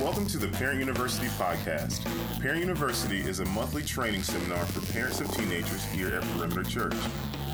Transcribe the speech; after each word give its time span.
Welcome 0.00 0.26
to 0.28 0.38
the 0.38 0.48
Parent 0.48 0.78
University 0.78 1.26
podcast. 1.26 2.06
Parent 2.40 2.60
University 2.60 3.20
is 3.20 3.40
a 3.40 3.44
monthly 3.44 3.82
training 3.82 4.22
seminar 4.22 4.64
for 4.64 4.80
parents 4.94 5.20
of 5.20 5.30
teenagers 5.32 5.84
here 5.84 6.08
at 6.08 6.22
Perimeter 6.30 6.62
Church. 6.62 6.94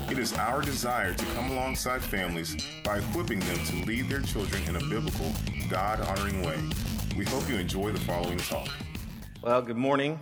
It 0.09 0.17
is 0.17 0.31
our 0.31 0.61
desire 0.61 1.13
to 1.13 1.25
come 1.35 1.51
alongside 1.51 2.01
families 2.01 2.55
by 2.85 2.99
equipping 2.99 3.41
them 3.41 3.57
to 3.65 3.85
lead 3.85 4.07
their 4.07 4.21
children 4.21 4.63
in 4.63 4.77
a 4.77 4.79
biblical, 4.79 5.33
God 5.69 5.99
honoring 5.99 6.41
way. 6.41 6.57
We 7.17 7.25
hope 7.25 7.49
you 7.49 7.57
enjoy 7.57 7.91
the 7.91 7.99
following 7.99 8.37
talk. 8.37 8.69
Well, 9.41 9.61
good 9.61 9.75
morning. 9.75 10.17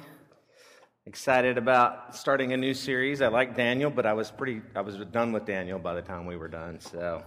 Excited 1.05 1.59
about 1.59 2.15
starting 2.15 2.53
a 2.53 2.57
new 2.57 2.73
series. 2.73 3.21
I 3.21 3.27
like 3.27 3.55
Daniel, 3.55 3.91
but 3.91 4.07
I 4.07 4.13
was 4.13 4.31
pretty 4.31 4.63
I 4.75 4.81
was 4.81 4.95
done 5.11 5.31
with 5.31 5.45
Daniel 5.45 5.77
by 5.77 5.93
the 5.93 6.01
time 6.01 6.25
we 6.25 6.37
were 6.37 6.47
done, 6.47 6.79
so 6.79 7.23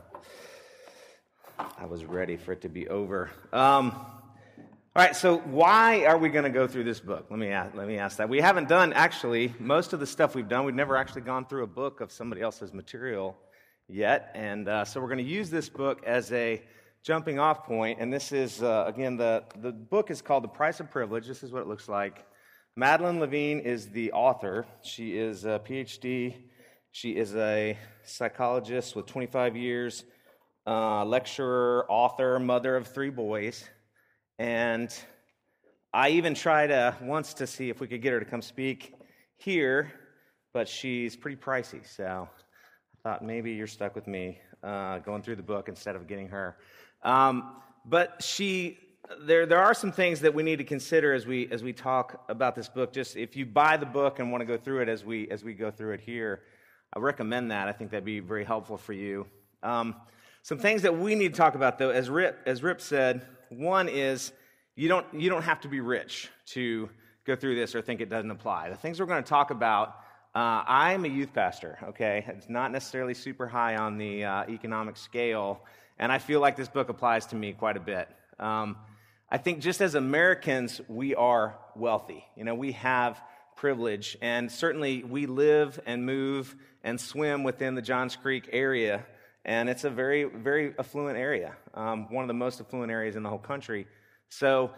I 1.56 1.86
was 1.86 2.04
ready 2.04 2.36
for 2.36 2.50
it 2.50 2.62
to 2.62 2.68
be 2.68 2.88
over. 2.88 3.30
Um, 3.52 3.94
all 4.98 5.04
right, 5.04 5.14
so 5.14 5.38
why 5.38 6.06
are 6.06 6.18
we 6.18 6.28
going 6.28 6.42
to 6.42 6.50
go 6.50 6.66
through 6.66 6.82
this 6.82 6.98
book? 6.98 7.26
Let 7.30 7.38
me, 7.38 7.50
ask, 7.50 7.72
let 7.76 7.86
me 7.86 7.98
ask 7.98 8.16
that. 8.16 8.28
We 8.28 8.40
haven't 8.40 8.68
done, 8.68 8.92
actually, 8.92 9.54
most 9.60 9.92
of 9.92 10.00
the 10.00 10.06
stuff 10.08 10.34
we've 10.34 10.48
done, 10.48 10.64
we've 10.64 10.74
never 10.74 10.96
actually 10.96 11.20
gone 11.20 11.46
through 11.46 11.62
a 11.62 11.68
book 11.68 12.00
of 12.00 12.10
somebody 12.10 12.42
else's 12.42 12.74
material 12.74 13.36
yet. 13.86 14.32
And 14.34 14.68
uh, 14.68 14.84
so 14.84 15.00
we're 15.00 15.06
going 15.06 15.24
to 15.24 15.30
use 15.30 15.50
this 15.50 15.68
book 15.68 16.02
as 16.04 16.32
a 16.32 16.60
jumping 17.04 17.38
off 17.38 17.64
point. 17.64 18.00
And 18.00 18.12
this 18.12 18.32
is, 18.32 18.60
uh, 18.60 18.86
again, 18.88 19.16
the, 19.16 19.44
the 19.60 19.70
book 19.70 20.10
is 20.10 20.20
called 20.20 20.42
The 20.42 20.48
Price 20.48 20.80
of 20.80 20.90
Privilege. 20.90 21.28
This 21.28 21.44
is 21.44 21.52
what 21.52 21.62
it 21.62 21.68
looks 21.68 21.88
like. 21.88 22.26
Madeline 22.74 23.20
Levine 23.20 23.60
is 23.60 23.90
the 23.90 24.10
author. 24.10 24.66
She 24.82 25.16
is 25.16 25.44
a 25.44 25.60
PhD. 25.64 26.34
She 26.90 27.12
is 27.12 27.36
a 27.36 27.78
psychologist 28.02 28.96
with 28.96 29.06
25 29.06 29.56
years, 29.56 30.02
uh, 30.66 31.04
lecturer, 31.04 31.86
author, 31.88 32.40
mother 32.40 32.74
of 32.74 32.88
three 32.88 33.10
boys. 33.10 33.62
And 34.38 34.94
I 35.92 36.10
even 36.10 36.34
tried 36.34 36.70
once 37.00 37.34
to 37.34 37.46
see 37.46 37.70
if 37.70 37.80
we 37.80 37.88
could 37.88 38.02
get 38.02 38.12
her 38.12 38.20
to 38.20 38.26
come 38.26 38.42
speak 38.42 38.94
here, 39.36 39.92
but 40.52 40.68
she's 40.68 41.16
pretty 41.16 41.36
pricey. 41.36 41.84
So 41.86 42.28
I 42.28 42.96
thought 43.02 43.24
maybe 43.24 43.52
you're 43.52 43.66
stuck 43.66 43.94
with 43.96 44.06
me 44.06 44.38
uh, 44.62 44.98
going 44.98 45.22
through 45.22 45.36
the 45.36 45.42
book 45.42 45.68
instead 45.68 45.96
of 45.96 46.06
getting 46.06 46.28
her. 46.28 46.56
Um, 47.02 47.56
but 47.84 48.22
she, 48.22 48.78
there, 49.22 49.46
there 49.46 49.58
are 49.58 49.74
some 49.74 49.90
things 49.90 50.20
that 50.20 50.34
we 50.34 50.42
need 50.42 50.56
to 50.56 50.64
consider 50.64 51.14
as 51.14 51.26
we, 51.26 51.48
as 51.50 51.64
we 51.64 51.72
talk 51.72 52.24
about 52.28 52.54
this 52.54 52.68
book. 52.68 52.92
Just 52.92 53.16
if 53.16 53.34
you 53.34 53.44
buy 53.46 53.76
the 53.76 53.86
book 53.86 54.20
and 54.20 54.30
want 54.30 54.42
to 54.42 54.46
go 54.46 54.56
through 54.56 54.82
it 54.82 54.88
as 54.88 55.04
we, 55.04 55.28
as 55.30 55.42
we 55.42 55.54
go 55.54 55.70
through 55.70 55.94
it 55.94 56.00
here, 56.00 56.42
I 56.94 57.00
recommend 57.00 57.50
that. 57.50 57.66
I 57.66 57.72
think 57.72 57.90
that'd 57.90 58.04
be 58.04 58.20
very 58.20 58.44
helpful 58.44 58.76
for 58.76 58.92
you. 58.92 59.26
Um, 59.62 59.96
some 60.42 60.58
things 60.58 60.82
that 60.82 60.96
we 60.96 61.14
need 61.14 61.34
to 61.34 61.38
talk 61.38 61.54
about, 61.56 61.78
though, 61.78 61.90
as 61.90 62.08
Rip, 62.08 62.38
as 62.46 62.62
Rip 62.62 62.80
said, 62.80 63.26
one 63.50 63.88
is 63.88 64.32
you 64.76 64.88
don't, 64.88 65.06
you 65.12 65.28
don't 65.28 65.42
have 65.42 65.60
to 65.62 65.68
be 65.68 65.80
rich 65.80 66.30
to 66.46 66.88
go 67.26 67.36
through 67.36 67.56
this 67.56 67.74
or 67.74 67.82
think 67.82 68.00
it 68.00 68.08
doesn't 68.08 68.30
apply. 68.30 68.70
The 68.70 68.76
things 68.76 69.00
we're 69.00 69.06
going 69.06 69.22
to 69.22 69.28
talk 69.28 69.50
about, 69.50 69.88
uh, 70.34 70.62
I'm 70.66 71.04
a 71.04 71.08
youth 71.08 71.32
pastor, 71.34 71.78
okay? 71.88 72.24
It's 72.28 72.48
not 72.48 72.72
necessarily 72.72 73.14
super 73.14 73.46
high 73.46 73.76
on 73.76 73.98
the 73.98 74.24
uh, 74.24 74.44
economic 74.48 74.96
scale, 74.96 75.64
and 75.98 76.12
I 76.12 76.18
feel 76.18 76.40
like 76.40 76.56
this 76.56 76.68
book 76.68 76.88
applies 76.88 77.26
to 77.26 77.36
me 77.36 77.52
quite 77.52 77.76
a 77.76 77.80
bit. 77.80 78.08
Um, 78.38 78.76
I 79.30 79.36
think 79.36 79.60
just 79.60 79.80
as 79.80 79.94
Americans, 79.94 80.80
we 80.88 81.14
are 81.14 81.58
wealthy. 81.74 82.24
You 82.36 82.44
know, 82.44 82.54
we 82.54 82.72
have 82.72 83.20
privilege, 83.56 84.16
and 84.22 84.50
certainly 84.50 85.02
we 85.02 85.26
live 85.26 85.80
and 85.84 86.06
move 86.06 86.54
and 86.84 87.00
swim 87.00 87.42
within 87.42 87.74
the 87.74 87.82
Johns 87.82 88.16
Creek 88.16 88.48
area 88.52 89.04
and 89.48 89.70
it's 89.70 89.84
a 89.84 89.90
very, 89.90 90.24
very 90.24 90.74
affluent 90.78 91.16
area, 91.16 91.56
um, 91.72 92.06
one 92.12 92.22
of 92.22 92.28
the 92.28 92.34
most 92.34 92.60
affluent 92.60 92.92
areas 92.92 93.16
in 93.16 93.22
the 93.22 93.30
whole 93.30 93.38
country. 93.38 93.86
So 94.28 94.72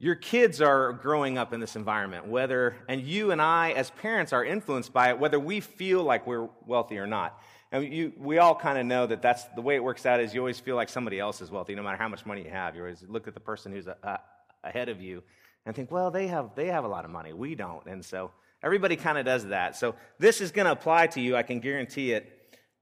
your 0.00 0.16
kids 0.16 0.60
are 0.60 0.94
growing 0.94 1.38
up 1.38 1.52
in 1.52 1.60
this 1.60 1.76
environment, 1.76 2.26
whether, 2.26 2.74
and 2.88 3.00
you 3.00 3.30
and 3.30 3.40
I 3.40 3.70
as 3.70 3.90
parents 3.90 4.32
are 4.32 4.44
influenced 4.44 4.92
by 4.92 5.10
it, 5.10 5.20
whether 5.20 5.38
we 5.38 5.60
feel 5.60 6.02
like 6.02 6.26
we're 6.26 6.48
wealthy 6.66 6.98
or 6.98 7.06
not. 7.06 7.40
And 7.70 7.84
you, 7.84 8.12
we 8.18 8.38
all 8.38 8.56
kind 8.56 8.78
of 8.78 8.84
know 8.84 9.06
that 9.06 9.22
that's 9.22 9.44
the 9.54 9.62
way 9.62 9.76
it 9.76 9.84
works 9.84 10.04
out 10.04 10.18
is 10.18 10.34
you 10.34 10.40
always 10.40 10.58
feel 10.58 10.74
like 10.74 10.88
somebody 10.88 11.20
else 11.20 11.40
is 11.40 11.52
wealthy, 11.52 11.76
no 11.76 11.84
matter 11.84 11.96
how 11.96 12.08
much 12.08 12.26
money 12.26 12.42
you 12.42 12.50
have. 12.50 12.74
You 12.74 12.80
always 12.80 13.04
look 13.08 13.28
at 13.28 13.34
the 13.34 13.40
person 13.40 13.70
who's 13.70 13.86
a, 13.86 13.96
a, 14.02 14.18
ahead 14.64 14.88
of 14.88 15.00
you 15.00 15.22
and 15.66 15.76
think, 15.76 15.92
well, 15.92 16.10
they 16.10 16.26
have, 16.26 16.50
they 16.56 16.66
have 16.66 16.84
a 16.84 16.88
lot 16.88 17.04
of 17.04 17.12
money. 17.12 17.32
We 17.32 17.54
don't. 17.54 17.86
And 17.86 18.04
so 18.04 18.32
everybody 18.60 18.96
kind 18.96 19.18
of 19.18 19.24
does 19.24 19.46
that. 19.46 19.76
So 19.76 19.94
this 20.18 20.40
is 20.40 20.50
going 20.50 20.66
to 20.66 20.72
apply 20.72 21.06
to 21.08 21.20
you. 21.20 21.36
I 21.36 21.44
can 21.44 21.60
guarantee 21.60 22.10
it 22.10 22.35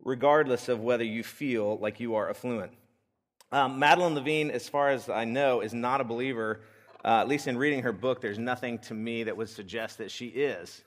regardless 0.04 0.68
of 0.68 0.80
whether 0.80 1.04
you 1.04 1.22
feel 1.22 1.78
like 1.78 1.98
you 1.98 2.14
are 2.14 2.28
affluent. 2.28 2.72
Um, 3.50 3.78
Madeline 3.78 4.14
Levine, 4.14 4.50
as 4.50 4.68
far 4.68 4.90
as 4.90 5.08
I 5.08 5.24
know, 5.24 5.60
is 5.60 5.72
not 5.72 6.00
a 6.00 6.04
believer. 6.04 6.60
Uh, 7.04 7.20
at 7.20 7.28
least 7.28 7.46
in 7.46 7.56
reading 7.56 7.82
her 7.82 7.92
book, 7.92 8.20
there's 8.20 8.38
nothing 8.38 8.78
to 8.80 8.94
me 8.94 9.24
that 9.24 9.36
would 9.36 9.48
suggest 9.48 9.98
that 9.98 10.10
she 10.10 10.26
is. 10.26 10.82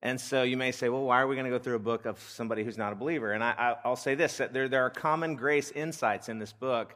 And 0.00 0.20
so 0.20 0.42
you 0.42 0.56
may 0.56 0.70
say, 0.70 0.88
well, 0.88 1.02
why 1.02 1.20
are 1.20 1.26
we 1.26 1.34
going 1.34 1.44
to 1.44 1.50
go 1.50 1.58
through 1.58 1.76
a 1.76 1.80
book 1.80 2.06
of 2.06 2.20
somebody 2.20 2.62
who's 2.62 2.78
not 2.78 2.92
a 2.92 2.96
believer? 2.96 3.32
And 3.32 3.42
I, 3.42 3.76
will 3.84 3.96
say 3.96 4.14
this 4.14 4.36
that 4.36 4.52
there, 4.52 4.68
there 4.68 4.84
are 4.84 4.90
common 4.90 5.34
grace 5.34 5.70
insights 5.72 6.28
in 6.28 6.38
this 6.38 6.52
book 6.52 6.94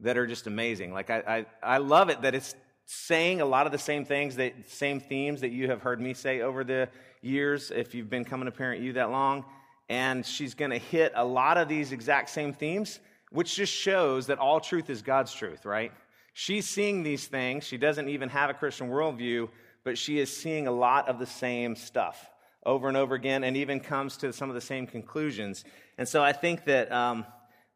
that 0.00 0.16
are 0.16 0.26
just 0.26 0.46
amazing. 0.46 0.92
Like, 0.92 1.10
I, 1.10 1.46
I, 1.62 1.74
I 1.74 1.78
love 1.78 2.08
it 2.08 2.22
that 2.22 2.34
it's 2.34 2.54
saying 2.84 3.40
a 3.40 3.44
lot 3.44 3.66
of 3.66 3.72
the 3.72 3.78
same 3.78 4.04
things, 4.04 4.36
that 4.36 4.70
same 4.70 5.00
themes 5.00 5.40
that 5.40 5.50
you 5.50 5.68
have 5.68 5.82
heard 5.82 6.00
me 6.00 6.14
say 6.14 6.40
over 6.40 6.62
the 6.62 6.88
years 7.20 7.72
if 7.72 7.94
you've 7.94 8.08
been 8.08 8.24
coming 8.24 8.46
to 8.46 8.52
Parent 8.52 8.80
You 8.80 8.92
that 8.92 9.10
long 9.10 9.44
and 9.88 10.24
she's 10.26 10.54
going 10.54 10.70
to 10.70 10.78
hit 10.78 11.12
a 11.14 11.24
lot 11.24 11.58
of 11.58 11.68
these 11.68 11.92
exact 11.92 12.30
same 12.30 12.52
themes, 12.52 12.98
which 13.30 13.54
just 13.54 13.72
shows 13.72 14.26
that 14.26 14.38
all 14.38 14.60
truth 14.60 14.90
is 14.90 15.02
God's 15.02 15.32
truth, 15.32 15.64
right? 15.64 15.92
She's 16.32 16.68
seeing 16.68 17.02
these 17.02 17.26
things. 17.26 17.64
She 17.64 17.78
doesn't 17.78 18.08
even 18.08 18.28
have 18.28 18.50
a 18.50 18.54
Christian 18.54 18.88
worldview, 18.88 19.48
but 19.84 19.96
she 19.96 20.18
is 20.18 20.34
seeing 20.34 20.66
a 20.66 20.72
lot 20.72 21.08
of 21.08 21.18
the 21.18 21.26
same 21.26 21.76
stuff 21.76 22.30
over 22.64 22.88
and 22.88 22.96
over 22.96 23.14
again 23.14 23.44
and 23.44 23.56
even 23.56 23.80
comes 23.80 24.16
to 24.18 24.32
some 24.32 24.48
of 24.48 24.54
the 24.54 24.60
same 24.60 24.86
conclusions. 24.86 25.64
And 25.96 26.08
so 26.08 26.22
I 26.22 26.32
think 26.32 26.64
that, 26.64 26.90
um, 26.90 27.24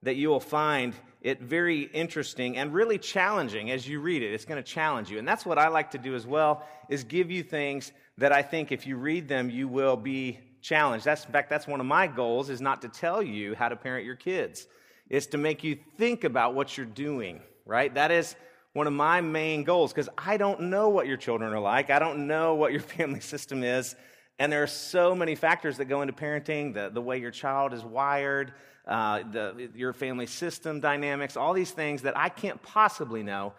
that 0.03 0.17
you 0.17 0.29
will 0.29 0.41
find 0.41 0.95
it 1.23 1.41
very 1.41 1.83
interesting 1.83 2.57
and 2.57 2.75
really 2.75 2.99
challenging 2.99 3.71
as 3.71 3.87
you 3.87 4.01
read 4.01 4.23
it. 4.23 4.33
It's 4.33 4.45
going 4.45 4.63
to 4.63 4.69
challenge 4.69 5.11
you. 5.11 5.19
And 5.19 5.29
that's 5.29 5.47
what 5.47 5.59
I 5.59 5.69
like 5.69 5.93
to 5.93 5.99
do 5.99 6.15
as 6.15 6.27
well, 6.27 6.67
is 6.89 7.05
give 7.05 7.31
you 7.31 7.43
things 7.43 7.93
that 8.19 8.33
I 8.33 8.43
think 8.43 8.73
if 8.73 8.87
you 8.87 8.97
read 8.97 9.29
them, 9.29 9.49
you 9.49 9.69
will 9.69 9.97
be 9.97 10.41
challenge. 10.61 11.05
That's, 11.05 11.25
in 11.25 11.33
fact, 11.33 11.51
that's 11.51 11.67
one 11.67 11.81
of 11.81 11.87
my 11.87 12.07
goals 12.07 12.51
is 12.51 12.61
not 12.61 12.83
to 12.83 12.89
tell 12.89 13.23
you 13.23 13.55
how 13.55 13.69
to 13.69 13.77
parent 13.77 14.05
your 14.05 14.17
kids. 14.17 14.67
It's 15.09 15.27
to 15.27 15.39
make 15.39 15.65
you 15.65 15.77
think 15.99 16.25
about 16.25 16.55
what 16.55 16.77
you're 16.77 16.87
doing, 16.87 17.41
right? 17.67 17.93
That 17.95 18.11
is 18.11 18.37
one 18.73 18.87
of 18.87 18.93
my 18.93 19.21
main 19.21 19.65
goals 19.65 19.93
because 19.93 20.09
I 20.17 20.37
don't 20.37 20.63
know 20.63 20.89
what 20.89 21.07
your 21.07 21.17
children 21.17 21.53
are 21.53 21.61
like. 21.61 21.91
I 21.91 21.99
don't 21.99 22.27
know 22.27 22.55
what 22.55 22.73
your 22.73 22.81
family 22.97 23.21
system 23.21 23.65
is. 23.65 23.97
And 24.39 24.51
there 24.51 24.63
are 24.63 24.69
so 24.69 25.15
many 25.15 25.35
factors 25.35 25.77
that 25.79 25.87
go 25.87 26.01
into 26.01 26.15
parenting 26.15 26.73
the, 26.73 26.91
the 26.91 27.03
way 27.03 27.19
your 27.19 27.31
child 27.31 27.75
is 27.75 27.85
wired, 27.85 28.55
uh, 28.87 29.23
the, 29.31 29.69
your 29.75 29.93
family 29.93 30.27
system 30.27 30.81
dynamics, 30.81 31.37
all 31.37 31.53
these 31.53 31.73
things 31.73 32.03
that 32.03 32.17
I 32.17 32.29
can't 32.31 32.63
possibly 32.63 33.23
know. 33.23 33.53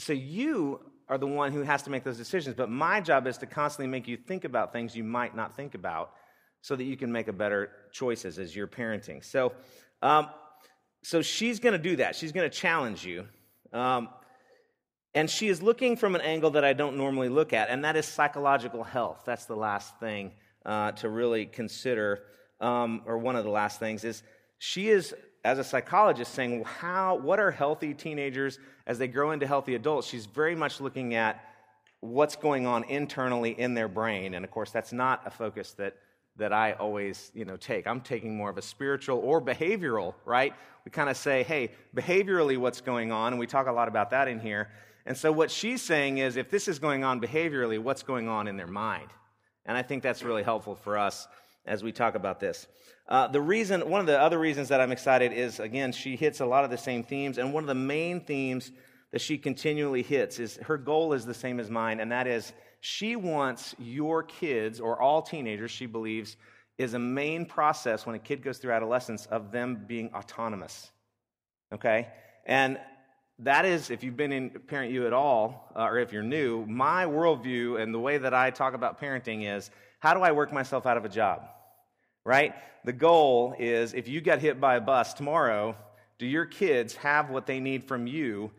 So 0.00 0.12
you 0.12 0.80
are 1.08 1.18
the 1.18 1.26
one 1.26 1.52
who 1.52 1.62
has 1.62 1.82
to 1.84 1.90
make 1.90 2.04
those 2.04 2.16
decisions. 2.16 2.56
But 2.56 2.68
my 2.68 3.00
job 3.00 3.26
is 3.26 3.38
to 3.38 3.46
constantly 3.46 3.88
make 3.88 4.08
you 4.08 4.16
think 4.16 4.44
about 4.44 4.72
things 4.72 4.96
you 4.96 5.04
might 5.04 5.36
not 5.36 5.54
think 5.54 5.74
about 5.74 6.12
so 6.60 6.76
that 6.76 6.84
you 6.84 6.96
can 6.96 7.12
make 7.12 7.28
a 7.28 7.32
better 7.32 7.70
choices 7.92 8.38
as 8.38 8.54
you're 8.54 8.66
parenting. 8.66 9.24
So, 9.24 9.52
um, 10.02 10.28
so 11.02 11.22
she's 11.22 11.60
going 11.60 11.72
to 11.72 11.78
do 11.78 11.96
that. 11.96 12.16
She's 12.16 12.32
going 12.32 12.48
to 12.48 12.56
challenge 12.56 13.04
you. 13.04 13.26
Um, 13.72 14.08
and 15.14 15.28
she 15.28 15.48
is 15.48 15.62
looking 15.62 15.96
from 15.96 16.14
an 16.14 16.20
angle 16.20 16.50
that 16.50 16.64
I 16.64 16.72
don't 16.72 16.96
normally 16.96 17.28
look 17.28 17.52
at, 17.52 17.70
and 17.70 17.84
that 17.84 17.96
is 17.96 18.06
psychological 18.06 18.84
health. 18.84 19.22
That's 19.24 19.46
the 19.46 19.56
last 19.56 19.98
thing 19.98 20.32
uh, 20.66 20.92
to 20.92 21.08
really 21.08 21.46
consider, 21.46 22.22
um, 22.60 23.02
or 23.06 23.18
one 23.18 23.34
of 23.34 23.44
the 23.44 23.50
last 23.50 23.80
things 23.80 24.04
is 24.04 24.22
she 24.58 24.88
is, 24.88 25.14
as 25.44 25.58
a 25.58 25.64
psychologist, 25.64 26.34
saying, 26.34 26.64
how, 26.64 27.16
what 27.16 27.40
are 27.40 27.50
healthy 27.50 27.94
teenagers 27.94 28.58
as 28.86 28.98
they 28.98 29.08
grow 29.08 29.30
into 29.30 29.46
healthy 29.46 29.74
adults? 29.74 30.06
She's 30.06 30.26
very 30.26 30.54
much 30.54 30.80
looking 30.80 31.14
at 31.14 31.42
what's 32.00 32.36
going 32.36 32.66
on 32.66 32.84
internally 32.84 33.58
in 33.58 33.74
their 33.74 33.88
brain. 33.88 34.34
And 34.34 34.44
of 34.44 34.50
course, 34.50 34.70
that's 34.70 34.92
not 34.92 35.22
a 35.26 35.30
focus 35.30 35.72
that 35.78 35.94
that 36.38 36.52
I 36.52 36.72
always, 36.72 37.30
you 37.34 37.44
know, 37.44 37.56
take. 37.56 37.86
I'm 37.86 38.00
taking 38.00 38.36
more 38.36 38.48
of 38.50 38.58
a 38.58 38.62
spiritual 38.62 39.18
or 39.18 39.40
behavioral, 39.40 40.14
right? 40.24 40.54
We 40.84 40.90
kind 40.90 41.10
of 41.10 41.16
say, 41.16 41.42
hey, 41.42 41.72
behaviorally 41.94 42.56
what's 42.56 42.80
going 42.80 43.12
on, 43.12 43.32
and 43.32 43.40
we 43.40 43.46
talk 43.46 43.66
a 43.66 43.72
lot 43.72 43.88
about 43.88 44.10
that 44.10 44.28
in 44.28 44.40
here. 44.40 44.70
And 45.04 45.16
so 45.16 45.32
what 45.32 45.50
she's 45.50 45.82
saying 45.82 46.18
is 46.18 46.36
if 46.36 46.50
this 46.50 46.68
is 46.68 46.78
going 46.78 47.04
on 47.04 47.20
behaviorally, 47.20 47.78
what's 47.78 48.02
going 48.02 48.28
on 48.28 48.46
in 48.46 48.56
their 48.56 48.66
mind? 48.66 49.08
And 49.66 49.76
I 49.76 49.82
think 49.82 50.02
that's 50.02 50.22
really 50.22 50.42
helpful 50.42 50.74
for 50.74 50.96
us 50.96 51.26
as 51.66 51.82
we 51.82 51.92
talk 51.92 52.14
about 52.14 52.40
this. 52.40 52.66
Uh, 53.08 53.26
the 53.26 53.40
reason, 53.40 53.88
one 53.88 54.00
of 54.00 54.06
the 54.06 54.20
other 54.20 54.38
reasons 54.38 54.68
that 54.68 54.80
I'm 54.80 54.92
excited 54.92 55.32
is, 55.32 55.60
again, 55.60 55.92
she 55.92 56.14
hits 56.16 56.40
a 56.40 56.46
lot 56.46 56.64
of 56.64 56.70
the 56.70 56.78
same 56.78 57.02
themes, 57.02 57.38
and 57.38 57.52
one 57.52 57.64
of 57.64 57.68
the 57.68 57.74
main 57.74 58.20
themes 58.20 58.70
that 59.12 59.20
she 59.20 59.38
continually 59.38 60.02
hits 60.02 60.38
is 60.38 60.56
her 60.58 60.76
goal 60.76 61.14
is 61.14 61.24
the 61.24 61.34
same 61.34 61.58
as 61.58 61.70
mine, 61.70 62.00
and 62.00 62.12
that 62.12 62.26
is 62.26 62.52
she 62.80 63.16
wants 63.16 63.74
your 63.78 64.22
kids, 64.22 64.80
or 64.80 65.00
all 65.00 65.22
teenagers, 65.22 65.70
she 65.70 65.86
believes, 65.86 66.36
is 66.78 66.94
a 66.94 66.98
main 66.98 67.44
process 67.44 68.06
when 68.06 68.14
a 68.14 68.18
kid 68.18 68.42
goes 68.42 68.58
through 68.58 68.72
adolescence 68.72 69.26
of 69.26 69.50
them 69.50 69.84
being 69.86 70.10
autonomous. 70.14 70.90
Okay? 71.72 72.08
And 72.46 72.78
that 73.40 73.64
is, 73.64 73.90
if 73.90 74.02
you've 74.02 74.16
been 74.16 74.32
in 74.32 74.50
Parent 74.50 74.92
You 74.92 75.06
at 75.06 75.12
all, 75.12 75.72
uh, 75.76 75.84
or 75.84 75.98
if 75.98 76.12
you're 76.12 76.22
new, 76.22 76.64
my 76.66 77.04
worldview 77.04 77.80
and 77.80 77.92
the 77.92 77.98
way 77.98 78.18
that 78.18 78.34
I 78.34 78.50
talk 78.50 78.74
about 78.74 79.00
parenting 79.00 79.56
is 79.56 79.70
how 80.00 80.14
do 80.14 80.20
I 80.20 80.32
work 80.32 80.52
myself 80.52 80.86
out 80.86 80.96
of 80.96 81.04
a 81.04 81.08
job? 81.08 81.42
Right? 82.24 82.54
The 82.84 82.92
goal 82.92 83.54
is 83.58 83.94
if 83.94 84.08
you 84.08 84.20
get 84.20 84.40
hit 84.40 84.60
by 84.60 84.76
a 84.76 84.80
bus 84.80 85.14
tomorrow, 85.14 85.76
do 86.18 86.26
your 86.26 86.46
kids 86.46 86.94
have 86.96 87.30
what 87.30 87.46
they 87.46 87.60
need 87.60 87.84
from 87.84 88.06
you 88.06 88.50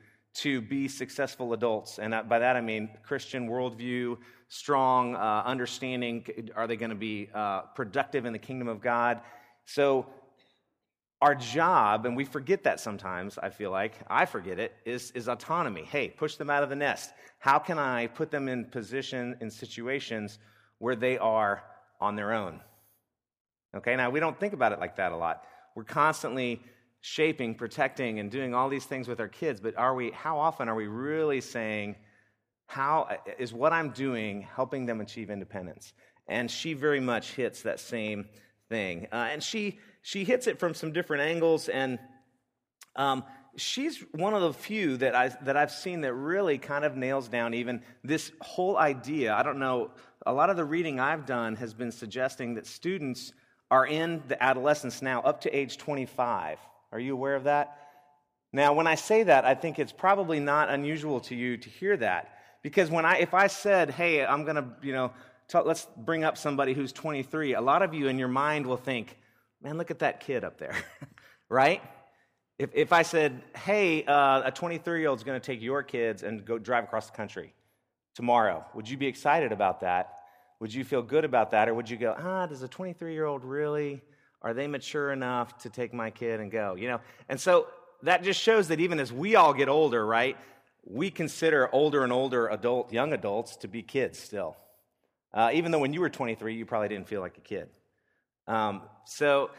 to 0.43 0.61
be 0.61 0.87
successful 0.87 1.53
adults? 1.53 1.99
And 1.99 2.13
by 2.27 2.39
that 2.39 2.55
I 2.55 2.61
mean 2.61 2.89
Christian 3.03 3.49
worldview, 3.49 4.17
strong 4.47 5.15
uh, 5.15 5.43
understanding. 5.45 6.25
Are 6.55 6.67
they 6.67 6.75
going 6.75 6.89
to 6.89 6.95
be 6.95 7.29
uh, 7.33 7.61
productive 7.75 8.25
in 8.25 8.33
the 8.33 8.39
kingdom 8.39 8.67
of 8.67 8.81
God? 8.81 9.21
So 9.65 10.07
our 11.21 11.35
job, 11.35 12.05
and 12.05 12.15
we 12.15 12.23
forget 12.23 12.63
that 12.63 12.79
sometimes, 12.79 13.37
I 13.37 13.49
feel 13.49 13.71
like, 13.71 13.93
I 14.09 14.25
forget 14.25 14.57
it, 14.57 14.73
is, 14.85 15.11
is 15.11 15.27
autonomy. 15.27 15.83
Hey, 15.83 16.07
push 16.09 16.35
them 16.35 16.49
out 16.49 16.63
of 16.63 16.69
the 16.69 16.77
nest. 16.77 17.11
How 17.39 17.59
can 17.59 17.77
I 17.77 18.07
put 18.07 18.31
them 18.31 18.47
in 18.47 18.65
position, 18.65 19.35
in 19.41 19.51
situations 19.51 20.39
where 20.77 20.95
they 20.95 21.17
are 21.17 21.63
on 21.99 22.15
their 22.15 22.33
own? 22.33 22.61
Okay, 23.75 23.95
now 23.97 24.09
we 24.09 24.19
don't 24.19 24.39
think 24.39 24.53
about 24.53 24.71
it 24.71 24.79
like 24.79 24.95
that 24.95 25.11
a 25.11 25.15
lot. 25.17 25.43
We're 25.75 25.83
constantly 25.83 26.61
shaping, 27.01 27.55
protecting, 27.55 28.19
and 28.19 28.29
doing 28.29 28.53
all 28.53 28.69
these 28.69 28.85
things 28.85 29.07
with 29.07 29.19
our 29.19 29.27
kids, 29.27 29.61
but 29.61 29.77
are 29.77 29.95
we, 29.95 30.11
how 30.11 30.39
often 30.39 30.67
are 30.67 30.75
we 30.75 30.87
really 30.87 31.41
saying, 31.41 31.95
how 32.65 33.17
is 33.37 33.53
what 33.53 33.73
I'm 33.73 33.89
doing 33.91 34.41
helping 34.41 34.85
them 34.85 35.01
achieve 35.01 35.29
independence? 35.29 35.93
And 36.27 36.51
she 36.51 36.73
very 36.73 36.99
much 36.99 37.31
hits 37.31 37.63
that 37.63 37.79
same 37.79 38.27
thing. 38.69 39.07
Uh, 39.11 39.29
and 39.31 39.41
she, 39.41 39.79
she 40.01 40.23
hits 40.23 40.47
it 40.47 40.59
from 40.59 40.73
some 40.73 40.91
different 40.91 41.23
angles, 41.23 41.69
and 41.69 41.99
um, 42.95 43.23
she's 43.55 44.03
one 44.11 44.33
of 44.33 44.41
the 44.41 44.53
few 44.53 44.97
that, 44.97 45.15
I, 45.15 45.29
that 45.43 45.57
I've 45.57 45.71
seen 45.71 46.01
that 46.01 46.13
really 46.13 46.57
kind 46.57 46.85
of 46.85 46.95
nails 46.95 47.29
down 47.29 47.53
even 47.53 47.81
this 48.03 48.31
whole 48.41 48.77
idea. 48.77 49.33
I 49.33 49.43
don't 49.43 49.59
know, 49.59 49.91
a 50.25 50.33
lot 50.33 50.49
of 50.49 50.57
the 50.57 50.65
reading 50.65 50.99
I've 50.99 51.25
done 51.25 51.55
has 51.55 51.73
been 51.73 51.91
suggesting 51.91 52.55
that 52.55 52.67
students 52.67 53.33
are 53.71 53.85
in 53.85 54.21
the 54.27 54.41
adolescence 54.41 55.01
now 55.01 55.21
up 55.21 55.41
to 55.41 55.55
age 55.55 55.77
25. 55.77 56.59
Are 56.91 56.99
you 56.99 57.13
aware 57.13 57.35
of 57.35 57.45
that? 57.45 57.77
Now, 58.51 58.73
when 58.73 58.87
I 58.87 58.95
say 58.95 59.23
that, 59.23 59.45
I 59.45 59.53
think 59.53 59.77
it's 59.77 59.91
probably 59.91 60.39
not 60.39 60.69
unusual 60.69 61.19
to 61.21 61.35
you 61.35 61.57
to 61.57 61.69
hear 61.69 61.95
that. 61.97 62.35
Because 62.63 62.89
when 62.89 63.05
I, 63.05 63.17
if 63.17 63.33
I 63.33 63.47
said, 63.47 63.91
hey, 63.91 64.25
I'm 64.25 64.43
going 64.43 64.55
to, 64.55 64.65
you 64.81 64.91
know, 64.91 65.11
let's 65.53 65.87
bring 65.97 66.23
up 66.23 66.37
somebody 66.37 66.73
who's 66.73 66.91
23, 66.91 67.53
a 67.53 67.61
lot 67.61 67.81
of 67.81 67.93
you 67.93 68.07
in 68.07 68.19
your 68.19 68.27
mind 68.27 68.65
will 68.65 68.77
think, 68.77 69.17
man, 69.61 69.77
look 69.77 69.91
at 69.91 69.99
that 69.99 70.19
kid 70.19 70.43
up 70.43 70.57
there, 70.57 70.75
right? 71.49 71.81
If, 72.57 72.71
if 72.73 72.91
I 72.91 73.03
said, 73.03 73.41
hey, 73.55 74.03
uh, 74.03 74.43
a 74.45 74.51
23 74.51 74.99
year 74.99 75.09
old 75.09 75.19
is 75.19 75.23
going 75.23 75.39
to 75.39 75.45
take 75.45 75.61
your 75.61 75.83
kids 75.83 76.23
and 76.23 76.43
go 76.43 76.57
drive 76.57 76.83
across 76.83 77.09
the 77.09 77.15
country 77.15 77.53
tomorrow, 78.15 78.65
would 78.73 78.89
you 78.89 78.97
be 78.97 79.07
excited 79.07 79.51
about 79.51 79.81
that? 79.81 80.15
Would 80.59 80.73
you 80.73 80.83
feel 80.83 81.01
good 81.01 81.23
about 81.23 81.51
that? 81.51 81.69
Or 81.69 81.73
would 81.73 81.89
you 81.89 81.95
go, 81.95 82.13
ah, 82.17 82.45
does 82.45 82.61
a 82.63 82.67
23 82.67 83.13
year 83.13 83.25
old 83.25 83.45
really, 83.45 84.01
are 84.41 84.53
they 84.53 84.67
mature 84.67 85.11
enough 85.11 85.57
to 85.59 85.69
take 85.69 85.93
my 85.93 86.09
kid 86.09 86.39
and 86.39 86.51
go? 86.51 86.75
You 86.75 86.87
know, 86.87 87.01
and 87.27 87.39
so 87.39 87.67
that 88.03 88.23
just 88.23 88.41
shows 88.41 88.69
that 88.69 88.79
even 88.79 88.99
as 88.99 89.11
we 89.11 89.35
all 89.35 89.53
get 89.53 89.69
older, 89.69 90.05
right, 90.05 90.37
we 90.83 91.11
consider 91.11 91.69
older 91.73 92.03
and 92.03 92.13
older 92.13 92.47
adult, 92.47 92.91
young 92.91 93.13
adults 93.13 93.57
to 93.57 93.67
be 93.67 93.81
kids 93.81 94.17
still. 94.17 94.55
Uh, 95.33 95.51
even 95.53 95.71
though 95.71 95.79
when 95.79 95.93
you 95.93 95.99
were 95.99 96.09
23, 96.09 96.55
you 96.55 96.65
probably 96.65 96.87
didn't 96.87 97.07
feel 97.07 97.21
like 97.21 97.37
a 97.37 97.41
kid. 97.41 97.69
Um, 98.47 98.81
so, 99.05 99.51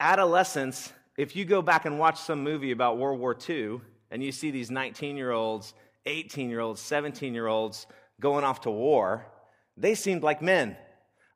adolescence, 0.00 0.92
if 1.18 1.36
you 1.36 1.44
go 1.44 1.60
back 1.60 1.84
and 1.84 1.98
watch 1.98 2.18
some 2.18 2.42
movie 2.42 2.70
about 2.70 2.96
World 2.96 3.20
War 3.20 3.36
II 3.48 3.80
and 4.10 4.22
you 4.22 4.32
see 4.32 4.50
these 4.50 4.70
19 4.70 5.16
year 5.16 5.30
olds, 5.30 5.74
18 6.06 6.48
year 6.48 6.60
olds, 6.60 6.80
17 6.80 7.34
year 7.34 7.48
olds 7.48 7.86
going 8.18 8.44
off 8.44 8.62
to 8.62 8.70
war, 8.70 9.26
they 9.76 9.94
seemed 9.94 10.22
like 10.22 10.40
men. 10.40 10.76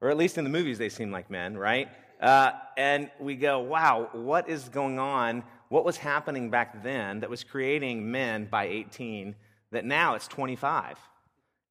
Or 0.00 0.10
at 0.10 0.16
least 0.16 0.38
in 0.38 0.44
the 0.44 0.50
movies, 0.50 0.78
they 0.78 0.88
seemed 0.88 1.12
like 1.12 1.30
men, 1.30 1.56
right? 1.56 1.88
Uh, 2.20 2.52
and 2.76 3.10
we 3.20 3.36
go, 3.36 3.60
wow, 3.60 4.08
what 4.12 4.48
is 4.48 4.68
going 4.68 4.98
on? 4.98 5.44
What 5.68 5.84
was 5.84 5.96
happening 5.96 6.50
back 6.50 6.82
then 6.82 7.20
that 7.20 7.30
was 7.30 7.44
creating 7.44 8.10
men 8.10 8.46
by 8.46 8.66
18 8.66 9.34
that 9.72 9.84
now 9.84 10.14
it's 10.14 10.28
25 10.28 10.98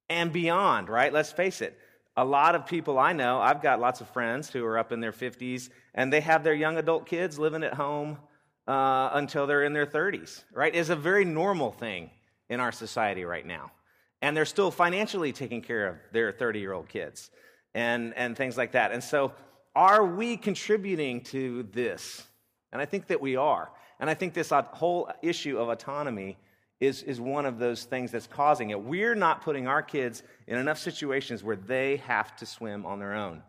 and 0.08 0.32
beyond, 0.32 0.88
right? 0.88 1.12
Let's 1.12 1.32
face 1.32 1.60
it 1.60 1.78
a 2.16 2.24
lot 2.24 2.54
of 2.54 2.66
people 2.66 2.98
I 2.98 3.12
know, 3.12 3.40
I've 3.40 3.60
got 3.60 3.78
lots 3.78 4.00
of 4.00 4.08
friends 4.08 4.48
who 4.48 4.64
are 4.64 4.78
up 4.78 4.90
in 4.90 5.00
their 5.00 5.12
50s, 5.12 5.68
and 5.94 6.12
they 6.12 6.20
have 6.22 6.44
their 6.44 6.54
young 6.54 6.78
adult 6.78 7.06
kids 7.06 7.38
living 7.38 7.62
at 7.62 7.74
home 7.74 8.18
uh, 8.66 9.10
until 9.12 9.46
they're 9.46 9.64
in 9.64 9.74
their 9.74 9.86
30s, 9.86 10.42
right? 10.52 10.74
Is 10.74 10.88
a 10.88 10.96
very 10.96 11.24
normal 11.24 11.72
thing 11.72 12.10
in 12.48 12.58
our 12.58 12.72
society 12.72 13.24
right 13.24 13.44
now. 13.44 13.70
And 14.22 14.34
they're 14.34 14.46
still 14.46 14.70
financially 14.70 15.32
taking 15.32 15.60
care 15.60 15.88
of 15.88 15.96
their 16.10 16.32
30 16.32 16.58
year 16.58 16.72
old 16.72 16.88
kids 16.88 17.30
and, 17.74 18.14
and 18.14 18.34
things 18.34 18.56
like 18.56 18.72
that. 18.72 18.92
And 18.92 19.04
so, 19.04 19.32
are 19.76 20.04
we 20.04 20.36
contributing 20.38 21.20
to 21.20 21.64
this? 21.72 22.26
And 22.72 22.80
I 22.82 22.86
think 22.86 23.08
that 23.08 23.20
we 23.20 23.36
are. 23.36 23.70
And 24.00 24.10
I 24.10 24.14
think 24.14 24.34
this 24.34 24.50
whole 24.50 25.10
issue 25.22 25.58
of 25.58 25.68
autonomy 25.68 26.38
is, 26.80 27.02
is 27.02 27.20
one 27.20 27.46
of 27.46 27.58
those 27.58 27.84
things 27.84 28.10
that's 28.10 28.26
causing 28.26 28.70
it. 28.70 28.82
We're 28.82 29.14
not 29.14 29.42
putting 29.42 29.68
our 29.68 29.82
kids 29.82 30.22
in 30.46 30.58
enough 30.58 30.78
situations 30.78 31.44
where 31.44 31.56
they 31.56 31.98
have 31.98 32.34
to 32.36 32.46
swim 32.46 32.84
on 32.84 32.98
their 32.98 33.14
own. 33.14 33.42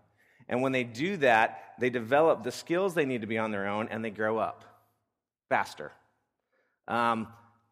And 0.50 0.62
when 0.62 0.71
they 0.71 0.83
do 0.83 1.18
that, 1.18 1.74
they 1.79 1.89
develop 1.89 2.44
the 2.44 2.51
skills 2.51 2.94
they 2.94 3.06
need 3.06 3.21
to 3.21 3.27
be 3.27 3.38
on 3.38 3.51
their 3.51 3.68
own 3.68 3.88
and 3.89 4.03
they 4.03 4.12
grow 4.12 4.38
up 4.38 4.63
faster. 5.50 5.91
Um, 6.88 7.27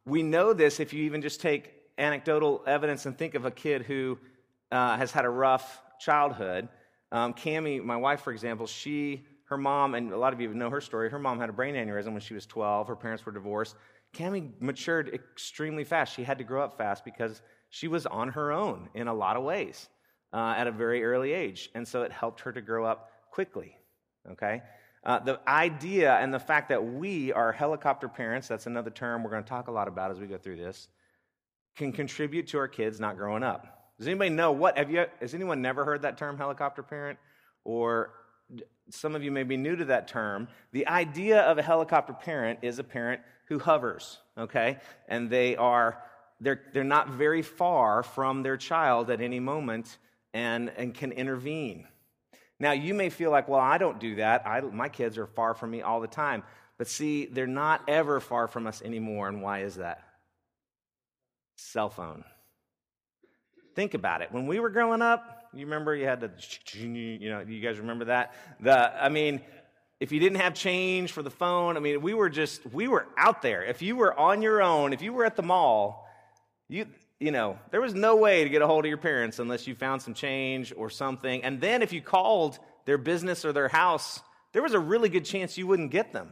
we 0.05 0.23
know 0.23 0.53
this 0.53 0.79
if 0.79 0.93
you 0.93 1.03
even 1.03 1.21
just 1.21 1.41
take 1.41 1.73
anecdotal 1.97 2.63
evidence 2.67 3.05
and 3.05 3.17
think 3.17 3.35
of 3.35 3.45
a 3.45 3.51
kid 3.51 3.83
who 3.83 4.17
uh, 4.71 4.97
has 4.97 5.11
had 5.11 5.25
a 5.25 5.29
rough 5.29 5.81
childhood. 5.99 6.67
Um, 7.11 7.33
my 7.85 7.97
wife, 7.97 8.21
for 8.21 8.31
example, 8.31 8.67
she, 8.67 9.25
her 9.45 9.57
mom, 9.57 9.95
and 9.95 10.11
a 10.11 10.17
lot 10.17 10.33
of 10.33 10.41
you 10.41 10.53
know 10.53 10.69
her 10.69 10.81
story. 10.81 11.09
Her 11.09 11.19
mom 11.19 11.39
had 11.39 11.49
a 11.49 11.53
brain 11.53 11.75
aneurysm 11.75 12.11
when 12.11 12.21
she 12.21 12.33
was 12.33 12.45
12. 12.45 12.87
Her 12.87 12.95
parents 12.95 13.25
were 13.25 13.31
divorced. 13.31 13.75
Cami 14.13 14.49
matured 14.61 15.13
extremely 15.13 15.83
fast. 15.83 16.15
She 16.15 16.23
had 16.23 16.37
to 16.37 16.43
grow 16.43 16.63
up 16.63 16.77
fast 16.77 17.05
because 17.05 17.41
she 17.69 17.87
was 17.87 18.05
on 18.05 18.29
her 18.29 18.51
own 18.51 18.89
in 18.93 19.07
a 19.07 19.13
lot 19.13 19.35
of 19.35 19.43
ways 19.43 19.89
uh, 20.33 20.53
at 20.57 20.67
a 20.67 20.71
very 20.71 21.03
early 21.03 21.33
age. 21.33 21.69
And 21.75 21.87
so 21.87 22.03
it 22.03 22.11
helped 22.11 22.41
her 22.41 22.51
to 22.51 22.61
grow 22.61 22.85
up 22.85 23.11
quickly. 23.31 23.77
Okay? 24.31 24.61
Uh, 25.05 25.19
the 25.19 25.39
idea 25.47 26.15
and 26.15 26.33
the 26.33 26.39
fact 26.39 26.69
that 26.69 26.83
we 26.83 27.31
are 27.31 27.51
helicopter 27.51 28.07
parents, 28.07 28.47
that's 28.47 28.65
another 28.65 28.89
term 28.89 29.23
we're 29.23 29.29
going 29.29 29.43
to 29.43 29.49
talk 29.49 29.67
a 29.67 29.71
lot 29.71 29.87
about 29.87 30.09
as 30.09 30.19
we 30.19 30.25
go 30.25 30.37
through 30.37 30.57
this, 30.57 30.87
can 31.75 31.91
contribute 31.91 32.47
to 32.47 32.57
our 32.57 32.67
kids 32.67 32.99
not 32.99 33.17
growing 33.17 33.43
up. 33.43 33.74
Does 33.97 34.07
anybody 34.07 34.29
know 34.29 34.51
what? 34.51 34.77
Have 34.77 34.91
you, 34.91 35.05
has 35.21 35.33
anyone 35.33 35.61
never 35.61 35.85
heard 35.85 36.01
that 36.01 36.17
term, 36.17 36.37
helicopter 36.37 36.83
parent? 36.83 37.17
Or 37.63 38.11
some 38.89 39.15
of 39.15 39.23
you 39.23 39.31
may 39.31 39.43
be 39.43 39.57
new 39.57 39.75
to 39.75 39.85
that 39.85 40.07
term. 40.07 40.47
The 40.71 40.87
idea 40.87 41.41
of 41.41 41.57
a 41.57 41.61
helicopter 41.61 42.13
parent 42.13 42.59
is 42.61 42.79
a 42.79 42.83
parent 42.83 43.21
who 43.47 43.59
hovers, 43.59 44.17
okay? 44.37 44.77
And 45.07 45.29
they 45.29 45.55
are, 45.55 46.01
they're, 46.39 46.61
they're 46.73 46.83
not 46.83 47.09
very 47.09 47.41
far 47.41 48.03
from 48.03 48.43
their 48.43 48.57
child 48.57 49.09
at 49.09 49.21
any 49.21 49.39
moment 49.39 49.97
and, 50.33 50.71
and 50.77 50.93
can 50.93 51.11
intervene. 51.11 51.87
Now, 52.59 52.71
you 52.71 52.93
may 52.93 53.09
feel 53.09 53.31
like, 53.31 53.47
well, 53.47 53.59
I 53.59 53.77
don't 53.77 53.99
do 53.99 54.15
that. 54.15 54.45
I, 54.45 54.61
my 54.61 54.89
kids 54.89 55.17
are 55.17 55.27
far 55.27 55.53
from 55.53 55.71
me 55.71 55.81
all 55.81 55.99
the 55.99 56.07
time. 56.07 56.43
But 56.77 56.87
see, 56.87 57.25
they're 57.25 57.47
not 57.47 57.81
ever 57.87 58.19
far 58.19 58.47
from 58.47 58.67
us 58.67 58.81
anymore. 58.81 59.27
And 59.27 59.41
why 59.41 59.59
is 59.61 59.75
that? 59.75 60.03
Cell 61.57 61.89
phone. 61.89 62.23
Think 63.75 63.93
about 63.93 64.21
it. 64.21 64.31
When 64.31 64.47
we 64.47 64.59
were 64.59 64.69
growing 64.69 65.01
up, 65.01 65.49
you 65.53 65.65
remember 65.65 65.95
you 65.95 66.05
had 66.05 66.21
to, 66.21 66.77
you 66.77 67.29
know, 67.29 67.41
you 67.41 67.61
guys 67.61 67.77
remember 67.77 68.05
that? 68.05 68.33
The, 68.59 69.03
I 69.03 69.09
mean, 69.09 69.41
if 69.99 70.11
you 70.11 70.19
didn't 70.19 70.39
have 70.39 70.53
change 70.53 71.11
for 71.11 71.21
the 71.21 71.29
phone, 71.29 71.77
I 71.77 71.79
mean, 71.79 72.01
we 72.01 72.13
were 72.13 72.29
just, 72.29 72.65
we 72.65 72.87
were 72.87 73.07
out 73.17 73.41
there. 73.41 73.63
If 73.63 73.81
you 73.81 73.95
were 73.95 74.17
on 74.17 74.41
your 74.41 74.61
own, 74.61 74.93
if 74.93 75.01
you 75.01 75.13
were 75.13 75.25
at 75.25 75.35
the 75.35 75.43
mall, 75.43 76.07
you, 76.67 76.87
you 77.19 77.31
know, 77.31 77.57
there 77.71 77.81
was 77.81 77.93
no 77.93 78.15
way 78.15 78.43
to 78.43 78.49
get 78.49 78.61
a 78.61 78.67
hold 78.67 78.85
of 78.85 78.89
your 78.89 78.97
parents 78.97 79.39
unless 79.39 79.67
you 79.67 79.75
found 79.75 80.01
some 80.01 80.13
change 80.13 80.73
or 80.75 80.89
something. 80.89 81.43
And 81.43 81.61
then 81.61 81.81
if 81.81 81.93
you 81.93 82.01
called 82.01 82.59
their 82.85 82.97
business 82.97 83.45
or 83.45 83.53
their 83.53 83.69
house, 83.69 84.21
there 84.51 84.61
was 84.61 84.73
a 84.73 84.79
really 84.79 85.09
good 85.09 85.25
chance 85.25 85.57
you 85.57 85.67
wouldn't 85.67 85.91
get 85.91 86.11
them, 86.11 86.31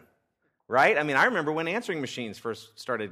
right? 0.68 0.98
I 0.98 1.04
mean, 1.04 1.16
I 1.16 1.26
remember 1.26 1.52
when 1.52 1.68
answering 1.68 2.02
machines 2.02 2.38
first 2.38 2.80
started 2.80 3.12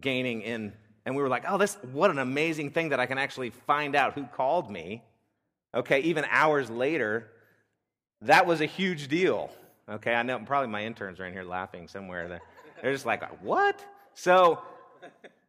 gaining 0.00 0.42
in, 0.42 0.72
and 1.04 1.16
we 1.16 1.22
were 1.22 1.28
like, 1.28 1.44
oh, 1.48 1.58
this, 1.58 1.76
what 1.92 2.10
an 2.10 2.18
amazing 2.18 2.70
thing 2.70 2.90
that 2.90 3.00
I 3.00 3.06
can 3.06 3.18
actually 3.18 3.50
find 3.50 3.96
out 3.96 4.14
who 4.14 4.24
called 4.24 4.70
me. 4.70 5.02
Okay, 5.74 6.00
even 6.00 6.24
hours 6.30 6.70
later, 6.70 7.28
that 8.20 8.46
was 8.46 8.60
a 8.60 8.66
huge 8.66 9.08
deal. 9.08 9.50
Okay, 9.88 10.14
I 10.14 10.22
know 10.22 10.38
probably 10.38 10.68
my 10.68 10.84
interns 10.84 11.18
are 11.18 11.26
in 11.26 11.32
here 11.32 11.44
laughing 11.44 11.88
somewhere. 11.88 12.28
They're, 12.28 12.42
they're 12.80 12.92
just 12.92 13.06
like, 13.06 13.22
what? 13.42 13.84
So 14.14 14.60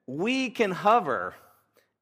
we 0.08 0.50
can 0.50 0.72
hover 0.72 1.36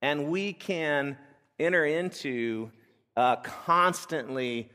and 0.01 0.29
we 0.29 0.53
can 0.53 1.17
enter 1.59 1.85
into 1.85 2.71
uh, 3.17 3.35
constantly 3.37 4.69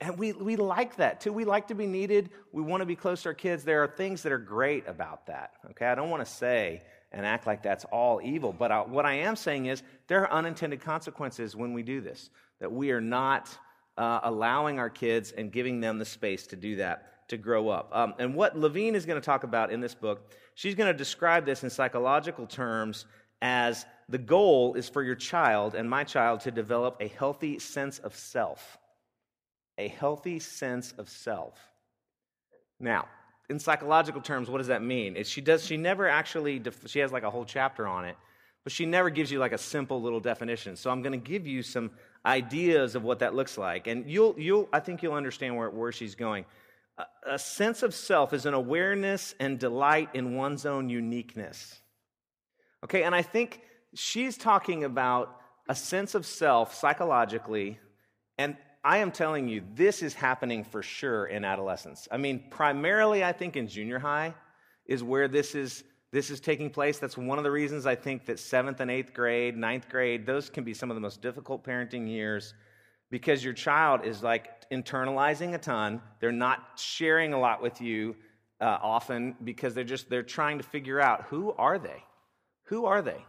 And 0.00 0.18
we, 0.18 0.32
we 0.32 0.56
like 0.56 0.96
that 0.96 1.20
too. 1.20 1.32
We 1.32 1.44
like 1.44 1.68
to 1.68 1.74
be 1.74 1.86
needed. 1.86 2.30
We 2.52 2.62
want 2.62 2.80
to 2.80 2.86
be 2.86 2.96
close 2.96 3.22
to 3.22 3.30
our 3.30 3.34
kids. 3.34 3.64
There 3.64 3.82
are 3.82 3.88
things 3.88 4.22
that 4.22 4.32
are 4.32 4.38
great 4.38 4.86
about 4.88 5.26
that. 5.26 5.52
Okay, 5.70 5.86
I 5.86 5.94
don't 5.94 6.10
want 6.10 6.24
to 6.24 6.30
say 6.30 6.82
and 7.14 7.24
act 7.24 7.46
like 7.46 7.62
that's 7.62 7.84
all 7.86 8.20
evil, 8.22 8.52
but 8.52 8.70
I, 8.70 8.80
what 8.82 9.06
I 9.06 9.14
am 9.14 9.36
saying 9.36 9.66
is 9.66 9.82
there 10.08 10.22
are 10.22 10.32
unintended 10.32 10.80
consequences 10.80 11.56
when 11.56 11.72
we 11.72 11.82
do 11.82 12.00
this, 12.00 12.30
that 12.60 12.70
we 12.70 12.90
are 12.90 13.00
not 13.00 13.56
uh, 13.96 14.20
allowing 14.24 14.78
our 14.78 14.90
kids 14.90 15.32
and 15.32 15.50
giving 15.50 15.80
them 15.80 15.98
the 15.98 16.04
space 16.04 16.46
to 16.48 16.56
do 16.56 16.76
that, 16.76 17.28
to 17.28 17.36
grow 17.36 17.68
up. 17.68 17.88
Um, 17.92 18.14
and 18.18 18.34
what 18.34 18.58
Levine 18.58 18.94
is 18.94 19.06
going 19.06 19.20
to 19.20 19.24
talk 19.24 19.44
about 19.44 19.72
in 19.72 19.80
this 19.80 19.94
book, 19.94 20.30
she's 20.54 20.74
going 20.74 20.92
to 20.92 20.96
describe 20.96 21.46
this 21.46 21.62
in 21.62 21.70
psychological 21.70 22.46
terms 22.46 23.06
as 23.40 23.86
the 24.08 24.18
goal 24.18 24.74
is 24.74 24.88
for 24.88 25.02
your 25.02 25.14
child 25.14 25.74
and 25.74 25.88
my 25.88 26.04
child 26.04 26.40
to 26.40 26.50
develop 26.50 26.96
a 27.00 27.08
healthy 27.08 27.58
sense 27.58 27.98
of 28.00 28.14
self 28.14 28.78
a 29.78 29.88
healthy 29.88 30.38
sense 30.38 30.94
of 30.98 31.08
self. 31.08 31.58
Now, 32.78 33.06
in 33.50 33.58
psychological 33.58 34.20
terms, 34.20 34.48
what 34.48 34.58
does 34.58 34.68
that 34.68 34.82
mean? 34.82 35.16
Is 35.16 35.28
she 35.28 35.40
does 35.40 35.64
she 35.64 35.76
never 35.76 36.08
actually 36.08 36.58
def- 36.58 36.88
she 36.88 37.00
has 37.00 37.12
like 37.12 37.22
a 37.22 37.30
whole 37.30 37.44
chapter 37.44 37.86
on 37.86 38.04
it, 38.04 38.16
but 38.62 38.72
she 38.72 38.86
never 38.86 39.10
gives 39.10 39.30
you 39.30 39.38
like 39.38 39.52
a 39.52 39.58
simple 39.58 40.00
little 40.00 40.20
definition. 40.20 40.76
So 40.76 40.90
I'm 40.90 41.02
going 41.02 41.12
to 41.12 41.30
give 41.30 41.46
you 41.46 41.62
some 41.62 41.90
ideas 42.24 42.94
of 42.94 43.02
what 43.02 43.18
that 43.18 43.34
looks 43.34 43.58
like, 43.58 43.86
and 43.86 44.10
you'll 44.10 44.34
you'll 44.38 44.68
I 44.72 44.80
think 44.80 45.02
you'll 45.02 45.14
understand 45.14 45.56
where 45.56 45.70
where 45.70 45.92
she's 45.92 46.14
going. 46.14 46.46
A, 46.96 47.04
a 47.34 47.38
sense 47.38 47.82
of 47.82 47.94
self 47.94 48.32
is 48.32 48.46
an 48.46 48.54
awareness 48.54 49.34
and 49.38 49.58
delight 49.58 50.10
in 50.14 50.36
one's 50.36 50.64
own 50.64 50.88
uniqueness. 50.88 51.80
Okay, 52.84 53.02
and 53.02 53.14
I 53.14 53.22
think 53.22 53.60
she's 53.94 54.36
talking 54.36 54.84
about 54.84 55.40
a 55.68 55.74
sense 55.74 56.14
of 56.14 56.24
self 56.24 56.74
psychologically, 56.74 57.78
and 58.38 58.56
I 58.84 58.98
am 58.98 59.10
telling 59.10 59.48
you, 59.48 59.62
this 59.74 60.02
is 60.02 60.12
happening 60.12 60.62
for 60.62 60.82
sure 60.82 61.26
in 61.26 61.42
adolescence. 61.42 62.06
I 62.10 62.18
mean, 62.18 62.44
primarily, 62.50 63.24
I 63.24 63.32
think 63.32 63.56
in 63.56 63.66
junior 63.66 63.98
high 63.98 64.34
is 64.86 65.02
where 65.02 65.26
this 65.26 65.54
is 65.54 65.84
this 66.12 66.30
is 66.30 66.38
taking 66.38 66.70
place. 66.70 66.98
That's 66.98 67.16
one 67.16 67.38
of 67.38 67.44
the 67.44 67.50
reasons 67.50 67.86
I 67.86 67.96
think 67.96 68.24
that 68.26 68.38
seventh 68.38 68.78
and 68.78 68.88
eighth 68.88 69.12
grade, 69.12 69.56
ninth 69.56 69.88
grade, 69.88 70.26
those 70.26 70.48
can 70.48 70.62
be 70.62 70.72
some 70.72 70.88
of 70.88 70.94
the 70.94 71.00
most 71.00 71.20
difficult 71.20 71.64
parenting 71.64 72.08
years 72.08 72.54
because 73.10 73.42
your 73.42 73.52
child 73.52 74.04
is 74.04 74.22
like 74.22 74.68
internalizing 74.70 75.54
a 75.54 75.58
ton. 75.58 76.00
They're 76.20 76.30
not 76.30 76.60
sharing 76.76 77.32
a 77.32 77.40
lot 77.40 77.60
with 77.60 77.80
you 77.80 78.14
uh, 78.60 78.78
often 78.80 79.34
because 79.42 79.74
they're 79.74 79.82
just 79.82 80.10
they're 80.10 80.22
trying 80.22 80.58
to 80.58 80.64
figure 80.64 81.00
out 81.00 81.22
who 81.22 81.52
are 81.52 81.78
they, 81.78 82.02
who 82.64 82.84
are 82.84 83.02
they, 83.02 83.24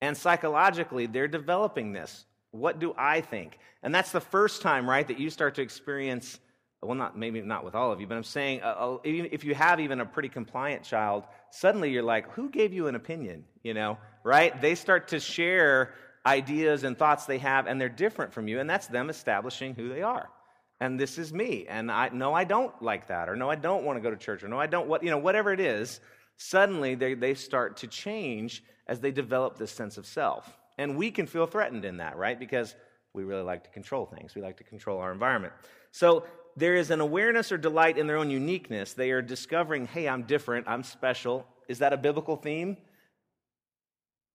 and 0.00 0.16
psychologically 0.16 1.06
they're 1.06 1.28
developing 1.28 1.92
this. 1.92 2.24
What 2.52 2.78
do 2.78 2.94
I 2.96 3.20
think? 3.20 3.58
And 3.82 3.94
that's 3.94 4.12
the 4.12 4.20
first 4.20 4.62
time, 4.62 4.88
right, 4.88 5.06
that 5.06 5.18
you 5.18 5.30
start 5.30 5.54
to 5.56 5.62
experience, 5.62 6.38
well, 6.82 6.94
not 6.94 7.16
maybe 7.16 7.40
not 7.40 7.64
with 7.64 7.74
all 7.74 7.92
of 7.92 8.00
you, 8.00 8.06
but 8.06 8.16
I'm 8.16 8.24
saying 8.24 8.62
uh, 8.62 8.66
uh 8.66 8.98
if 9.04 9.44
you 9.44 9.54
have 9.54 9.80
even 9.80 10.00
a 10.00 10.06
pretty 10.06 10.28
compliant 10.28 10.82
child, 10.82 11.24
suddenly 11.50 11.90
you're 11.90 12.02
like, 12.02 12.30
who 12.32 12.50
gave 12.50 12.72
you 12.72 12.88
an 12.88 12.94
opinion? 12.94 13.44
You 13.62 13.74
know, 13.74 13.98
right? 14.24 14.60
They 14.60 14.74
start 14.74 15.08
to 15.08 15.20
share 15.20 15.94
ideas 16.26 16.84
and 16.84 16.98
thoughts 16.98 17.26
they 17.26 17.38
have, 17.38 17.66
and 17.66 17.80
they're 17.80 17.88
different 17.88 18.32
from 18.32 18.48
you, 18.48 18.60
and 18.60 18.68
that's 18.68 18.86
them 18.86 19.10
establishing 19.10 19.74
who 19.74 19.88
they 19.88 20.02
are. 20.02 20.28
And 20.80 20.98
this 20.98 21.18
is 21.18 21.32
me, 21.32 21.66
and 21.68 21.90
I 21.90 22.08
no, 22.08 22.32
I 22.34 22.44
don't 22.44 22.72
like 22.82 23.08
that, 23.08 23.28
or 23.28 23.36
no, 23.36 23.50
I 23.50 23.54
don't 23.54 23.84
want 23.84 23.98
to 23.98 24.00
go 24.00 24.10
to 24.10 24.16
church, 24.16 24.42
or 24.42 24.48
no, 24.48 24.58
I 24.58 24.66
don't. 24.66 24.88
What 24.88 25.02
you 25.02 25.10
know, 25.10 25.18
whatever 25.18 25.52
it 25.52 25.60
is, 25.60 26.00
suddenly 26.36 26.94
they 26.94 27.14
they 27.14 27.34
start 27.34 27.76
to 27.78 27.86
change 27.86 28.64
as 28.86 28.98
they 28.98 29.12
develop 29.12 29.58
this 29.58 29.70
sense 29.70 29.98
of 29.98 30.06
self. 30.06 30.58
And 30.78 30.96
we 30.96 31.10
can 31.10 31.26
feel 31.26 31.46
threatened 31.46 31.84
in 31.84 31.98
that, 31.98 32.16
right? 32.16 32.38
Because 32.38 32.74
we 33.12 33.24
really 33.24 33.42
like 33.42 33.64
to 33.64 33.70
control 33.70 34.06
things, 34.06 34.34
we 34.34 34.42
like 34.42 34.58
to 34.58 34.64
control 34.64 34.98
our 34.98 35.12
environment. 35.12 35.52
So 35.90 36.24
there 36.56 36.76
is 36.76 36.90
an 36.90 37.00
awareness 37.00 37.52
or 37.52 37.58
delight 37.58 37.98
in 37.98 38.06
their 38.06 38.16
own 38.16 38.30
uniqueness. 38.30 38.92
They 38.92 39.10
are 39.10 39.22
discovering, 39.22 39.86
hey, 39.86 40.08
I'm 40.08 40.24
different, 40.24 40.68
I'm 40.68 40.82
special. 40.82 41.46
Is 41.68 41.78
that 41.78 41.92
a 41.92 41.96
biblical 41.96 42.36
theme? 42.36 42.76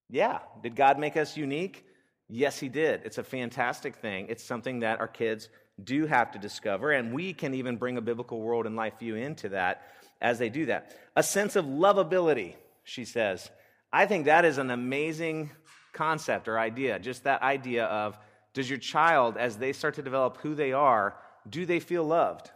Yeah. 0.09 0.39
Did 0.61 0.75
God 0.75 0.99
make 0.99 1.17
us 1.17 1.37
unique? 1.37 1.85
Yes, 2.27 2.59
He 2.59 2.69
did. 2.69 3.01
It's 3.05 3.17
a 3.17 3.23
fantastic 3.23 3.95
thing. 3.97 4.27
It's 4.29 4.43
something 4.43 4.79
that 4.79 4.99
our 4.99 5.07
kids 5.07 5.49
do 5.83 6.05
have 6.05 6.31
to 6.31 6.39
discover, 6.39 6.91
and 6.91 7.13
we 7.13 7.33
can 7.33 7.53
even 7.53 7.75
bring 7.77 7.97
a 7.97 8.01
biblical 8.01 8.41
world 8.41 8.65
and 8.65 8.75
life 8.75 8.99
view 8.99 9.15
into 9.15 9.49
that 9.49 9.81
as 10.21 10.39
they 10.39 10.49
do 10.49 10.67
that. 10.67 10.95
A 11.15 11.23
sense 11.23 11.55
of 11.55 11.65
lovability, 11.65 12.55
she 12.83 13.03
says. 13.05 13.49
I 13.91 14.05
think 14.05 14.25
that 14.25 14.45
is 14.45 14.57
an 14.57 14.71
amazing 14.71 15.51
concept 15.95 16.47
or 16.47 16.59
idea, 16.59 16.99
just 16.99 17.23
that 17.23 17.41
idea 17.41 17.85
of 17.85 18.17
does 18.53 18.69
your 18.69 18.79
child, 18.79 19.35
as 19.37 19.57
they 19.57 19.73
start 19.73 19.95
to 19.95 20.01
develop 20.01 20.37
who 20.37 20.55
they 20.55 20.71
are, 20.71 21.17
do 21.49 21.65
they 21.65 21.79
feel 21.79 22.03
loved? 22.03 22.51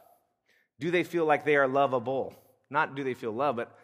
Do 0.79 0.91
they 0.91 1.03
feel 1.03 1.25
like 1.25 1.43
they 1.43 1.57
are 1.57 1.67
lovable? 1.67 2.33
Not 2.69 2.95
do 2.95 3.03
they 3.03 3.13
feel 3.13 3.33
love, 3.33 3.57
but 3.57 3.77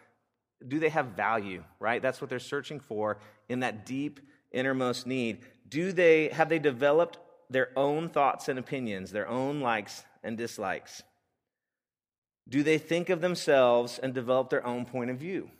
do 0.66 0.78
they 0.78 0.88
have 0.88 1.08
value, 1.08 1.62
right? 1.78 2.00
That's 2.00 2.20
what 2.20 2.30
they're 2.30 2.38
searching 2.38 2.80
for 2.80 3.18
in 3.48 3.60
that 3.60 3.84
deep 3.84 4.20
innermost 4.50 5.06
need. 5.06 5.40
Do 5.68 5.92
they 5.92 6.28
have 6.28 6.48
they 6.48 6.58
developed 6.58 7.18
their 7.50 7.68
own 7.76 8.08
thoughts 8.08 8.48
and 8.48 8.58
opinions, 8.58 9.10
their 9.10 9.28
own 9.28 9.60
likes 9.60 10.04
and 10.24 10.38
dislikes? 10.38 11.02
Do 12.48 12.62
they 12.62 12.78
think 12.78 13.10
of 13.10 13.20
themselves 13.20 13.98
and 13.98 14.14
develop 14.14 14.50
their 14.50 14.66
own 14.66 14.86
point 14.86 15.10
of 15.10 15.18
view? 15.18 15.50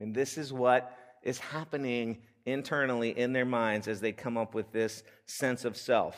And 0.00 0.14
this 0.14 0.36
is 0.36 0.52
what 0.52 0.96
is 1.22 1.38
happening 1.38 2.18
internally 2.50 3.10
in 3.10 3.32
their 3.32 3.44
minds 3.44 3.88
as 3.88 4.00
they 4.00 4.12
come 4.12 4.36
up 4.36 4.54
with 4.54 4.72
this 4.72 5.02
sense 5.26 5.64
of 5.64 5.76
self. 5.76 6.16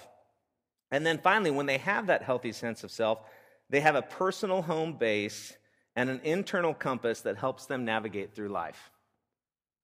And 0.90 1.04
then 1.06 1.18
finally, 1.18 1.50
when 1.50 1.66
they 1.66 1.78
have 1.78 2.06
that 2.08 2.22
healthy 2.22 2.52
sense 2.52 2.84
of 2.84 2.90
self, 2.90 3.20
they 3.68 3.80
have 3.80 3.94
a 3.94 4.02
personal 4.02 4.62
home 4.62 4.94
base 4.94 5.52
and 5.96 6.10
an 6.10 6.20
internal 6.24 6.74
compass 6.74 7.20
that 7.22 7.36
helps 7.36 7.66
them 7.66 7.84
navigate 7.84 8.34
through 8.34 8.48
life. 8.48 8.90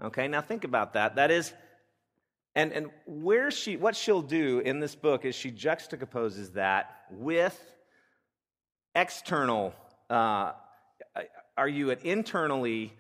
Okay, 0.03 0.29
now 0.29 0.41
think 0.41 0.65
about 0.65 0.93
that. 0.95 1.17
That 1.17 1.31
is, 1.31 1.53
and, 2.55 2.73
and 2.73 2.91
where 3.07 3.51
she, 3.51 3.77
what 3.77 3.97
she'll 3.97 4.23
do 4.23 4.61
in 4.61 4.81
this 4.81 4.95
book 4.95 5.25
is 5.25 5.35
she 5.35 5.51
juxtaposes 5.51 6.55
that 6.55 7.03
with 7.11 7.59
external. 8.95 9.75
Uh, 10.11 10.53
are 11.57 11.69
you 11.69 11.91
an 11.91 11.99
internally 12.03 12.93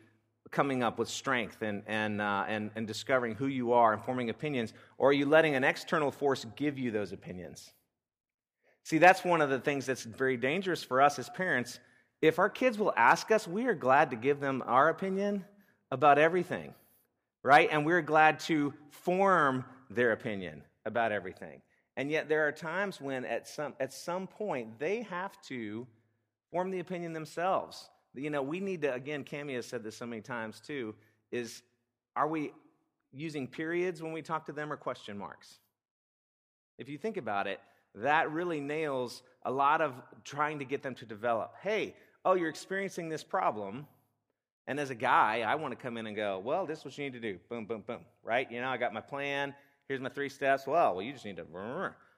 coming 0.51 0.83
up 0.83 0.99
with 0.99 1.09
strength 1.09 1.63
and, 1.63 1.83
and, 1.87 2.21
uh, 2.21 2.45
and, 2.49 2.71
and 2.77 2.87
discovering 2.87 3.35
who 3.35 3.47
you 3.47 3.73
are 3.73 3.93
and 3.93 4.03
forming 4.03 4.31
opinions, 4.31 4.73
or 4.99 5.11
are 5.11 5.13
you 5.13 5.27
letting 5.27 5.55
an 5.55 5.65
external 5.65 6.11
force 6.11 6.47
give 6.57 6.79
you 6.79 6.91
those 6.91 7.13
opinions? 7.13 7.73
See, 8.85 8.99
that's 8.99 9.25
one 9.25 9.41
of 9.41 9.51
the 9.51 9.59
things 9.59 9.87
that's 9.87 10.05
very 10.05 10.37
dangerous 10.37 10.83
for 10.83 11.03
us 11.03 11.19
as 11.19 11.29
parents. 11.31 11.81
If 12.23 12.39
our 12.39 12.49
kids 12.49 12.79
will 12.79 12.93
ask 12.97 13.31
us, 13.31 13.49
we 13.49 13.67
are 13.67 13.75
glad 13.75 14.11
to 14.11 14.17
give 14.17 14.41
them 14.41 14.63
our 14.67 14.89
opinion 14.89 15.45
about 15.91 16.19
everything, 16.19 16.75
right? 17.43 17.69
And 17.71 17.85
we're 17.85 18.03
glad 18.03 18.41
to 18.41 18.73
form 18.91 19.65
their 19.91 20.13
opinion 20.13 20.63
about 20.85 21.13
everything. 21.13 21.63
And 21.97 22.11
yet, 22.11 22.29
there 22.29 22.47
are 22.47 22.53
times 22.53 23.01
when 23.01 23.25
at 23.25 23.49
some, 23.49 23.75
at 23.81 23.93
some 23.93 24.27
point 24.27 24.79
they 24.79 25.03
have 25.03 25.41
to 25.43 25.87
form 26.53 26.71
the 26.71 26.81
opinion 26.81 27.13
themselves 27.13 27.89
you 28.23 28.31
know, 28.31 28.43
we 28.43 28.61
need 28.61 28.83
to, 28.83 28.95
again, 28.95 29.25
Cami 29.25 29.55
has 29.57 29.67
said 29.67 29.83
this 29.83 29.97
so 29.97 30.07
many 30.07 30.23
times 30.23 30.61
too, 30.61 30.95
is 31.31 31.63
are 32.15 32.29
we 32.29 32.53
using 33.13 33.47
periods 33.47 34.03
when 34.03 34.13
we 34.13 34.23
talk 34.23 34.47
to 34.47 34.53
them 34.53 34.73
or 34.73 34.77
question 34.77 35.19
marks? 35.19 35.59
If 36.79 36.89
you 36.89 36.99
think 36.99 37.17
about 37.17 37.47
it, 37.47 37.61
that 37.95 38.31
really 38.31 38.61
nails 38.61 39.23
a 39.45 39.51
lot 39.51 39.81
of 39.81 39.95
trying 40.25 40.59
to 40.59 40.65
get 40.65 40.83
them 40.83 40.95
to 40.97 41.07
develop. 41.07 41.55
Hey, 41.63 41.95
oh, 42.25 42.35
you're 42.35 42.51
experiencing 42.51 43.09
this 43.09 43.25
problem. 43.25 43.87
And 44.67 44.81
as 44.81 44.91
a 44.91 44.95
guy, 44.95 45.45
I 45.47 45.55
want 45.55 45.73
to 45.73 45.77
come 45.77 45.97
in 45.97 46.07
and 46.07 46.17
go, 46.17 46.43
well, 46.45 46.67
this 46.67 46.81
is 46.81 46.85
what 46.85 46.99
you 46.99 47.05
need 47.05 47.13
to 47.15 47.21
do. 47.21 47.39
Boom, 47.49 47.65
boom, 47.67 47.85
boom. 47.87 48.01
Right? 48.23 48.51
You 48.51 48.61
know, 48.61 48.69
I 48.69 48.77
got 48.77 48.93
my 48.93 49.01
plan. 49.01 49.55
Here's 49.89 50.01
my 50.01 50.09
three 50.09 50.29
steps. 50.29 50.67
Well, 50.67 50.95
well, 50.95 51.03
you 51.03 51.13
just 51.13 51.25
need 51.25 51.37
to. 51.37 51.47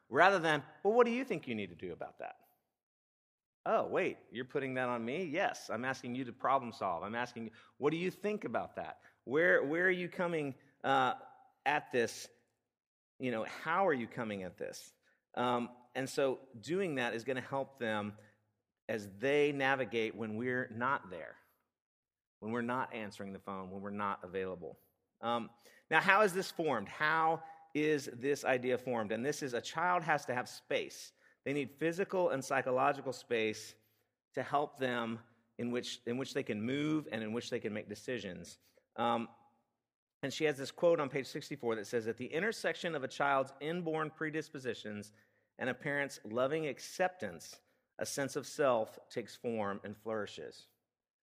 Rather 0.08 0.38
than, 0.38 0.62
well, 0.82 0.94
what 0.94 1.06
do 1.06 1.12
you 1.12 1.24
think 1.24 1.46
you 1.46 1.54
need 1.54 1.68
to 1.68 1.76
do 1.76 1.92
about 1.92 2.18
that? 2.18 2.36
Oh, 3.70 3.86
wait, 3.86 4.16
you're 4.32 4.46
putting 4.46 4.72
that 4.74 4.88
on 4.88 5.04
me? 5.04 5.28
Yes, 5.30 5.68
I'm 5.70 5.84
asking 5.84 6.14
you 6.14 6.24
to 6.24 6.32
problem 6.32 6.72
solve. 6.72 7.02
I'm 7.02 7.14
asking 7.14 7.44
you, 7.44 7.50
what 7.76 7.90
do 7.90 7.98
you 7.98 8.10
think 8.10 8.46
about 8.46 8.76
that? 8.76 9.00
Where, 9.24 9.62
where 9.62 9.84
are 9.84 9.90
you 9.90 10.08
coming 10.08 10.54
uh, 10.84 11.12
at 11.66 11.92
this? 11.92 12.28
You 13.18 13.30
know, 13.30 13.44
how 13.62 13.86
are 13.86 13.92
you 13.92 14.06
coming 14.06 14.42
at 14.42 14.56
this? 14.56 14.94
Um, 15.34 15.68
and 15.94 16.08
so 16.08 16.38
doing 16.62 16.94
that 16.94 17.12
is 17.12 17.24
going 17.24 17.36
to 17.36 17.42
help 17.42 17.78
them 17.78 18.14
as 18.88 19.06
they 19.20 19.52
navigate 19.52 20.16
when 20.16 20.36
we're 20.36 20.70
not 20.74 21.10
there, 21.10 21.34
when 22.40 22.52
we're 22.52 22.62
not 22.62 22.94
answering 22.94 23.34
the 23.34 23.38
phone, 23.38 23.70
when 23.70 23.82
we're 23.82 23.90
not 23.90 24.20
available. 24.22 24.78
Um, 25.20 25.50
now, 25.90 26.00
how 26.00 26.22
is 26.22 26.32
this 26.32 26.50
formed? 26.50 26.88
How 26.88 27.42
is 27.74 28.08
this 28.14 28.46
idea 28.46 28.78
formed? 28.78 29.12
And 29.12 29.22
this 29.26 29.42
is 29.42 29.52
a 29.52 29.60
child 29.60 30.04
has 30.04 30.24
to 30.24 30.34
have 30.34 30.48
space. 30.48 31.12
They 31.44 31.52
need 31.52 31.70
physical 31.78 32.30
and 32.30 32.44
psychological 32.44 33.12
space 33.12 33.74
to 34.34 34.42
help 34.42 34.78
them 34.78 35.18
in 35.58 35.70
which, 35.70 36.00
in 36.06 36.16
which 36.16 36.34
they 36.34 36.42
can 36.42 36.62
move 36.62 37.08
and 37.10 37.22
in 37.22 37.32
which 37.32 37.50
they 37.50 37.58
can 37.58 37.72
make 37.72 37.88
decisions. 37.88 38.58
Um, 38.96 39.28
and 40.22 40.32
she 40.32 40.44
has 40.44 40.56
this 40.56 40.70
quote 40.70 41.00
on 41.00 41.08
page 41.08 41.26
64 41.26 41.76
that 41.76 41.86
says, 41.86 42.06
At 42.08 42.16
the 42.16 42.26
intersection 42.26 42.94
of 42.94 43.04
a 43.04 43.08
child's 43.08 43.52
inborn 43.60 44.10
predispositions 44.10 45.12
and 45.58 45.70
a 45.70 45.74
parent's 45.74 46.20
loving 46.24 46.66
acceptance, 46.66 47.60
a 47.98 48.06
sense 48.06 48.36
of 48.36 48.46
self 48.46 48.98
takes 49.10 49.36
form 49.36 49.80
and 49.84 49.96
flourishes. 49.96 50.66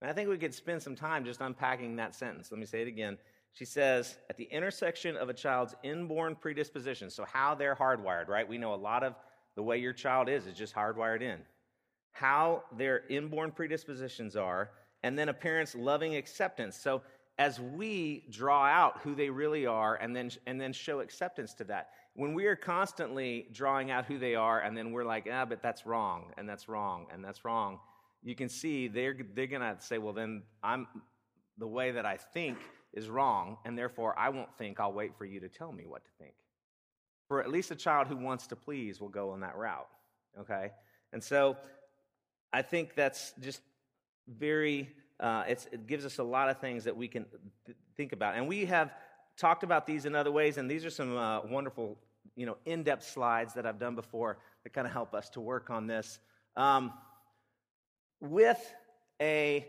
And 0.01 0.09
I 0.09 0.13
think 0.13 0.29
we 0.29 0.37
could 0.37 0.53
spend 0.53 0.81
some 0.81 0.95
time 0.95 1.23
just 1.23 1.41
unpacking 1.41 1.95
that 1.95 2.13
sentence. 2.13 2.51
Let 2.51 2.59
me 2.59 2.65
say 2.65 2.81
it 2.81 2.87
again. 2.87 3.17
She 3.53 3.65
says, 3.65 4.17
at 4.29 4.37
the 4.37 4.45
intersection 4.45 5.15
of 5.15 5.29
a 5.29 5.33
child's 5.33 5.75
inborn 5.83 6.35
predisposition, 6.35 7.09
so 7.09 7.23
how 7.23 7.55
they're 7.55 7.75
hardwired, 7.75 8.27
right? 8.27 8.47
We 8.47 8.57
know 8.57 8.73
a 8.73 8.75
lot 8.75 9.03
of 9.03 9.15
the 9.55 9.63
way 9.63 9.77
your 9.77 9.93
child 9.93 10.29
is 10.29 10.47
is 10.47 10.57
just 10.57 10.73
hardwired 10.73 11.21
in. 11.21 11.39
How 12.11 12.63
their 12.77 13.03
inborn 13.09 13.51
predispositions 13.51 14.35
are, 14.35 14.71
and 15.03 15.17
then 15.17 15.29
a 15.29 15.33
parent's 15.33 15.75
loving 15.75 16.15
acceptance. 16.15 16.77
So 16.77 17.01
as 17.39 17.59
we 17.59 18.25
draw 18.29 18.65
out 18.65 18.99
who 19.01 19.15
they 19.15 19.29
really 19.29 19.65
are 19.65 19.95
and 19.95 20.15
then, 20.15 20.29
and 20.45 20.61
then 20.61 20.71
show 20.71 20.99
acceptance 20.99 21.53
to 21.55 21.63
that, 21.65 21.89
when 22.15 22.33
we 22.35 22.45
are 22.45 22.55
constantly 22.55 23.47
drawing 23.51 23.89
out 23.89 24.05
who 24.05 24.19
they 24.19 24.35
are 24.35 24.61
and 24.61 24.77
then 24.77 24.91
we're 24.91 25.03
like, 25.03 25.27
ah, 25.31 25.45
but 25.45 25.61
that's 25.63 25.85
wrong, 25.85 26.31
and 26.37 26.47
that's 26.47 26.69
wrong, 26.69 27.07
and 27.11 27.25
that's 27.25 27.43
wrong, 27.43 27.79
you 28.21 28.35
can 28.35 28.47
see 28.47 28.87
they're, 28.87 29.17
they're 29.33 29.47
to 29.47 29.75
say, 29.79 29.97
well, 29.97 30.13
then 30.13 30.43
I'm 30.61 30.87
the 31.57 31.67
way 31.67 31.91
that 31.91 32.05
I 32.05 32.17
think 32.17 32.57
is 32.93 33.09
wrong, 33.09 33.57
and 33.65 33.77
therefore 33.77 34.17
I 34.17 34.29
won't 34.29 34.55
think, 34.55 34.79
I'll 34.79 34.93
wait 34.93 35.17
for 35.17 35.25
you 35.25 35.39
to 35.39 35.49
tell 35.49 35.71
me 35.71 35.85
what 35.87 36.05
to 36.05 36.11
think. 36.19 36.33
For 37.33 37.41
at 37.41 37.49
least 37.49 37.71
a 37.71 37.75
child 37.75 38.05
who 38.05 38.15
wants 38.15 38.45
to 38.45 38.55
please 38.55 39.01
will 39.01 39.09
go 39.09 39.31
on 39.31 39.39
that 39.39 39.57
route, 39.57 39.89
okay? 40.41 40.69
And 41.13 41.23
so 41.23 41.57
I 42.53 42.61
think 42.61 42.93
that's 42.93 43.33
just 43.41 43.59
very, 44.27 44.91
uh, 45.19 45.43
it 45.47 45.87
gives 45.87 46.05
us 46.05 46.19
a 46.19 46.23
lot 46.23 46.49
of 46.49 46.59
things 46.59 46.83
that 46.83 46.95
we 46.95 47.07
can 47.07 47.25
th- 47.65 47.75
think 47.97 48.13
about. 48.13 48.35
And 48.35 48.47
we 48.47 48.65
have 48.65 48.93
talked 49.35 49.63
about 49.63 49.87
these 49.87 50.05
in 50.05 50.13
other 50.13 50.31
ways, 50.31 50.59
and 50.59 50.69
these 50.69 50.85
are 50.85 50.91
some 50.91 51.17
uh, 51.17 51.41
wonderful, 51.41 51.97
you 52.35 52.45
know, 52.45 52.55
in-depth 52.65 53.03
slides 53.03 53.55
that 53.55 53.65
I've 53.65 53.79
done 53.79 53.95
before 53.95 54.37
that 54.63 54.71
kind 54.73 54.85
of 54.85 54.93
help 54.93 55.15
us 55.15 55.27
to 55.31 55.41
work 55.41 55.71
on 55.71 55.87
this. 55.87 56.19
Um, 56.55 56.93
with 58.19 58.61
a 59.19 59.67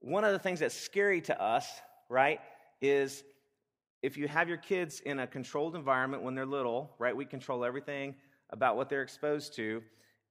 one 0.00 0.24
of 0.24 0.32
the 0.32 0.40
things 0.40 0.58
that's 0.58 0.74
scary 0.74 1.20
to 1.20 1.40
us, 1.40 1.68
right, 2.08 2.40
is 2.80 3.22
if 4.04 4.18
you 4.18 4.28
have 4.28 4.48
your 4.48 4.58
kids 4.58 5.00
in 5.00 5.18
a 5.18 5.26
controlled 5.26 5.74
environment 5.74 6.22
when 6.22 6.34
they're 6.34 6.44
little, 6.44 6.94
right, 6.98 7.16
we 7.16 7.24
control 7.24 7.64
everything 7.64 8.14
about 8.50 8.76
what 8.76 8.90
they're 8.90 9.00
exposed 9.00 9.56
to. 9.56 9.82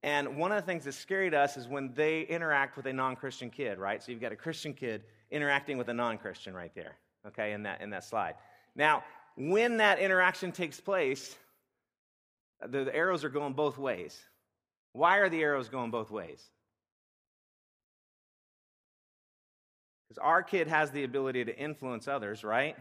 And 0.04 0.38
one 0.38 0.52
of 0.52 0.58
the 0.58 0.62
things 0.62 0.86
that's 0.86 0.96
scary 0.96 1.32
to 1.32 1.40
us 1.40 1.58
is 1.58 1.68
when 1.68 1.92
they 1.96 2.22
interact 2.22 2.78
with 2.78 2.86
a 2.86 2.94
non 2.94 3.16
Christian 3.16 3.50
kid, 3.50 3.80
right? 3.80 4.04
So 4.04 4.12
you've 4.12 4.22
got 4.22 4.32
a 4.32 4.36
Christian 4.36 4.76
kid 4.76 5.06
interacting 5.32 5.80
with 5.80 5.90
a 5.90 5.94
non 5.94 6.20
Christian 6.20 6.54
right 6.54 6.72
there, 6.76 6.98
okay, 7.26 7.54
in 7.54 7.64
that, 7.64 7.82
in 7.82 7.90
that 7.90 8.04
slide. 8.04 8.36
Now, 8.76 9.04
when 9.38 9.78
that 9.78 9.98
interaction 9.98 10.52
takes 10.52 10.80
place, 10.80 11.36
the, 12.62 12.84
the 12.84 12.96
arrows 12.96 13.24
are 13.24 13.30
going 13.30 13.54
both 13.54 13.80
ways. 13.80 14.22
Why 14.92 15.18
are 15.18 15.30
the 15.30 15.42
arrows 15.42 15.68
going 15.70 15.90
both 15.90 16.12
ways? 16.12 16.44
Because 20.08 20.22
our 20.22 20.44
kid 20.44 20.68
has 20.68 20.92
the 20.92 21.04
ability 21.06 21.46
to 21.46 21.58
influence 21.58 22.08
others, 22.08 22.44
right? 22.44 22.76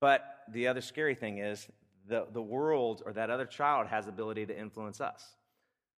But 0.00 0.24
the 0.50 0.68
other 0.68 0.80
scary 0.80 1.14
thing 1.14 1.38
is 1.38 1.68
the, 2.08 2.26
the 2.32 2.42
world 2.42 3.02
or 3.04 3.12
that 3.12 3.30
other 3.30 3.44
child 3.44 3.86
has 3.88 4.06
the 4.06 4.10
ability 4.10 4.46
to 4.46 4.58
influence 4.58 5.00
us. 5.00 5.24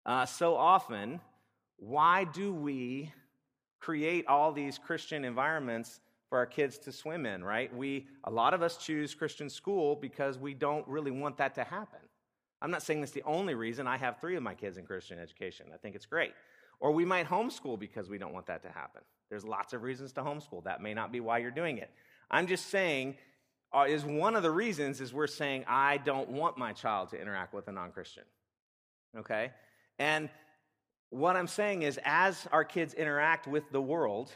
Uh, 0.05 0.27
so 0.27 0.57
often, 0.57 1.21
why 1.77 2.25
do 2.25 2.53
we 2.53 3.13
create 3.79 4.27
all 4.27 4.53
these 4.53 4.79
Christian 4.79 5.25
environments 5.25 6.01
for 6.29 6.39
our 6.39 6.47
kids 6.47 6.79
to 6.79 6.93
swim 6.93 7.27
in, 7.27 7.45
right? 7.45 7.75
We, 7.77 8.07
a 8.25 8.31
lot 8.31 8.55
of 8.55 8.63
us 8.63 8.77
choose 8.77 9.15
Christian 9.15 9.51
school 9.51 9.97
because 9.97 10.39
we 10.39 10.55
don't 10.55 10.87
really 10.89 11.11
want 11.11 11.37
that 11.37 11.55
to 11.57 11.65
happen. 11.65 11.99
I'm 12.61 12.71
not 12.71 12.83
saying 12.83 13.01
that's 13.01 13.13
the 13.13 13.25
only 13.25 13.55
reason. 13.55 13.87
I 13.87 13.97
have 13.97 14.21
three 14.21 14.37
of 14.37 14.43
my 14.43 14.55
kids 14.55 14.79
in 14.79 14.87
Christian 14.87 15.19
education. 15.19 15.67
I 15.75 15.77
think 15.77 15.95
it's 15.95 16.07
great. 16.07 16.33
Or 16.81 16.93
we 16.93 17.05
might 17.05 17.29
homeschool 17.29 17.79
because 17.79 18.09
we 18.09 18.19
don't 18.19 18.33
want 18.33 18.47
that 18.47 18.63
to 18.63 18.71
happen. 18.71 19.03
There's 19.29 19.45
lots 19.45 19.73
of 19.73 19.83
reasons 19.83 20.13
to 20.13 20.23
homeschool. 20.23 20.65
That 20.65 20.81
may 20.81 20.95
not 20.95 21.13
be 21.13 21.21
why 21.21 21.39
you're 21.39 21.51
doing 21.51 21.79
it. 21.79 21.91
I'm 22.31 22.47
just 22.47 22.71
saying, 22.71 23.17
uh, 23.75 23.87
is 23.89 24.05
one 24.05 24.37
of 24.37 24.43
the 24.43 24.51
reasons 24.51 25.01
is 25.01 25.13
we're 25.15 25.27
saying, 25.27 25.65
I 25.67 25.99
don't 25.99 26.29
want 26.31 26.59
my 26.59 26.73
child 26.73 27.11
to 27.11 27.21
interact 27.21 27.55
with 27.55 27.69
a 27.69 27.73
non 27.73 27.93
Christian. 27.93 28.25
Okay? 29.17 29.51
And 29.99 30.29
what 31.11 31.37
I'm 31.37 31.47
saying 31.47 31.83
is, 31.83 31.99
as 32.05 32.47
our 32.53 32.65
kids 32.65 32.95
interact 32.95 33.47
with 33.47 33.71
the 33.71 33.81
world, 33.81 34.33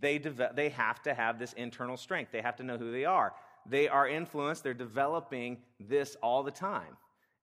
they, 0.00 0.18
de- 0.18 0.52
they 0.54 0.68
have 0.70 1.02
to 1.02 1.14
have 1.14 1.38
this 1.38 1.52
internal 1.54 1.96
strength. 1.96 2.32
They 2.32 2.42
have 2.42 2.56
to 2.56 2.62
know 2.62 2.78
who 2.78 2.92
they 2.92 3.04
are. 3.04 3.32
They 3.66 3.88
are 3.88 4.08
influenced, 4.08 4.64
they're 4.64 4.74
developing 4.74 5.58
this 5.78 6.16
all 6.22 6.42
the 6.42 6.50
time. 6.50 6.96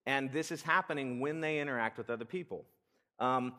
And 0.05 0.31
this 0.31 0.51
is 0.51 0.61
happening 0.61 1.19
when 1.19 1.39
they 1.41 1.59
interact 1.59 1.97
with 1.97 2.09
other 2.09 2.25
people. 2.25 2.65
Um, 3.19 3.53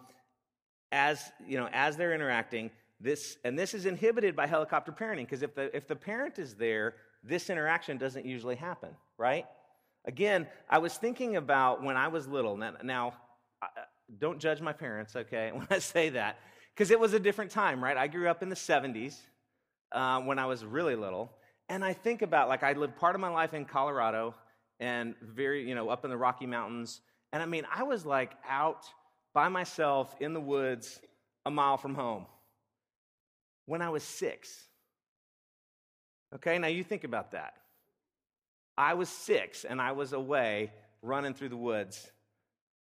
as, 0.93 1.31
you 1.47 1.59
know, 1.59 1.69
as 1.73 1.97
they're 1.97 2.15
interacting, 2.15 2.71
this, 3.01 3.39
and 3.45 3.59
this 3.59 3.73
is 3.73 3.87
inhibited 3.87 4.37
by 4.37 4.47
helicopter 4.47 4.93
parenting 4.93 5.25
because 5.25 5.43
if 5.43 5.55
the, 5.55 5.75
if 5.75 5.89
the 5.89 5.97
parent 5.97 6.39
is 6.39 6.55
there, 6.55 6.95
this 7.23 7.51
interaction 7.51 7.99
doesn't 7.99 8.25
usually 8.25 8.57
happen, 8.57 8.91
right? 9.19 9.47
Again, 10.05 10.47
I 10.69 10.79
was 10.79 10.97
thinking 10.97 11.37
about 11.37 11.83
when 11.83 11.97
I 11.97 12.09
was 12.09 12.27
little. 12.27 12.57
Now, 12.57 12.75
now 12.83 13.13
don't 14.19 14.39
judge 14.39 14.61
my 14.61 14.73
parents, 14.73 15.15
okay, 15.15 15.51
when 15.55 15.67
I 15.71 15.79
say 15.79 16.11
that, 16.11 16.39
because 16.75 16.91
it 16.91 16.99
was 16.99 17.13
a 17.13 17.21
different 17.21 17.51
time, 17.51 17.83
right? 17.83 17.97
I 17.97 18.07
grew 18.07 18.29
up 18.29 18.43
in 18.43 18.49
the 18.49 18.57
70s 18.57 19.17
uh, 19.93 20.21
when 20.21 20.39
I 20.39 20.47
was 20.47 20.65
really 20.65 20.97
little. 20.97 21.33
And 21.69 21.85
I 21.85 21.93
think 21.93 22.23
about, 22.23 22.49
like, 22.49 22.63
I 22.63 22.73
lived 22.73 22.97
part 22.97 23.15
of 23.15 23.21
my 23.21 23.29
life 23.29 23.55
in 23.55 23.65
Colorado 23.65 24.35
and 24.81 25.15
very, 25.23 25.69
you 25.69 25.75
know, 25.75 25.89
up 25.89 26.05
in 26.05 26.11
the 26.11 26.17
Rocky 26.17 26.47
Mountains. 26.47 27.03
And 27.33 27.43
I 27.43 27.47
mean, 27.47 27.65
I 27.73 27.83
was 27.85 28.05
like 28.05 28.33
out 28.49 28.87
by 29.35 29.49
myself 29.49 30.17
in 30.21 30.33
the 30.33 30.41
woods 30.41 31.01
a 31.47 31.51
mile 31.51 31.77
from 31.77 31.95
home 31.95 32.27
when 33.67 33.83
I 33.83 33.91
was 33.91 34.03
six. 34.03 34.67
Okay, 36.35 36.59
now 36.59 36.69
you 36.69 36.85
think 36.85 37.05
about 37.05 37.33
that. 37.33 37.55
I 38.79 38.95
was 38.95 39.09
six 39.09 39.65
and 39.65 39.81
I 39.81 39.93
was 39.93 40.13
away 40.13 40.73
running 41.03 41.35
through 41.35 41.51
the 41.51 41.57
woods. 41.57 42.11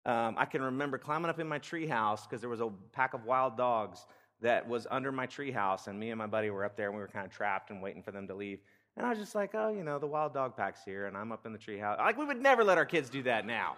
Um, 0.06 0.34
I 0.38 0.44
can 0.44 0.62
remember 0.62 0.98
climbing 0.98 1.30
up 1.30 1.38
in 1.38 1.48
my 1.48 1.58
treehouse 1.58 2.22
because 2.22 2.40
there 2.40 2.50
was 2.50 2.60
a 2.60 2.70
pack 2.92 3.14
of 3.14 3.24
wild 3.24 3.56
dogs 3.56 4.04
that 4.40 4.68
was 4.68 4.86
under 4.90 5.10
my 5.10 5.26
treehouse, 5.26 5.86
and 5.86 5.98
me 5.98 6.10
and 6.10 6.18
my 6.18 6.26
buddy 6.26 6.50
were 6.50 6.64
up 6.64 6.76
there 6.76 6.88
and 6.88 6.96
we 6.96 7.00
were 7.00 7.08
kind 7.08 7.24
of 7.24 7.32
trapped 7.32 7.70
and 7.70 7.80
waiting 7.80 8.02
for 8.02 8.10
them 8.10 8.26
to 8.28 8.34
leave. 8.34 8.60
And 8.96 9.06
I 9.06 9.10
was 9.10 9.18
just 9.18 9.34
like, 9.34 9.54
oh, 9.54 9.70
you 9.70 9.82
know, 9.82 9.98
the 9.98 10.06
wild 10.06 10.34
dog 10.34 10.56
pack's 10.56 10.84
here, 10.84 11.06
and 11.06 11.16
I'm 11.16 11.32
up 11.32 11.46
in 11.46 11.52
the 11.52 11.58
treehouse. 11.58 11.98
Like, 11.98 12.18
we 12.18 12.24
would 12.24 12.40
never 12.40 12.62
let 12.62 12.76
our 12.76 12.84
kids 12.84 13.08
do 13.08 13.22
that 13.22 13.46
now. 13.46 13.76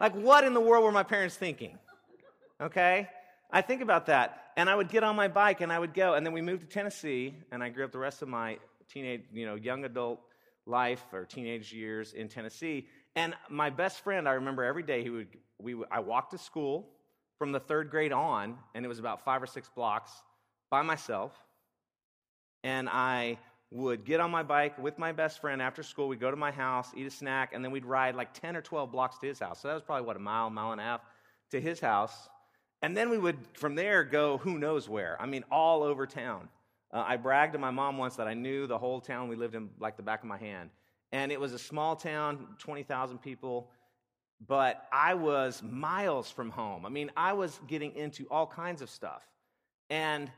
Like, 0.00 0.14
what 0.14 0.44
in 0.44 0.54
the 0.54 0.60
world 0.60 0.84
were 0.84 0.92
my 0.92 1.02
parents 1.02 1.36
thinking? 1.36 1.78
Okay? 2.60 3.08
I 3.50 3.60
think 3.60 3.82
about 3.82 4.06
that, 4.06 4.52
and 4.56 4.68
I 4.70 4.74
would 4.74 4.88
get 4.88 5.04
on 5.04 5.14
my 5.14 5.28
bike 5.28 5.60
and 5.60 5.72
I 5.72 5.78
would 5.78 5.94
go, 5.94 6.14
and 6.14 6.24
then 6.24 6.32
we 6.32 6.40
moved 6.40 6.62
to 6.62 6.68
Tennessee, 6.68 7.34
and 7.52 7.62
I 7.62 7.68
grew 7.68 7.84
up 7.84 7.92
the 7.92 7.98
rest 7.98 8.22
of 8.22 8.28
my 8.28 8.58
teenage, 8.88 9.22
you 9.32 9.46
know, 9.46 9.54
young 9.54 9.84
adult 9.84 10.20
life 10.66 11.02
or 11.12 11.24
teenage 11.24 11.72
years 11.72 12.12
in 12.12 12.28
Tennessee. 12.28 12.86
And 13.14 13.34
my 13.48 13.70
best 13.70 14.02
friend, 14.02 14.28
I 14.28 14.32
remember 14.32 14.64
every 14.64 14.82
day 14.82 15.02
he 15.02 15.10
would, 15.10 15.28
we, 15.58 15.76
I 15.90 16.00
walked 16.00 16.32
to 16.32 16.38
school 16.38 16.88
from 17.38 17.52
the 17.52 17.60
third 17.60 17.90
grade 17.90 18.12
on, 18.12 18.58
and 18.74 18.84
it 18.84 18.88
was 18.88 18.98
about 18.98 19.24
five 19.24 19.42
or 19.42 19.46
six 19.46 19.68
blocks 19.68 20.10
by 20.70 20.82
myself, 20.82 21.32
and 22.64 22.88
I 22.88 23.38
would 23.70 24.04
get 24.04 24.20
on 24.20 24.30
my 24.30 24.42
bike 24.42 24.78
with 24.78 24.98
my 24.98 25.12
best 25.12 25.40
friend 25.40 25.60
after 25.60 25.82
school. 25.82 26.08
We'd 26.08 26.20
go 26.20 26.30
to 26.30 26.36
my 26.36 26.50
house, 26.50 26.92
eat 26.96 27.06
a 27.06 27.10
snack, 27.10 27.52
and 27.52 27.64
then 27.64 27.72
we'd 27.72 27.84
ride 27.84 28.14
like 28.14 28.32
10 28.32 28.56
or 28.56 28.62
12 28.62 28.90
blocks 28.90 29.18
to 29.18 29.26
his 29.26 29.38
house. 29.38 29.60
So 29.60 29.68
that 29.68 29.74
was 29.74 29.82
probably, 29.82 30.06
what, 30.06 30.16
a 30.16 30.20
mile, 30.20 30.50
mile 30.50 30.72
and 30.72 30.80
a 30.80 30.84
half 30.84 31.00
to 31.50 31.60
his 31.60 31.80
house. 31.80 32.28
And 32.82 32.96
then 32.96 33.10
we 33.10 33.18
would, 33.18 33.38
from 33.54 33.74
there, 33.74 34.04
go 34.04 34.38
who 34.38 34.58
knows 34.58 34.88
where. 34.88 35.20
I 35.20 35.26
mean, 35.26 35.44
all 35.50 35.82
over 35.82 36.06
town. 36.06 36.48
Uh, 36.96 37.04
I 37.06 37.18
bragged 37.18 37.52
to 37.52 37.58
my 37.58 37.70
mom 37.70 37.98
once 37.98 38.16
that 38.16 38.26
I 38.26 38.32
knew 38.32 38.66
the 38.66 38.78
whole 38.78 39.02
town 39.02 39.28
we 39.28 39.36
lived 39.36 39.54
in 39.54 39.68
like 39.78 39.98
the 39.98 40.02
back 40.02 40.22
of 40.22 40.28
my 40.28 40.38
hand. 40.38 40.70
And 41.12 41.30
it 41.30 41.38
was 41.38 41.52
a 41.52 41.58
small 41.58 41.94
town, 41.94 42.46
20,000 42.56 43.18
people, 43.18 43.70
but 44.46 44.86
I 44.90 45.12
was 45.12 45.62
miles 45.62 46.30
from 46.30 46.48
home. 46.48 46.86
I 46.86 46.88
mean, 46.88 47.10
I 47.14 47.34
was 47.34 47.60
getting 47.66 47.94
into 47.96 48.26
all 48.30 48.46
kinds 48.46 48.80
of 48.80 48.88
stuff. 48.88 49.22
And 49.90 50.30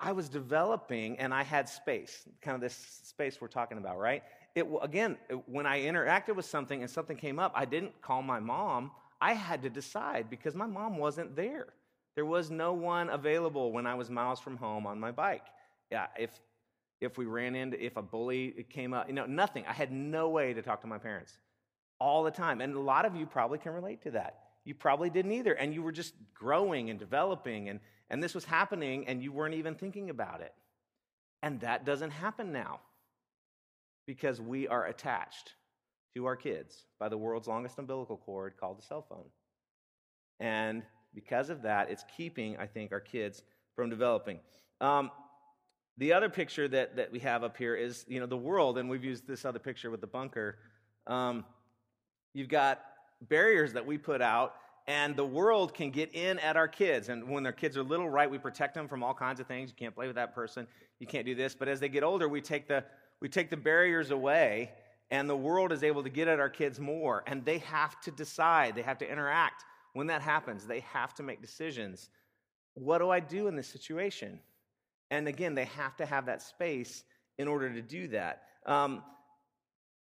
I 0.00 0.10
was 0.10 0.28
developing, 0.28 1.20
and 1.20 1.32
I 1.32 1.44
had 1.44 1.68
space, 1.68 2.28
kind 2.40 2.56
of 2.56 2.60
this 2.60 2.74
space 3.04 3.40
we're 3.40 3.46
talking 3.46 3.78
about, 3.78 3.96
right? 3.96 4.24
It, 4.56 4.66
again, 4.82 5.18
when 5.46 5.66
I 5.66 5.82
interacted 5.82 6.34
with 6.34 6.46
something 6.46 6.82
and 6.82 6.90
something 6.90 7.16
came 7.16 7.38
up, 7.38 7.52
I 7.54 7.64
didn't 7.64 8.02
call 8.02 8.22
my 8.22 8.40
mom 8.40 8.90
I 9.22 9.34
had 9.34 9.62
to 9.62 9.70
decide 9.70 10.28
because 10.28 10.56
my 10.56 10.66
mom 10.66 10.98
wasn't 10.98 11.36
there. 11.36 11.68
There 12.16 12.26
was 12.26 12.50
no 12.50 12.72
one 12.72 13.08
available 13.08 13.70
when 13.70 13.86
I 13.86 13.94
was 13.94 14.10
miles 14.10 14.40
from 14.40 14.56
home 14.56 14.84
on 14.84 14.98
my 14.98 15.12
bike. 15.12 15.44
Yeah, 15.92 16.06
if 16.18 16.30
if 17.02 17.18
we 17.18 17.26
ran 17.26 17.54
into 17.54 17.84
if 17.84 17.98
a 17.98 18.02
bully 18.02 18.64
came 18.70 18.94
up, 18.94 19.08
you 19.08 19.14
know, 19.14 19.26
nothing. 19.26 19.64
I 19.68 19.74
had 19.74 19.92
no 19.92 20.30
way 20.30 20.54
to 20.54 20.62
talk 20.62 20.80
to 20.80 20.86
my 20.86 20.96
parents 20.96 21.38
all 22.00 22.22
the 22.22 22.30
time. 22.30 22.62
And 22.62 22.74
a 22.74 22.80
lot 22.80 23.04
of 23.04 23.14
you 23.14 23.26
probably 23.26 23.58
can 23.58 23.72
relate 23.72 24.02
to 24.04 24.12
that. 24.12 24.38
You 24.64 24.74
probably 24.74 25.10
didn't 25.10 25.32
either. 25.32 25.52
And 25.52 25.74
you 25.74 25.82
were 25.82 25.92
just 25.92 26.14
growing 26.32 26.88
and 26.88 26.98
developing 26.98 27.68
and 27.68 27.78
and 28.08 28.22
this 28.22 28.34
was 28.34 28.46
happening 28.46 29.06
and 29.06 29.22
you 29.22 29.32
weren't 29.32 29.54
even 29.54 29.74
thinking 29.74 30.08
about 30.08 30.40
it. 30.40 30.54
And 31.42 31.60
that 31.60 31.84
doesn't 31.84 32.10
happen 32.10 32.52
now 32.52 32.80
because 34.06 34.40
we 34.40 34.66
are 34.68 34.86
attached 34.86 35.52
to 36.14 36.24
our 36.24 36.36
kids 36.36 36.84
by 36.98 37.10
the 37.10 37.18
world's 37.18 37.48
longest 37.48 37.78
umbilical 37.78 38.16
cord 38.16 38.54
called 38.58 38.78
the 38.78 38.82
cell 38.82 39.04
phone. 39.06 39.28
And 40.40 40.82
because 41.14 41.50
of 41.50 41.62
that, 41.62 41.90
it's 41.90 42.04
keeping, 42.16 42.56
I 42.56 42.66
think, 42.66 42.92
our 42.92 43.00
kids 43.00 43.42
from 43.74 43.90
developing. 43.90 44.38
Um, 44.80 45.10
the 45.98 46.12
other 46.12 46.28
picture 46.28 46.68
that, 46.68 46.96
that 46.96 47.12
we 47.12 47.18
have 47.20 47.44
up 47.44 47.56
here 47.56 47.74
is, 47.74 48.04
you 48.08 48.18
know, 48.18 48.26
the 48.26 48.36
world, 48.36 48.78
and 48.78 48.88
we've 48.88 49.04
used 49.04 49.26
this 49.26 49.44
other 49.44 49.58
picture 49.58 49.90
with 49.90 50.00
the 50.00 50.06
bunker. 50.06 50.58
Um, 51.06 51.44
you've 52.32 52.48
got 52.48 52.80
barriers 53.28 53.72
that 53.74 53.86
we 53.86 53.98
put 53.98 54.22
out, 54.22 54.54
and 54.86 55.14
the 55.14 55.24
world 55.24 55.74
can 55.74 55.90
get 55.90 56.14
in 56.14 56.38
at 56.38 56.56
our 56.56 56.66
kids. 56.66 57.08
And 57.08 57.28
when 57.28 57.42
their 57.42 57.52
kids 57.52 57.76
are 57.76 57.82
little, 57.82 58.08
right, 58.08 58.30
we 58.30 58.38
protect 58.38 58.74
them 58.74 58.88
from 58.88 59.02
all 59.02 59.14
kinds 59.14 59.38
of 59.38 59.46
things. 59.46 59.70
You 59.70 59.76
can't 59.76 59.94
play 59.94 60.06
with 60.06 60.16
that 60.16 60.34
person. 60.34 60.66
You 60.98 61.06
can't 61.06 61.26
do 61.26 61.34
this. 61.34 61.54
But 61.54 61.68
as 61.68 61.78
they 61.78 61.88
get 61.88 62.02
older, 62.02 62.28
we 62.28 62.40
take 62.40 62.66
the, 62.66 62.84
we 63.20 63.28
take 63.28 63.50
the 63.50 63.56
barriers 63.56 64.10
away, 64.10 64.72
and 65.10 65.28
the 65.28 65.36
world 65.36 65.72
is 65.72 65.84
able 65.84 66.02
to 66.02 66.08
get 66.08 66.26
at 66.26 66.40
our 66.40 66.48
kids 66.48 66.80
more. 66.80 67.22
And 67.26 67.44
they 67.44 67.58
have 67.58 68.00
to 68.00 68.10
decide, 68.10 68.74
they 68.74 68.82
have 68.82 68.98
to 68.98 69.10
interact. 69.10 69.62
When 69.92 70.06
that 70.06 70.22
happens, 70.22 70.66
they 70.66 70.80
have 70.80 71.14
to 71.14 71.22
make 71.22 71.42
decisions. 71.42 72.08
What 72.74 72.98
do 72.98 73.10
I 73.10 73.20
do 73.20 73.46
in 73.46 73.56
this 73.56 73.68
situation? 73.68 74.40
And 75.12 75.28
again, 75.28 75.54
they 75.54 75.66
have 75.66 75.94
to 75.98 76.06
have 76.06 76.24
that 76.24 76.40
space 76.40 77.04
in 77.36 77.46
order 77.46 77.70
to 77.70 77.82
do 77.82 78.08
that. 78.08 78.44
Um, 78.64 79.02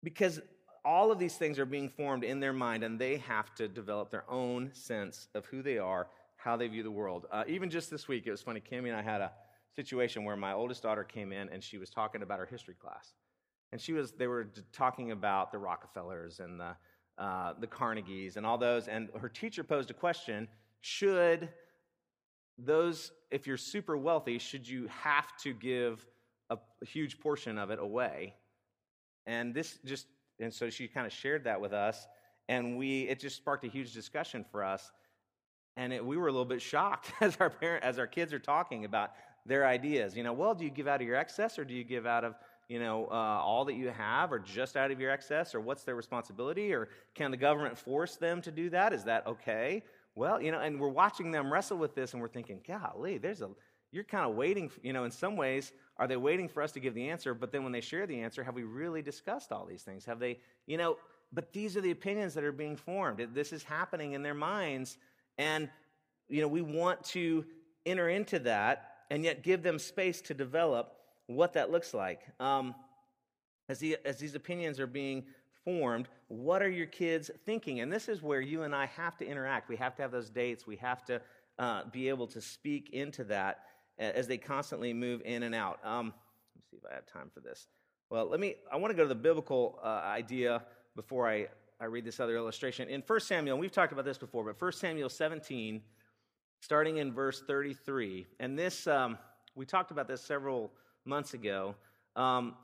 because 0.02 0.40
all 0.82 1.12
of 1.12 1.18
these 1.18 1.36
things 1.36 1.58
are 1.58 1.66
being 1.66 1.90
formed 1.90 2.24
in 2.24 2.40
their 2.40 2.54
mind, 2.54 2.82
and 2.82 2.98
they 2.98 3.18
have 3.18 3.54
to 3.56 3.68
develop 3.68 4.10
their 4.10 4.24
own 4.30 4.70
sense 4.72 5.28
of 5.34 5.44
who 5.44 5.60
they 5.60 5.76
are, 5.76 6.08
how 6.36 6.56
they 6.56 6.68
view 6.68 6.82
the 6.82 6.90
world. 6.90 7.26
Uh, 7.30 7.44
even 7.46 7.68
just 7.68 7.90
this 7.90 8.08
week, 8.08 8.26
it 8.26 8.30
was 8.30 8.40
funny. 8.40 8.62
Cami 8.62 8.88
and 8.88 8.96
I 8.96 9.02
had 9.02 9.20
a 9.20 9.30
situation 9.76 10.24
where 10.24 10.36
my 10.36 10.54
oldest 10.54 10.82
daughter 10.82 11.04
came 11.04 11.32
in 11.32 11.50
and 11.50 11.62
she 11.62 11.76
was 11.76 11.90
talking 11.90 12.22
about 12.22 12.38
her 12.38 12.46
history 12.46 12.74
class. 12.74 13.12
And 13.72 13.80
she 13.80 13.92
was, 13.92 14.12
they 14.12 14.26
were 14.26 14.48
talking 14.72 15.10
about 15.10 15.52
the 15.52 15.58
Rockefellers 15.58 16.40
and 16.40 16.58
the, 16.58 16.76
uh, 17.18 17.52
the 17.60 17.66
Carnegies 17.66 18.38
and 18.38 18.46
all 18.46 18.56
those. 18.56 18.88
And 18.88 19.10
her 19.20 19.28
teacher 19.28 19.64
posed 19.64 19.90
a 19.90 19.94
question 19.94 20.48
Should 20.80 21.50
those, 22.58 23.12
if 23.30 23.46
you're 23.46 23.56
super 23.56 23.96
wealthy, 23.96 24.38
should 24.38 24.68
you 24.68 24.88
have 24.88 25.36
to 25.38 25.52
give 25.52 26.06
a, 26.50 26.58
huge 26.86 27.18
portion 27.18 27.58
of 27.58 27.70
it 27.70 27.78
away? 27.78 28.34
And 29.26 29.54
this 29.54 29.78
just, 29.84 30.06
and 30.38 30.52
so 30.52 30.70
she 30.70 30.86
kind 30.86 31.06
of 31.06 31.12
shared 31.12 31.44
that 31.44 31.60
with 31.60 31.72
us, 31.72 32.06
and 32.48 32.76
we, 32.76 33.02
it 33.02 33.18
just 33.20 33.36
sparked 33.36 33.64
a 33.64 33.68
huge 33.68 33.92
discussion 33.92 34.44
for 34.50 34.62
us. 34.62 34.92
And 35.76 35.92
it, 35.92 36.04
we 36.04 36.16
were 36.16 36.28
a 36.28 36.30
little 36.30 36.44
bit 36.44 36.62
shocked 36.62 37.12
as 37.20 37.36
our 37.40 37.50
parent, 37.50 37.84
as 37.84 37.98
our 37.98 38.06
kids 38.06 38.32
are 38.32 38.38
talking 38.38 38.84
about 38.84 39.12
their 39.46 39.66
ideas. 39.66 40.16
You 40.16 40.22
know, 40.22 40.32
well, 40.32 40.54
do 40.54 40.64
you 40.64 40.70
give 40.70 40.86
out 40.86 41.00
of 41.00 41.06
your 41.06 41.16
excess 41.16 41.58
or 41.58 41.64
do 41.64 41.74
you 41.74 41.84
give 41.84 42.06
out 42.06 42.24
of 42.24 42.34
you 42.68 42.78
know, 42.78 43.06
uh, 43.10 43.14
all 43.14 43.64
that 43.66 43.74
you 43.74 43.90
have 43.90 44.32
or 44.32 44.38
just 44.38 44.76
out 44.76 44.90
of 44.90 45.00
your 45.00 45.10
excess 45.10 45.54
or 45.54 45.60
what's 45.60 45.84
their 45.84 45.94
responsibility 45.94 46.72
or 46.72 46.88
can 47.14 47.30
the 47.30 47.36
government 47.36 47.76
force 47.76 48.16
them 48.16 48.40
to 48.42 48.50
do 48.50 48.70
that? 48.70 48.92
Is 48.92 49.04
that 49.04 49.26
okay? 49.26 49.82
Well, 50.14 50.40
you 50.40 50.52
know, 50.52 50.60
and 50.60 50.78
we're 50.78 50.88
watching 50.88 51.30
them 51.30 51.52
wrestle 51.52 51.78
with 51.78 51.94
this 51.94 52.12
and 52.12 52.22
we're 52.22 52.28
thinking, 52.28 52.60
golly, 52.66 53.18
there's 53.18 53.42
a, 53.42 53.50
you're 53.90 54.04
kind 54.04 54.28
of 54.28 54.36
waiting, 54.36 54.70
you 54.82 54.92
know, 54.92 55.04
in 55.04 55.10
some 55.10 55.36
ways, 55.36 55.72
are 55.96 56.06
they 56.06 56.16
waiting 56.16 56.48
for 56.48 56.62
us 56.62 56.72
to 56.72 56.80
give 56.80 56.94
the 56.94 57.08
answer? 57.08 57.34
But 57.34 57.52
then 57.52 57.62
when 57.62 57.72
they 57.72 57.80
share 57.80 58.06
the 58.06 58.20
answer, 58.20 58.42
have 58.44 58.54
we 58.54 58.62
really 58.62 59.02
discussed 59.02 59.52
all 59.52 59.66
these 59.66 59.82
things? 59.82 60.04
Have 60.04 60.18
they, 60.18 60.38
you 60.66 60.76
know, 60.76 60.98
but 61.32 61.52
these 61.52 61.76
are 61.76 61.80
the 61.80 61.90
opinions 61.90 62.34
that 62.34 62.44
are 62.44 62.52
being 62.52 62.76
formed. 62.76 63.26
This 63.34 63.52
is 63.52 63.64
happening 63.64 64.12
in 64.12 64.22
their 64.22 64.34
minds. 64.34 64.98
And, 65.36 65.68
you 66.28 66.40
know, 66.40 66.48
we 66.48 66.62
want 66.62 67.02
to 67.06 67.44
enter 67.84 68.08
into 68.08 68.38
that 68.40 68.90
and 69.10 69.24
yet 69.24 69.42
give 69.42 69.62
them 69.62 69.78
space 69.78 70.20
to 70.22 70.34
develop 70.34 70.96
what 71.26 71.54
that 71.54 71.70
looks 71.70 71.92
like. 71.92 72.20
Um, 72.38 72.74
as, 73.68 73.78
the, 73.78 73.96
as 74.04 74.18
these 74.18 74.34
opinions 74.34 74.78
are 74.78 74.86
being 74.86 75.24
formed, 75.64 76.08
what 76.28 76.62
are 76.62 76.70
your 76.70 76.86
kids 76.86 77.30
thinking? 77.44 77.80
And 77.80 77.92
this 77.92 78.08
is 78.08 78.22
where 78.22 78.40
you 78.40 78.62
and 78.62 78.74
I 78.74 78.86
have 78.86 79.16
to 79.18 79.26
interact. 79.26 79.68
We 79.68 79.76
have 79.76 79.94
to 79.96 80.02
have 80.02 80.10
those 80.10 80.30
dates. 80.30 80.66
We 80.66 80.76
have 80.76 81.04
to 81.06 81.20
uh, 81.58 81.84
be 81.92 82.08
able 82.08 82.26
to 82.28 82.40
speak 82.40 82.90
into 82.90 83.24
that 83.24 83.60
as 83.98 84.26
they 84.26 84.38
constantly 84.38 84.92
move 84.92 85.22
in 85.24 85.44
and 85.44 85.54
out. 85.54 85.78
Um, 85.84 86.06
let 86.06 86.56
me 86.56 86.62
see 86.70 86.76
if 86.76 86.82
I 86.90 86.94
have 86.94 87.06
time 87.06 87.30
for 87.32 87.40
this. 87.40 87.68
Well, 88.10 88.28
let 88.28 88.40
me, 88.40 88.56
I 88.72 88.76
want 88.76 88.90
to 88.90 88.96
go 88.96 89.02
to 89.02 89.08
the 89.08 89.14
biblical 89.14 89.78
uh, 89.82 89.86
idea 89.86 90.62
before 90.96 91.28
I, 91.28 91.48
I 91.80 91.86
read 91.86 92.04
this 92.04 92.20
other 92.20 92.36
illustration. 92.36 92.88
In 92.88 93.02
1 93.06 93.20
Samuel, 93.20 93.58
we've 93.58 93.72
talked 93.72 93.92
about 93.92 94.04
this 94.04 94.18
before, 94.18 94.44
but 94.44 94.60
1 94.60 94.72
Samuel 94.72 95.08
17, 95.08 95.80
starting 96.60 96.98
in 96.98 97.12
verse 97.12 97.42
33, 97.46 98.26
and 98.40 98.58
this, 98.58 98.86
um, 98.86 99.18
we 99.54 99.64
talked 99.64 99.90
about 99.90 100.08
this 100.08 100.22
several 100.22 100.70
months 101.04 101.34
ago. 101.34 101.74
Um, 102.16 102.54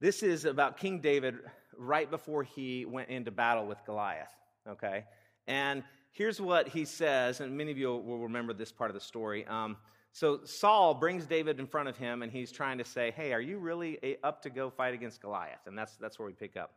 this 0.00 0.22
is 0.22 0.44
about 0.44 0.76
King 0.76 1.00
David 1.00 1.36
right 1.76 2.10
before 2.10 2.42
he 2.42 2.84
went 2.84 3.08
into 3.08 3.30
battle 3.30 3.66
with 3.66 3.78
Goliath, 3.86 4.34
okay? 4.68 5.04
And 5.46 5.82
here's 6.12 6.40
what 6.40 6.68
he 6.68 6.84
says, 6.84 7.40
and 7.40 7.56
many 7.56 7.70
of 7.70 7.78
you 7.78 7.94
will 7.96 8.20
remember 8.20 8.52
this 8.52 8.72
part 8.72 8.90
of 8.90 8.94
the 8.94 9.00
story. 9.00 9.46
Um, 9.46 9.76
so 10.12 10.40
Saul 10.44 10.94
brings 10.94 11.26
David 11.26 11.58
in 11.58 11.66
front 11.66 11.88
of 11.88 11.96
him, 11.96 12.22
and 12.22 12.30
he's 12.30 12.52
trying 12.52 12.78
to 12.78 12.84
say, 12.84 13.10
Hey, 13.10 13.32
are 13.32 13.40
you 13.40 13.58
really 13.58 14.16
up 14.22 14.42
to 14.42 14.50
go 14.50 14.70
fight 14.70 14.94
against 14.94 15.20
Goliath? 15.20 15.66
And 15.66 15.76
that's, 15.76 15.96
that's 15.96 16.18
where 16.18 16.26
we 16.26 16.34
pick 16.34 16.56
up. 16.56 16.70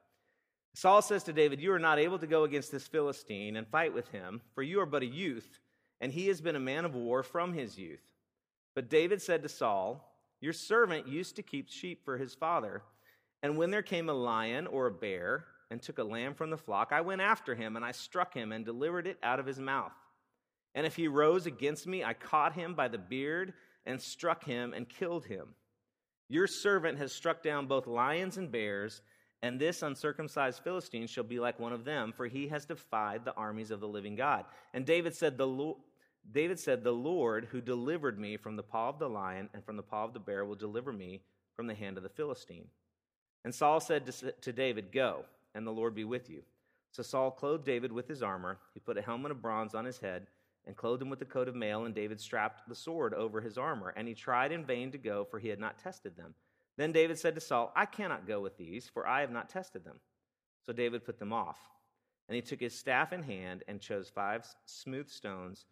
Saul 0.73 1.01
says 1.01 1.23
to 1.23 1.33
David, 1.33 1.61
You 1.61 1.71
are 1.73 1.79
not 1.79 1.99
able 1.99 2.17
to 2.19 2.27
go 2.27 2.43
against 2.43 2.71
this 2.71 2.87
Philistine 2.87 3.55
and 3.55 3.67
fight 3.67 3.93
with 3.93 4.07
him, 4.09 4.41
for 4.55 4.63
you 4.63 4.79
are 4.79 4.87
but 4.87 5.03
a 5.03 5.07
youth, 5.07 5.59
and 6.01 6.11
he 6.11 6.27
has 6.27 6.41
been 6.41 6.55
a 6.55 6.59
man 6.59 6.83
of 6.83 6.95
war 6.95 7.21
from 7.21 7.53
his 7.53 7.77
youth. 7.77 8.13
But 8.73 8.89
David 8.89 9.21
said 9.21 9.43
to 9.43 9.49
Saul, 9.49 10.15
Your 10.41 10.53
servant 10.53 11.07
used 11.07 11.35
to 11.35 11.43
keep 11.43 11.69
sheep 11.69 12.03
for 12.05 12.17
his 12.17 12.33
father. 12.33 12.81
And 13.43 13.57
when 13.57 13.71
there 13.71 13.81
came 13.81 14.09
a 14.09 14.13
lion 14.13 14.67
or 14.67 14.87
a 14.87 14.91
bear 14.91 15.45
and 15.69 15.81
took 15.81 15.97
a 15.97 16.03
lamb 16.03 16.33
from 16.33 16.49
the 16.49 16.57
flock, 16.57 16.91
I 16.91 17.01
went 17.01 17.21
after 17.21 17.55
him 17.55 17.75
and 17.75 17.85
I 17.85 17.91
struck 17.91 18.33
him 18.33 18.51
and 18.51 18.65
delivered 18.65 19.07
it 19.07 19.17
out 19.21 19.39
of 19.39 19.45
his 19.45 19.59
mouth. 19.59 19.93
And 20.75 20.85
if 20.85 20.95
he 20.95 21.07
rose 21.07 21.45
against 21.45 21.87
me, 21.87 22.03
I 22.03 22.13
caught 22.13 22.53
him 22.53 22.73
by 22.73 22.87
the 22.87 22.97
beard 22.97 23.53
and 23.85 24.01
struck 24.01 24.43
him 24.43 24.73
and 24.73 24.87
killed 24.87 25.25
him. 25.25 25.55
Your 26.29 26.47
servant 26.47 26.97
has 26.97 27.13
struck 27.13 27.41
down 27.41 27.67
both 27.67 27.87
lions 27.87 28.37
and 28.37 28.51
bears, 28.51 29.01
and 29.41 29.59
this 29.59 29.81
uncircumcised 29.81 30.61
Philistine 30.63 31.07
shall 31.07 31.23
be 31.23 31.39
like 31.39 31.59
one 31.59 31.71
of 31.73 31.85
them, 31.85 32.11
for 32.11 32.27
he 32.27 32.47
has 32.49 32.65
defied 32.65 33.23
the 33.23 33.35
armies 33.35 33.71
of 33.71 33.79
the 33.79 33.87
living 33.87 34.15
God. 34.15 34.45
And 34.73 34.85
David 34.85 35.15
said, 35.15 35.37
the 35.37 35.47
Lord, 35.47 35.77
David 36.31 36.59
said, 36.59 36.83
The 36.83 36.91
Lord 36.91 37.47
who 37.51 37.61
delivered 37.61 38.19
me 38.19 38.37
from 38.37 38.55
the 38.55 38.63
paw 38.63 38.89
of 38.89 38.99
the 38.99 39.09
lion 39.09 39.49
and 39.53 39.63
from 39.63 39.77
the 39.77 39.83
paw 39.83 40.03
of 40.03 40.13
the 40.13 40.19
bear 40.19 40.45
will 40.45 40.55
deliver 40.55 40.91
me 40.91 41.21
from 41.55 41.67
the 41.67 41.73
hand 41.73 41.97
of 41.97 42.03
the 42.03 42.09
Philistine. 42.09 42.67
And 43.47 43.55
Saul 43.55 43.79
said 43.79 44.13
to 44.41 44.51
David, 44.51 44.91
Go, 44.91 45.23
and 45.55 45.65
the 45.65 45.71
Lord 45.71 45.95
be 45.95 46.03
with 46.03 46.29
you. 46.29 46.41
So 46.91 47.01
Saul 47.01 47.31
clothed 47.31 47.63
David 47.63 47.93
with 47.93 48.05
his 48.05 48.21
armor. 48.21 48.57
He 48.73 48.81
put 48.81 48.97
a 48.97 49.01
helmet 49.01 49.31
of 49.31 49.41
bronze 49.41 49.73
on 49.73 49.85
his 49.85 49.99
head 49.99 50.27
and 50.65 50.75
clothed 50.75 51.01
him 51.01 51.09
with 51.09 51.19
the 51.19 51.23
coat 51.23 51.47
of 51.47 51.55
mail, 51.55 51.85
and 51.85 51.95
David 51.95 52.19
strapped 52.19 52.67
the 52.67 52.75
sword 52.75 53.13
over 53.13 53.39
his 53.39 53.57
armor. 53.57 53.93
And 53.95 54.05
he 54.05 54.13
tried 54.13 54.51
in 54.51 54.65
vain 54.65 54.91
to 54.91 54.97
go, 54.97 55.23
for 55.23 55.39
he 55.39 55.47
had 55.47 55.61
not 55.61 55.79
tested 55.79 56.17
them. 56.17 56.33
Then 56.75 56.91
David 56.91 57.17
said 57.19 57.35
to 57.35 57.39
Saul, 57.39 57.71
I 57.73 57.85
cannot 57.85 58.27
go 58.27 58.41
with 58.41 58.57
these, 58.57 58.89
for 58.89 59.07
I 59.07 59.21
have 59.21 59.31
not 59.31 59.47
tested 59.47 59.85
them. 59.85 60.01
So 60.65 60.73
David 60.73 61.05
put 61.05 61.17
them 61.17 61.31
off. 61.31 61.69
And 62.27 62.35
he 62.35 62.41
took 62.41 62.59
his 62.59 62.77
staff 62.77 63.13
in 63.13 63.23
hand 63.23 63.63
and 63.69 63.79
chose 63.79 64.11
five 64.13 64.45
smooth 64.65 65.07
stones 65.07 65.63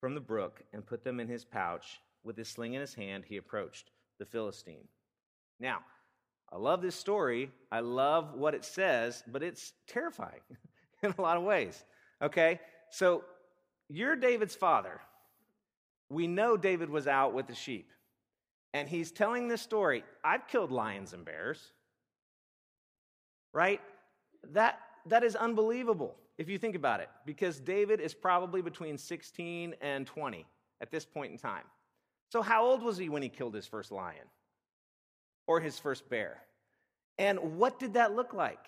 from 0.00 0.16
the 0.16 0.20
brook 0.20 0.60
and 0.72 0.84
put 0.84 1.04
them 1.04 1.20
in 1.20 1.28
his 1.28 1.44
pouch. 1.44 2.00
With 2.24 2.36
his 2.36 2.48
sling 2.48 2.74
in 2.74 2.80
his 2.80 2.94
hand, 2.94 3.26
he 3.28 3.36
approached 3.36 3.92
the 4.18 4.26
Philistine. 4.26 4.88
Now, 5.60 5.82
I 6.52 6.58
love 6.58 6.80
this 6.80 6.94
story. 6.94 7.50
I 7.70 7.80
love 7.80 8.34
what 8.34 8.54
it 8.54 8.64
says, 8.64 9.22
but 9.26 9.42
it's 9.42 9.72
terrifying 9.88 10.40
in 11.02 11.14
a 11.18 11.20
lot 11.20 11.36
of 11.36 11.42
ways. 11.42 11.84
Okay? 12.22 12.60
So 12.90 13.24
you're 13.88 14.16
David's 14.16 14.54
father. 14.54 15.00
We 16.08 16.26
know 16.26 16.56
David 16.56 16.88
was 16.88 17.06
out 17.06 17.34
with 17.34 17.46
the 17.46 17.54
sheep. 17.54 17.90
And 18.74 18.88
he's 18.88 19.10
telling 19.10 19.48
this 19.48 19.62
story. 19.62 20.04
I've 20.24 20.46
killed 20.46 20.70
lions 20.70 21.12
and 21.12 21.24
bears. 21.24 21.72
Right? 23.52 23.80
That, 24.52 24.78
that 25.06 25.24
is 25.24 25.34
unbelievable 25.34 26.16
if 26.38 26.48
you 26.48 26.58
think 26.58 26.76
about 26.76 27.00
it, 27.00 27.08
because 27.24 27.58
David 27.58 28.00
is 28.00 28.12
probably 28.12 28.60
between 28.60 28.98
16 28.98 29.74
and 29.80 30.06
20 30.06 30.44
at 30.82 30.90
this 30.90 31.06
point 31.06 31.32
in 31.32 31.38
time. 31.38 31.64
So, 32.30 32.42
how 32.42 32.64
old 32.64 32.82
was 32.82 32.98
he 32.98 33.08
when 33.08 33.22
he 33.22 33.28
killed 33.28 33.54
his 33.54 33.66
first 33.66 33.90
lion? 33.90 34.26
Or 35.46 35.60
his 35.60 35.78
first 35.78 36.08
bear. 36.08 36.38
And 37.18 37.58
what 37.58 37.78
did 37.78 37.94
that 37.94 38.14
look 38.14 38.34
like? 38.34 38.58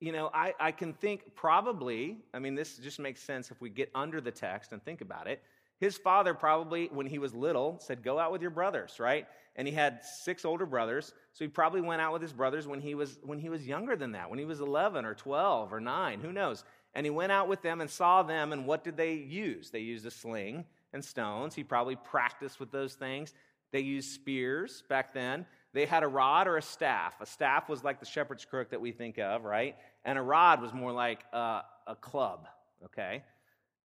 You 0.00 0.12
know, 0.12 0.30
I, 0.32 0.54
I 0.60 0.72
can 0.72 0.92
think 0.92 1.34
probably, 1.34 2.18
I 2.32 2.38
mean, 2.38 2.54
this 2.54 2.76
just 2.78 3.00
makes 3.00 3.20
sense 3.20 3.50
if 3.50 3.60
we 3.60 3.68
get 3.68 3.90
under 3.94 4.20
the 4.20 4.30
text 4.30 4.72
and 4.72 4.82
think 4.84 5.00
about 5.00 5.26
it. 5.26 5.42
His 5.80 5.96
father 5.96 6.34
probably, 6.34 6.88
when 6.92 7.06
he 7.06 7.18
was 7.18 7.34
little, 7.34 7.78
said, 7.80 8.02
Go 8.02 8.18
out 8.18 8.32
with 8.32 8.42
your 8.42 8.50
brothers, 8.50 8.98
right? 8.98 9.26
And 9.56 9.66
he 9.66 9.74
had 9.74 10.04
six 10.04 10.44
older 10.44 10.66
brothers. 10.66 11.12
So 11.32 11.44
he 11.44 11.48
probably 11.48 11.80
went 11.80 12.00
out 12.00 12.12
with 12.12 12.22
his 12.22 12.32
brothers 12.32 12.66
when 12.66 12.80
he 12.80 12.94
was, 12.94 13.18
when 13.22 13.38
he 13.38 13.48
was 13.48 13.66
younger 13.66 13.96
than 13.96 14.12
that, 14.12 14.30
when 14.30 14.38
he 14.38 14.44
was 14.44 14.60
11 14.60 15.04
or 15.04 15.14
12 15.14 15.72
or 15.72 15.80
9, 15.80 16.20
who 16.20 16.32
knows? 16.32 16.64
And 16.94 17.04
he 17.04 17.10
went 17.10 17.32
out 17.32 17.48
with 17.48 17.62
them 17.62 17.80
and 17.80 17.90
saw 17.90 18.22
them, 18.22 18.52
and 18.52 18.66
what 18.66 18.84
did 18.84 18.96
they 18.96 19.14
use? 19.14 19.70
They 19.70 19.80
used 19.80 20.06
a 20.06 20.10
sling 20.10 20.64
and 20.92 21.04
stones. 21.04 21.54
He 21.54 21.64
probably 21.64 21.96
practiced 21.96 22.60
with 22.60 22.70
those 22.70 22.94
things. 22.94 23.34
They 23.72 23.80
used 23.80 24.12
spears 24.12 24.82
back 24.88 25.12
then. 25.12 25.44
They 25.72 25.86
had 25.86 26.02
a 26.02 26.08
rod 26.08 26.48
or 26.48 26.56
a 26.56 26.62
staff. 26.62 27.14
A 27.20 27.26
staff 27.26 27.68
was 27.68 27.84
like 27.84 28.00
the 28.00 28.06
shepherd's 28.06 28.44
crook 28.44 28.70
that 28.70 28.80
we 28.80 28.92
think 28.92 29.18
of, 29.18 29.44
right? 29.44 29.76
And 30.04 30.18
a 30.18 30.22
rod 30.22 30.62
was 30.62 30.72
more 30.72 30.92
like 30.92 31.24
a, 31.32 31.62
a 31.86 31.94
club, 31.94 32.46
okay? 32.86 33.22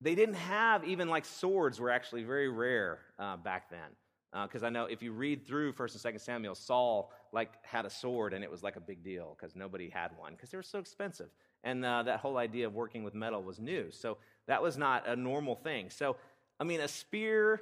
they 0.02 0.16
didn't 0.16 0.36
have 0.36 0.84
even 0.84 1.10
like 1.10 1.26
swords 1.26 1.80
were 1.80 1.90
actually 1.90 2.24
very 2.24 2.50
rare 2.50 3.00
uh, 3.20 3.38
back 3.38 3.70
then 3.70 4.44
because 4.44 4.64
uh, 4.64 4.68
I 4.68 4.70
know 4.70 4.86
if 4.86 5.02
you 5.02 5.14
read 5.14 5.48
through 5.48 5.72
First 5.72 5.96
and 5.96 6.02
Second 6.02 6.20
Samuel, 6.20 6.56
Saul 6.56 7.12
like 7.32 7.54
had 7.64 7.86
a 7.86 7.90
sword 7.90 8.34
and 8.34 8.44
it 8.44 8.52
was 8.52 8.62
like 8.62 8.76
a 8.76 8.82
big 8.82 9.04
deal 9.04 9.36
because 9.38 9.56
nobody 9.56 9.90
had 9.90 10.12
one 10.18 10.34
because 10.34 10.50
they 10.50 10.58
were 10.58 10.64
so 10.64 10.80
expensive, 10.80 11.30
and 11.64 11.86
uh, 11.86 12.04
that 12.04 12.20
whole 12.20 12.38
idea 12.38 12.68
of 12.68 12.74
working 12.74 13.04
with 13.04 13.14
metal 13.14 13.42
was 13.42 13.60
new. 13.60 13.90
So 13.92 14.18
that 14.48 14.62
was 14.62 14.78
not 14.78 15.08
a 15.08 15.16
normal 15.16 15.56
thing. 15.56 15.90
So 15.90 16.18
I 16.60 16.66
mean, 16.66 16.82
a 16.82 16.88
spear 16.88 17.62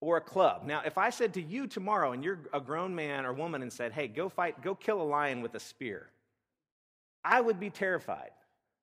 or 0.00 0.16
a 0.16 0.20
club. 0.20 0.64
Now, 0.64 0.82
if 0.84 0.98
I 0.98 1.10
said 1.10 1.34
to 1.34 1.42
you 1.42 1.66
tomorrow, 1.66 2.12
and 2.12 2.24
you're 2.24 2.40
a 2.52 2.60
grown 2.60 2.94
man 2.94 3.26
or 3.26 3.32
woman, 3.32 3.62
and 3.62 3.72
said, 3.72 3.92
"Hey, 3.92 4.08
go 4.08 4.28
fight, 4.28 4.62
go 4.62 4.74
kill 4.74 5.00
a 5.00 5.04
lion 5.04 5.42
with 5.42 5.54
a 5.54 5.60
spear," 5.60 6.10
I 7.24 7.40
would 7.40 7.60
be 7.60 7.70
terrified. 7.70 8.30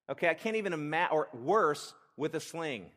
Okay, 0.10 0.30
I 0.30 0.34
can't 0.34 0.56
even 0.56 0.74
imagine, 0.74 1.16
or 1.16 1.30
worse, 1.34 1.94
with 2.16 2.36
a 2.36 2.40
sling. 2.40 2.92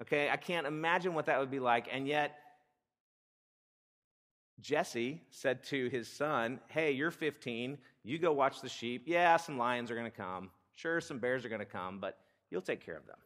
Okay, 0.00 0.30
I 0.30 0.36
can't 0.36 0.66
imagine 0.66 1.14
what 1.14 1.26
that 1.26 1.38
would 1.38 1.50
be 1.50 1.60
like, 1.60 1.88
and 1.90 2.08
yet 2.08 2.38
Jesse 4.62 5.20
said 5.30 5.64
to 5.64 5.88
his 5.88 6.08
son, 6.08 6.60
Hey, 6.68 6.92
you're 6.92 7.10
15. 7.10 7.76
You 8.04 8.18
go 8.18 8.32
watch 8.32 8.60
the 8.60 8.68
sheep. 8.68 9.04
Yeah, 9.06 9.36
some 9.36 9.58
lions 9.58 9.90
are 9.90 9.94
going 9.94 10.10
to 10.10 10.16
come. 10.16 10.50
Sure, 10.74 11.00
some 11.00 11.18
bears 11.18 11.44
are 11.44 11.48
going 11.48 11.60
to 11.60 11.64
come, 11.64 11.98
but 11.98 12.18
you'll 12.50 12.62
take 12.62 12.84
care 12.84 12.96
of 12.96 13.06
them. 13.06 13.18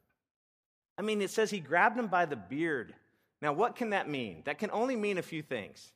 I 0.98 1.02
mean, 1.02 1.20
it 1.20 1.30
says 1.30 1.50
he 1.50 1.60
grabbed 1.60 1.98
him 1.98 2.08
by 2.08 2.24
the 2.24 2.36
beard. 2.36 2.94
Now, 3.42 3.52
what 3.52 3.76
can 3.76 3.90
that 3.90 4.08
mean? 4.08 4.42
That 4.44 4.58
can 4.58 4.70
only 4.70 4.96
mean 4.96 5.18
a 5.18 5.22
few 5.22 5.42
things. 5.42 5.92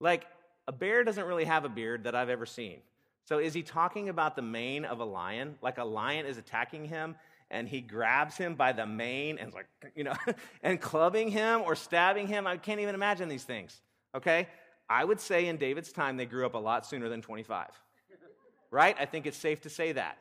Like, 0.00 0.26
a 0.66 0.72
bear 0.72 1.04
doesn't 1.04 1.24
really 1.24 1.44
have 1.44 1.64
a 1.64 1.68
beard 1.68 2.04
that 2.04 2.14
I've 2.14 2.28
ever 2.28 2.46
seen. 2.46 2.80
So, 3.26 3.38
is 3.38 3.52
he 3.52 3.62
talking 3.62 4.08
about 4.08 4.36
the 4.36 4.42
mane 4.42 4.84
of 4.84 5.00
a 5.00 5.04
lion? 5.04 5.56
Like 5.60 5.78
a 5.78 5.84
lion 5.84 6.24
is 6.26 6.38
attacking 6.38 6.86
him 6.86 7.14
and 7.50 7.68
he 7.68 7.80
grabs 7.80 8.36
him 8.36 8.54
by 8.54 8.72
the 8.72 8.86
mane 8.86 9.38
and, 9.38 9.52
like, 9.52 9.66
you 9.94 10.04
know, 10.04 10.14
and 10.62 10.80
clubbing 10.80 11.30
him 11.30 11.62
or 11.62 11.74
stabbing 11.74 12.26
him? 12.26 12.46
I 12.46 12.56
can't 12.56 12.80
even 12.80 12.94
imagine 12.94 13.28
these 13.28 13.44
things, 13.44 13.80
okay? 14.14 14.48
I 14.88 15.04
would 15.04 15.20
say 15.20 15.46
in 15.46 15.58
David's 15.58 15.92
time, 15.92 16.16
they 16.16 16.26
grew 16.26 16.46
up 16.46 16.54
a 16.54 16.58
lot 16.58 16.86
sooner 16.86 17.08
than 17.08 17.20
25. 17.20 17.68
Right? 18.70 18.96
I 18.98 19.04
think 19.06 19.26
it's 19.26 19.36
safe 19.36 19.62
to 19.62 19.70
say 19.70 19.92
that. 19.92 20.18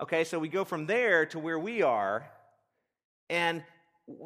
Okay, 0.00 0.24
so 0.24 0.38
we 0.38 0.48
go 0.48 0.64
from 0.64 0.86
there 0.86 1.26
to 1.26 1.38
where 1.38 1.58
we 1.58 1.82
are. 1.82 2.28
And 3.30 3.62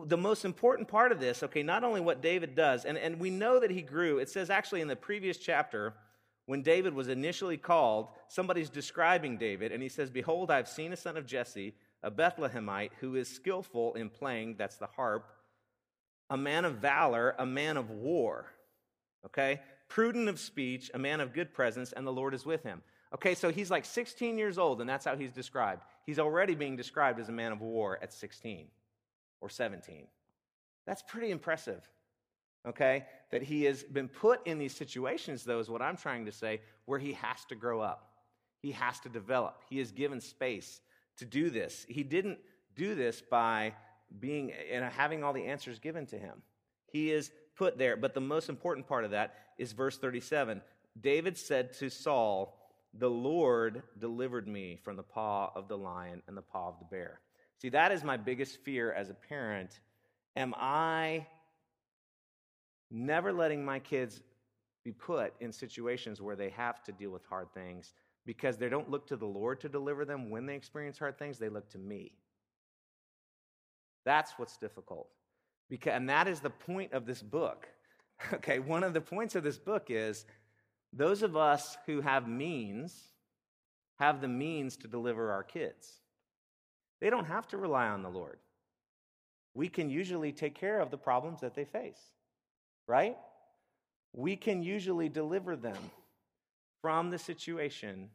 the 0.06 0.16
most 0.16 0.44
important 0.44 0.88
part 0.88 1.12
of 1.12 1.20
this, 1.20 1.42
okay, 1.42 1.62
not 1.62 1.84
only 1.84 2.00
what 2.00 2.20
David 2.20 2.54
does, 2.54 2.84
and, 2.84 2.98
and 2.98 3.20
we 3.20 3.30
know 3.30 3.60
that 3.60 3.70
he 3.70 3.82
grew. 3.82 4.18
It 4.18 4.28
says 4.28 4.50
actually 4.50 4.80
in 4.80 4.88
the 4.88 4.96
previous 4.96 5.36
chapter, 5.36 5.94
when 6.46 6.62
David 6.62 6.94
was 6.94 7.08
initially 7.08 7.56
called, 7.56 8.08
somebody's 8.28 8.70
describing 8.70 9.36
David, 9.36 9.70
and 9.70 9.82
he 9.82 9.88
says, 9.88 10.10
Behold, 10.10 10.50
I've 10.50 10.68
seen 10.68 10.92
a 10.92 10.96
son 10.96 11.16
of 11.16 11.26
Jesse, 11.26 11.74
a 12.02 12.10
Bethlehemite, 12.10 12.90
who 13.00 13.14
is 13.16 13.28
skillful 13.28 13.94
in 13.94 14.08
playing, 14.08 14.56
that's 14.56 14.76
the 14.76 14.86
harp, 14.86 15.30
a 16.30 16.36
man 16.36 16.64
of 16.64 16.76
valor, 16.76 17.34
a 17.38 17.46
man 17.46 17.76
of 17.76 17.90
war 17.90 18.46
okay? 19.24 19.60
Prudent 19.88 20.28
of 20.28 20.38
speech, 20.38 20.90
a 20.94 20.98
man 20.98 21.20
of 21.20 21.32
good 21.32 21.52
presence, 21.52 21.92
and 21.92 22.06
the 22.06 22.12
Lord 22.12 22.34
is 22.34 22.44
with 22.44 22.62
him. 22.62 22.82
Okay, 23.14 23.34
so 23.34 23.50
he's 23.50 23.70
like 23.70 23.84
16 23.84 24.36
years 24.36 24.58
old, 24.58 24.80
and 24.80 24.88
that's 24.88 25.04
how 25.04 25.16
he's 25.16 25.32
described. 25.32 25.82
He's 26.04 26.18
already 26.18 26.54
being 26.54 26.76
described 26.76 27.18
as 27.20 27.28
a 27.28 27.32
man 27.32 27.52
of 27.52 27.60
war 27.60 27.98
at 28.02 28.12
16 28.12 28.66
or 29.40 29.48
17. 29.48 30.06
That's 30.86 31.02
pretty 31.02 31.30
impressive, 31.30 31.88
okay? 32.66 33.04
That 33.30 33.42
he 33.42 33.64
has 33.64 33.82
been 33.82 34.08
put 34.08 34.46
in 34.46 34.58
these 34.58 34.74
situations, 34.74 35.44
though, 35.44 35.58
is 35.58 35.68
what 35.68 35.82
I'm 35.82 35.96
trying 35.96 36.24
to 36.26 36.32
say, 36.32 36.60
where 36.86 36.98
he 36.98 37.12
has 37.14 37.44
to 37.46 37.54
grow 37.54 37.80
up. 37.80 38.10
He 38.60 38.72
has 38.72 38.98
to 39.00 39.08
develop. 39.08 39.62
He 39.68 39.80
is 39.80 39.92
given 39.92 40.20
space 40.20 40.80
to 41.18 41.24
do 41.24 41.50
this. 41.50 41.84
He 41.88 42.02
didn't 42.02 42.38
do 42.74 42.94
this 42.94 43.20
by 43.20 43.74
being 44.18 44.52
and 44.72 44.84
having 44.84 45.22
all 45.22 45.32
the 45.32 45.44
answers 45.44 45.78
given 45.78 46.06
to 46.06 46.18
him. 46.18 46.42
He 46.86 47.10
is 47.12 47.30
put 47.56 47.76
there. 47.76 47.96
But 47.96 48.14
the 48.14 48.20
most 48.20 48.48
important 48.48 48.86
part 48.86 49.04
of 49.04 49.10
that 49.10 49.34
is 49.58 49.72
verse 49.72 49.98
37. 49.98 50.62
David 51.00 51.36
said 51.36 51.74
to 51.74 51.90
Saul, 51.90 52.58
The 52.94 53.10
Lord 53.10 53.82
delivered 53.98 54.48
me 54.48 54.78
from 54.82 54.96
the 54.96 55.02
paw 55.02 55.52
of 55.54 55.68
the 55.68 55.76
lion 55.76 56.22
and 56.26 56.36
the 56.36 56.42
paw 56.42 56.68
of 56.68 56.78
the 56.78 56.86
bear. 56.86 57.20
See, 57.60 57.70
that 57.70 57.92
is 57.92 58.04
my 58.04 58.16
biggest 58.16 58.58
fear 58.64 58.92
as 58.92 59.10
a 59.10 59.14
parent. 59.14 59.80
Am 60.36 60.54
I 60.56 61.26
never 62.90 63.32
letting 63.32 63.64
my 63.64 63.78
kids 63.78 64.20
be 64.84 64.92
put 64.92 65.34
in 65.40 65.52
situations 65.52 66.22
where 66.22 66.36
they 66.36 66.50
have 66.50 66.82
to 66.84 66.92
deal 66.92 67.10
with 67.10 67.24
hard 67.26 67.52
things 67.52 67.92
because 68.24 68.56
they 68.56 68.68
don't 68.68 68.90
look 68.90 69.06
to 69.08 69.16
the 69.16 69.26
Lord 69.26 69.60
to 69.60 69.68
deliver 69.68 70.04
them 70.04 70.30
when 70.30 70.46
they 70.46 70.54
experience 70.54 70.98
hard 70.98 71.18
things, 71.18 71.38
they 71.38 71.48
look 71.48 71.68
to 71.70 71.78
me. 71.78 72.12
That's 74.04 74.32
what's 74.36 74.56
difficult. 74.56 75.08
Because, 75.68 75.94
and 75.94 76.08
that 76.08 76.28
is 76.28 76.40
the 76.40 76.50
point 76.50 76.92
of 76.92 77.06
this 77.06 77.22
book. 77.22 77.68
Okay, 78.34 78.58
one 78.58 78.82
of 78.82 78.94
the 78.94 79.00
points 79.00 79.36
of 79.36 79.44
this 79.44 79.58
book 79.58 79.86
is 79.90 80.26
those 80.92 81.22
of 81.22 81.36
us 81.36 81.76
who 81.86 82.00
have 82.00 82.26
means 82.26 83.12
have 84.00 84.20
the 84.20 84.26
means 84.26 84.76
to 84.78 84.88
deliver 84.88 85.30
our 85.30 85.44
kids. 85.44 86.00
They 87.00 87.10
don't 87.10 87.26
have 87.26 87.46
to 87.48 87.56
rely 87.56 87.88
on 87.88 88.02
the 88.02 88.08
Lord. 88.08 88.38
We 89.54 89.68
can 89.68 89.90
usually 89.90 90.32
take 90.32 90.54
care 90.54 90.80
of 90.80 90.90
the 90.90 90.98
problems 90.98 91.40
that 91.40 91.54
they 91.54 91.64
face, 91.64 92.00
right? 92.86 93.16
We 94.12 94.36
can 94.36 94.62
usually 94.62 95.08
deliver 95.08 95.56
them 95.56 95.78
from 96.80 97.10
the 97.10 97.18
situation 97.18 98.10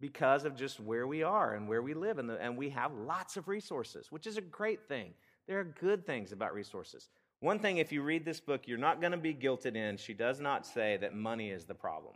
because 0.00 0.44
of 0.44 0.54
just 0.54 0.78
where 0.78 1.06
we 1.06 1.22
are 1.22 1.54
and 1.54 1.68
where 1.68 1.82
we 1.82 1.94
live. 1.94 2.18
And, 2.18 2.30
the, 2.30 2.40
and 2.40 2.56
we 2.56 2.70
have 2.70 2.92
lots 2.92 3.36
of 3.36 3.48
resources, 3.48 4.10
which 4.10 4.26
is 4.26 4.36
a 4.36 4.40
great 4.42 4.86
thing. 4.86 5.12
There 5.46 5.58
are 5.58 5.64
good 5.64 6.06
things 6.06 6.32
about 6.32 6.54
resources. 6.54 7.08
One 7.40 7.58
thing, 7.58 7.78
if 7.78 7.92
you 7.92 8.02
read 8.02 8.24
this 8.24 8.40
book, 8.40 8.62
you're 8.66 8.78
not 8.78 9.00
going 9.00 9.12
to 9.12 9.18
be 9.18 9.34
guilted 9.34 9.76
in. 9.76 9.96
She 9.96 10.14
does 10.14 10.40
not 10.40 10.66
say 10.66 10.96
that 10.98 11.14
money 11.14 11.50
is 11.50 11.64
the 11.64 11.74
problem. 11.74 12.14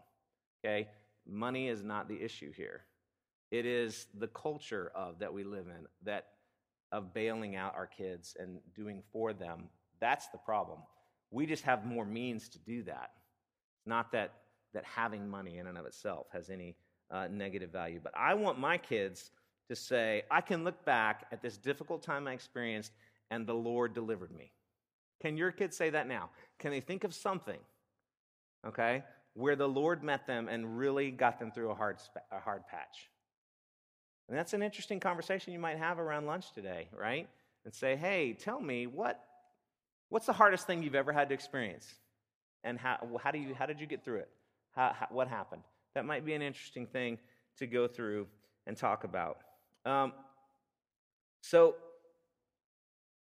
Okay? 0.64 0.88
Money 1.26 1.68
is 1.68 1.82
not 1.82 2.08
the 2.08 2.20
issue 2.20 2.52
here. 2.52 2.82
It 3.52 3.66
is 3.66 4.06
the 4.18 4.28
culture 4.28 4.90
of 4.94 5.18
that 5.18 5.32
we 5.32 5.44
live 5.44 5.66
in 5.66 5.86
that 6.04 6.28
of 6.90 7.14
bailing 7.14 7.54
out 7.54 7.74
our 7.76 7.86
kids 7.86 8.34
and 8.40 8.58
doing 8.74 9.02
for 9.12 9.32
them. 9.32 9.68
That's 10.00 10.26
the 10.28 10.38
problem. 10.38 10.78
We 11.30 11.46
just 11.46 11.62
have 11.64 11.86
more 11.86 12.04
means 12.04 12.48
to 12.48 12.58
do 12.58 12.82
that. 12.84 13.10
It's 13.76 13.86
not 13.86 14.10
that 14.12 14.32
that 14.72 14.84
having 14.84 15.28
money 15.28 15.58
in 15.58 15.66
and 15.66 15.76
of 15.76 15.84
itself 15.84 16.28
has 16.32 16.48
any 16.48 16.74
uh, 17.10 17.28
negative 17.30 17.70
value. 17.70 18.00
But 18.02 18.14
I 18.16 18.32
want 18.32 18.58
my 18.58 18.78
kids 18.78 19.30
to 19.68 19.76
say, 19.76 20.22
I 20.30 20.40
can 20.40 20.64
look 20.64 20.82
back 20.86 21.26
at 21.30 21.42
this 21.42 21.58
difficult 21.58 22.02
time 22.02 22.26
I 22.26 22.32
experienced 22.32 22.92
and 23.30 23.46
the 23.46 23.54
Lord 23.54 23.92
delivered 23.92 24.34
me. 24.34 24.50
Can 25.20 25.36
your 25.36 25.52
kids 25.52 25.76
say 25.76 25.90
that 25.90 26.08
now? 26.08 26.30
Can 26.58 26.70
they 26.70 26.80
think 26.80 27.04
of 27.04 27.12
something, 27.12 27.58
okay, 28.66 29.04
where 29.34 29.56
the 29.56 29.68
Lord 29.68 30.02
met 30.02 30.26
them 30.26 30.48
and 30.48 30.78
really 30.78 31.10
got 31.10 31.38
them 31.38 31.52
through 31.52 31.70
a 31.70 31.74
hard, 31.74 31.98
a 32.30 32.40
hard 32.40 32.66
patch? 32.66 33.10
And 34.28 34.38
that's 34.38 34.54
an 34.54 34.62
interesting 34.62 35.00
conversation 35.00 35.52
you 35.52 35.58
might 35.58 35.78
have 35.78 35.98
around 35.98 36.26
lunch 36.26 36.52
today, 36.52 36.88
right? 36.96 37.28
And 37.64 37.74
say, 37.74 37.96
hey, 37.96 38.32
tell 38.32 38.60
me 38.60 38.86
what, 38.86 39.22
what's 40.08 40.26
the 40.26 40.32
hardest 40.32 40.66
thing 40.66 40.82
you've 40.82 40.94
ever 40.94 41.12
had 41.12 41.28
to 41.28 41.34
experience? 41.34 41.86
And 42.64 42.78
how, 42.78 42.98
how, 43.22 43.30
do 43.30 43.38
you, 43.38 43.54
how 43.54 43.66
did 43.66 43.80
you 43.80 43.86
get 43.86 44.04
through 44.04 44.18
it? 44.18 44.28
How, 44.74 44.92
how, 44.98 45.06
what 45.10 45.28
happened? 45.28 45.62
That 45.94 46.04
might 46.04 46.24
be 46.24 46.32
an 46.34 46.42
interesting 46.42 46.86
thing 46.86 47.18
to 47.58 47.66
go 47.66 47.86
through 47.86 48.26
and 48.66 48.76
talk 48.76 49.04
about. 49.04 49.38
Um, 49.84 50.12
so, 51.42 51.74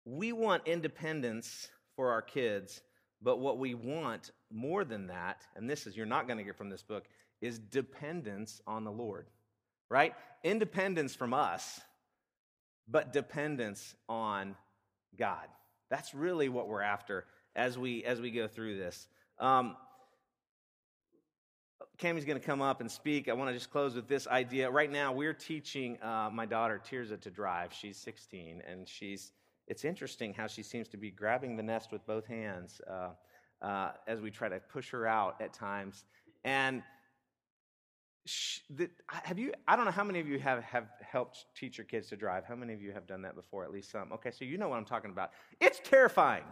we 0.04 0.32
want 0.32 0.66
independence 0.66 1.68
for 1.94 2.10
our 2.10 2.22
kids, 2.22 2.80
but 3.20 3.38
what 3.38 3.58
we 3.58 3.74
want 3.74 4.32
more 4.50 4.84
than 4.84 5.06
that, 5.08 5.46
and 5.56 5.68
this 5.68 5.86
is 5.86 5.96
you're 5.96 6.06
not 6.06 6.26
going 6.26 6.38
to 6.38 6.44
get 6.44 6.56
from 6.56 6.70
this 6.70 6.82
book, 6.82 7.04
is 7.40 7.58
dependence 7.58 8.60
on 8.66 8.84
the 8.84 8.90
Lord, 8.90 9.26
right? 9.92 10.14
Independence 10.42 11.14
from 11.14 11.34
us, 11.34 11.80
but 12.88 13.12
dependence 13.12 13.94
on 14.08 14.56
God. 15.16 15.46
That's 15.90 16.14
really 16.14 16.48
what 16.48 16.66
we're 16.66 16.80
after 16.80 17.26
as 17.54 17.78
we 17.78 18.02
as 18.04 18.18
we 18.18 18.30
go 18.30 18.48
through 18.48 18.78
this. 18.78 19.06
Um, 19.38 19.76
Cami's 21.98 22.24
going 22.24 22.40
to 22.40 22.44
come 22.44 22.62
up 22.62 22.80
and 22.80 22.90
speak. 22.90 23.28
I 23.28 23.34
want 23.34 23.50
to 23.50 23.54
just 23.54 23.70
close 23.70 23.94
with 23.94 24.08
this 24.08 24.26
idea. 24.26 24.70
Right 24.70 24.90
now, 24.90 25.12
we're 25.12 25.34
teaching 25.34 25.98
uh, 26.02 26.30
my 26.32 26.46
daughter 26.46 26.80
Tirza 26.82 27.20
to 27.20 27.30
drive. 27.30 27.72
She's 27.72 27.98
16, 27.98 28.62
and 28.66 28.88
she's 28.88 29.32
it's 29.68 29.84
interesting 29.84 30.32
how 30.32 30.46
she 30.46 30.62
seems 30.62 30.88
to 30.88 30.96
be 30.96 31.10
grabbing 31.10 31.56
the 31.56 31.62
nest 31.62 31.92
with 31.92 32.04
both 32.06 32.26
hands 32.26 32.80
uh, 32.90 33.10
uh, 33.60 33.92
as 34.08 34.20
we 34.20 34.30
try 34.30 34.48
to 34.48 34.58
push 34.58 34.90
her 34.90 35.06
out 35.06 35.40
at 35.40 35.52
times. 35.52 36.04
And 36.44 36.82
the, 38.76 38.90
have 39.08 39.38
you? 39.38 39.52
I 39.66 39.76
don't 39.76 39.84
know 39.84 39.90
how 39.90 40.04
many 40.04 40.20
of 40.20 40.28
you 40.28 40.38
have, 40.38 40.62
have 40.64 40.88
helped 41.00 41.46
teach 41.54 41.78
your 41.78 41.84
kids 41.84 42.08
to 42.08 42.16
drive. 42.16 42.44
How 42.44 42.54
many 42.54 42.72
of 42.72 42.80
you 42.80 42.92
have 42.92 43.06
done 43.06 43.22
that 43.22 43.34
before? 43.34 43.64
At 43.64 43.72
least 43.72 43.90
some. 43.90 44.12
Okay, 44.12 44.30
so 44.30 44.44
you 44.44 44.58
know 44.58 44.68
what 44.68 44.76
I'm 44.76 44.84
talking 44.84 45.10
about. 45.10 45.30
It's 45.60 45.80
terrifying. 45.84 46.44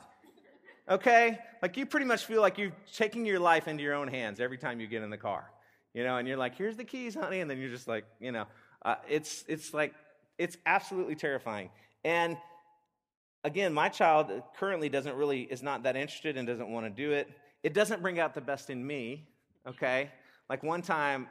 Okay, 0.88 1.38
like 1.62 1.76
you 1.76 1.86
pretty 1.86 2.06
much 2.06 2.24
feel 2.24 2.40
like 2.40 2.58
you're 2.58 2.72
taking 2.94 3.24
your 3.24 3.38
life 3.38 3.68
into 3.68 3.82
your 3.82 3.94
own 3.94 4.08
hands 4.08 4.40
every 4.40 4.58
time 4.58 4.80
you 4.80 4.86
get 4.86 5.02
in 5.02 5.10
the 5.10 5.18
car. 5.18 5.50
You 5.94 6.04
know, 6.04 6.16
and 6.16 6.26
you're 6.26 6.36
like, 6.36 6.56
"Here's 6.56 6.76
the 6.76 6.84
keys, 6.84 7.14
honey," 7.14 7.40
and 7.40 7.50
then 7.50 7.58
you're 7.58 7.70
just 7.70 7.88
like, 7.88 8.04
you 8.20 8.32
know, 8.32 8.46
uh, 8.84 8.96
it's 9.08 9.44
it's 9.48 9.74
like 9.74 9.94
it's 10.38 10.56
absolutely 10.66 11.14
terrifying. 11.14 11.70
And 12.04 12.36
again, 13.44 13.72
my 13.72 13.88
child 13.88 14.30
currently 14.56 14.88
doesn't 14.88 15.14
really, 15.14 15.42
is 15.42 15.62
not 15.62 15.82
that 15.84 15.96
interested 15.96 16.36
and 16.36 16.46
doesn't 16.46 16.70
want 16.70 16.86
to 16.86 16.90
do 16.90 17.12
it. 17.12 17.28
It 17.62 17.74
doesn't 17.74 18.02
bring 18.02 18.18
out 18.18 18.34
the 18.34 18.40
best 18.40 18.70
in 18.70 18.86
me, 18.86 19.28
okay? 19.66 20.10
Like 20.48 20.62
one 20.62 20.82
time, 20.82 21.28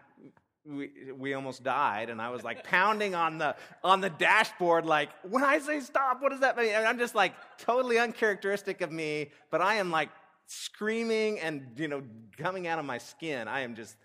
we, 0.66 0.90
we 1.18 1.34
almost 1.34 1.64
died 1.64 2.10
and 2.10 2.22
i 2.22 2.30
was 2.30 2.44
like 2.44 2.64
pounding 2.64 3.16
on 3.16 3.38
the 3.38 3.56
on 3.84 4.02
the 4.02 4.10
dashboard 4.10 4.86
like 4.86 5.10
when 5.28 5.44
i 5.44 5.58
say 5.60 5.80
stop 5.80 6.22
what 6.22 6.32
does 6.32 6.42
that 6.42 6.58
mean? 6.58 6.70
And 6.70 6.86
i'm 6.86 7.00
just 7.00 7.16
like 7.16 7.34
totally 7.58 7.98
uncharacteristic 7.98 8.82
of 8.82 8.92
me 8.92 9.32
but 9.52 9.62
i 9.62 9.76
am 9.76 9.90
like 9.90 10.10
screaming 10.50 11.40
and 11.40 11.68
you 11.78 11.88
know 11.88 12.02
coming 12.38 12.68
out 12.68 12.80
of 12.80 12.86
my 12.86 12.98
skin. 12.98 13.48
I 13.48 13.62
am 13.62 13.76
just 13.76 13.96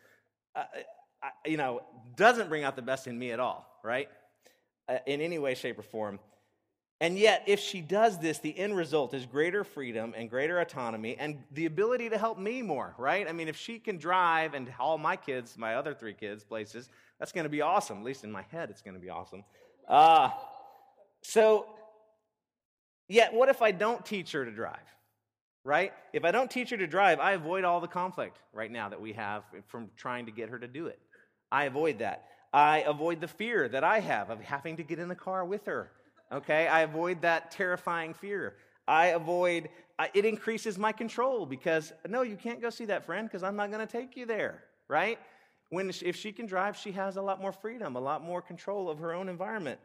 uh, 0.54 0.64
I, 1.22 1.30
you 1.48 1.56
know 1.56 1.82
doesn't 2.16 2.48
bring 2.48 2.64
out 2.64 2.76
the 2.76 2.82
best 2.82 3.06
in 3.06 3.18
me 3.18 3.32
at 3.32 3.40
all 3.40 3.66
right? 3.82 4.08
Uh, 4.88 4.98
in 5.06 5.20
any 5.20 5.38
way 5.38 5.54
shape 5.54 5.78
or 5.78 5.82
form 5.82 6.20
and 7.00 7.18
yet, 7.18 7.42
if 7.46 7.58
she 7.58 7.80
does 7.80 8.18
this, 8.18 8.38
the 8.38 8.56
end 8.56 8.76
result 8.76 9.14
is 9.14 9.26
greater 9.26 9.64
freedom 9.64 10.14
and 10.16 10.30
greater 10.30 10.60
autonomy 10.60 11.16
and 11.18 11.42
the 11.52 11.66
ability 11.66 12.08
to 12.10 12.18
help 12.18 12.38
me 12.38 12.62
more, 12.62 12.94
right? 12.96 13.28
I 13.28 13.32
mean, 13.32 13.48
if 13.48 13.56
she 13.56 13.78
can 13.78 13.98
drive 13.98 14.54
and 14.54 14.68
haul 14.68 14.96
my 14.96 15.16
kids, 15.16 15.58
my 15.58 15.74
other 15.74 15.92
three 15.92 16.14
kids, 16.14 16.44
places, 16.44 16.88
that's 17.18 17.32
going 17.32 17.44
to 17.44 17.50
be 17.50 17.62
awesome. 17.62 17.98
At 17.98 18.04
least 18.04 18.22
in 18.22 18.30
my 18.30 18.42
head, 18.50 18.70
it's 18.70 18.80
going 18.80 18.94
to 18.94 19.00
be 19.00 19.10
awesome. 19.10 19.42
Uh, 19.88 20.30
so, 21.22 21.66
yet, 23.08 23.34
what 23.34 23.48
if 23.48 23.60
I 23.60 23.72
don't 23.72 24.06
teach 24.06 24.30
her 24.32 24.44
to 24.44 24.52
drive? 24.52 24.78
Right? 25.64 25.92
If 26.12 26.24
I 26.24 26.30
don't 26.30 26.50
teach 26.50 26.70
her 26.70 26.76
to 26.76 26.86
drive, 26.86 27.18
I 27.18 27.32
avoid 27.32 27.64
all 27.64 27.80
the 27.80 27.88
conflict 27.88 28.38
right 28.52 28.70
now 28.70 28.88
that 28.88 29.00
we 29.00 29.14
have 29.14 29.42
from 29.66 29.90
trying 29.96 30.26
to 30.26 30.32
get 30.32 30.48
her 30.48 30.58
to 30.58 30.68
do 30.68 30.86
it. 30.86 31.00
I 31.50 31.64
avoid 31.64 31.98
that. 31.98 32.26
I 32.52 32.82
avoid 32.86 33.20
the 33.20 33.28
fear 33.28 33.68
that 33.68 33.82
I 33.82 33.98
have 33.98 34.30
of 34.30 34.40
having 34.40 34.76
to 34.76 34.84
get 34.84 35.00
in 35.00 35.08
the 35.08 35.14
car 35.16 35.44
with 35.44 35.66
her 35.66 35.90
okay? 36.34 36.66
I 36.66 36.80
avoid 36.80 37.22
that 37.22 37.50
terrifying 37.50 38.12
fear. 38.14 38.56
I 38.86 39.06
avoid, 39.06 39.70
it 40.12 40.24
increases 40.24 40.78
my 40.78 40.92
control 40.92 41.46
because, 41.46 41.92
no, 42.08 42.22
you 42.22 42.36
can't 42.36 42.60
go 42.60 42.70
see 42.70 42.84
that 42.86 43.06
friend 43.06 43.28
because 43.28 43.42
I'm 43.42 43.56
not 43.56 43.70
going 43.70 43.86
to 43.86 43.90
take 43.90 44.16
you 44.16 44.26
there, 44.26 44.64
right? 44.88 45.18
When, 45.70 45.88
if 45.88 46.16
she 46.16 46.32
can 46.32 46.46
drive, 46.46 46.76
she 46.76 46.92
has 46.92 47.16
a 47.16 47.22
lot 47.22 47.40
more 47.40 47.52
freedom, 47.52 47.96
a 47.96 48.00
lot 48.00 48.22
more 48.22 48.42
control 48.42 48.90
of 48.90 48.98
her 48.98 49.14
own 49.14 49.28
environment. 49.28 49.80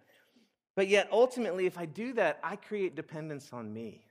But 0.76 0.88
yet, 0.88 1.08
ultimately, 1.12 1.66
if 1.66 1.78
I 1.78 1.86
do 1.86 2.14
that, 2.14 2.40
I 2.44 2.56
create 2.56 2.96
dependence 2.96 3.50
on 3.54 3.74
me, 3.74 4.06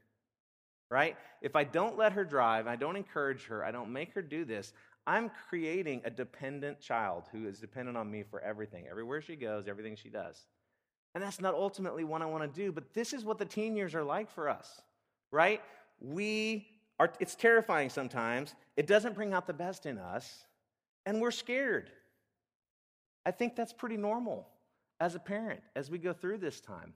right? 0.90 1.16
If 1.42 1.54
I 1.54 1.64
don't 1.64 1.96
let 1.96 2.12
her 2.12 2.24
drive, 2.24 2.66
I 2.66 2.76
don't 2.76 2.96
encourage 2.96 3.44
her, 3.46 3.64
I 3.64 3.70
don't 3.70 3.92
make 3.92 4.12
her 4.14 4.22
do 4.22 4.44
this, 4.44 4.72
I'm 5.06 5.30
creating 5.48 6.02
a 6.04 6.10
dependent 6.10 6.80
child 6.80 7.24
who 7.32 7.46
is 7.46 7.58
dependent 7.58 7.96
on 7.96 8.10
me 8.10 8.22
for 8.22 8.40
everything, 8.40 8.86
everywhere 8.90 9.22
she 9.22 9.36
goes, 9.36 9.66
everything 9.66 9.96
she 9.96 10.10
does. 10.10 10.46
And 11.14 11.22
that's 11.22 11.40
not 11.40 11.54
ultimately 11.54 12.04
what 12.04 12.22
I 12.22 12.26
want 12.26 12.42
to 12.42 12.60
do, 12.60 12.70
but 12.70 12.92
this 12.94 13.12
is 13.12 13.24
what 13.24 13.38
the 13.38 13.44
teen 13.44 13.76
years 13.76 13.94
are 13.94 14.04
like 14.04 14.30
for 14.30 14.48
us, 14.48 14.82
right? 15.30 15.60
We 16.00 16.66
are, 17.00 17.10
it's 17.18 17.34
terrifying 17.34 17.90
sometimes. 17.90 18.54
It 18.76 18.86
doesn't 18.86 19.14
bring 19.14 19.32
out 19.32 19.46
the 19.46 19.52
best 19.52 19.86
in 19.86 19.98
us, 19.98 20.44
and 21.06 21.20
we're 21.20 21.30
scared. 21.30 21.90
I 23.24 23.30
think 23.30 23.56
that's 23.56 23.72
pretty 23.72 23.96
normal 23.96 24.48
as 25.00 25.14
a 25.14 25.18
parent 25.18 25.60
as 25.76 25.90
we 25.90 25.98
go 25.98 26.12
through 26.12 26.38
this 26.38 26.60
time. 26.60 26.92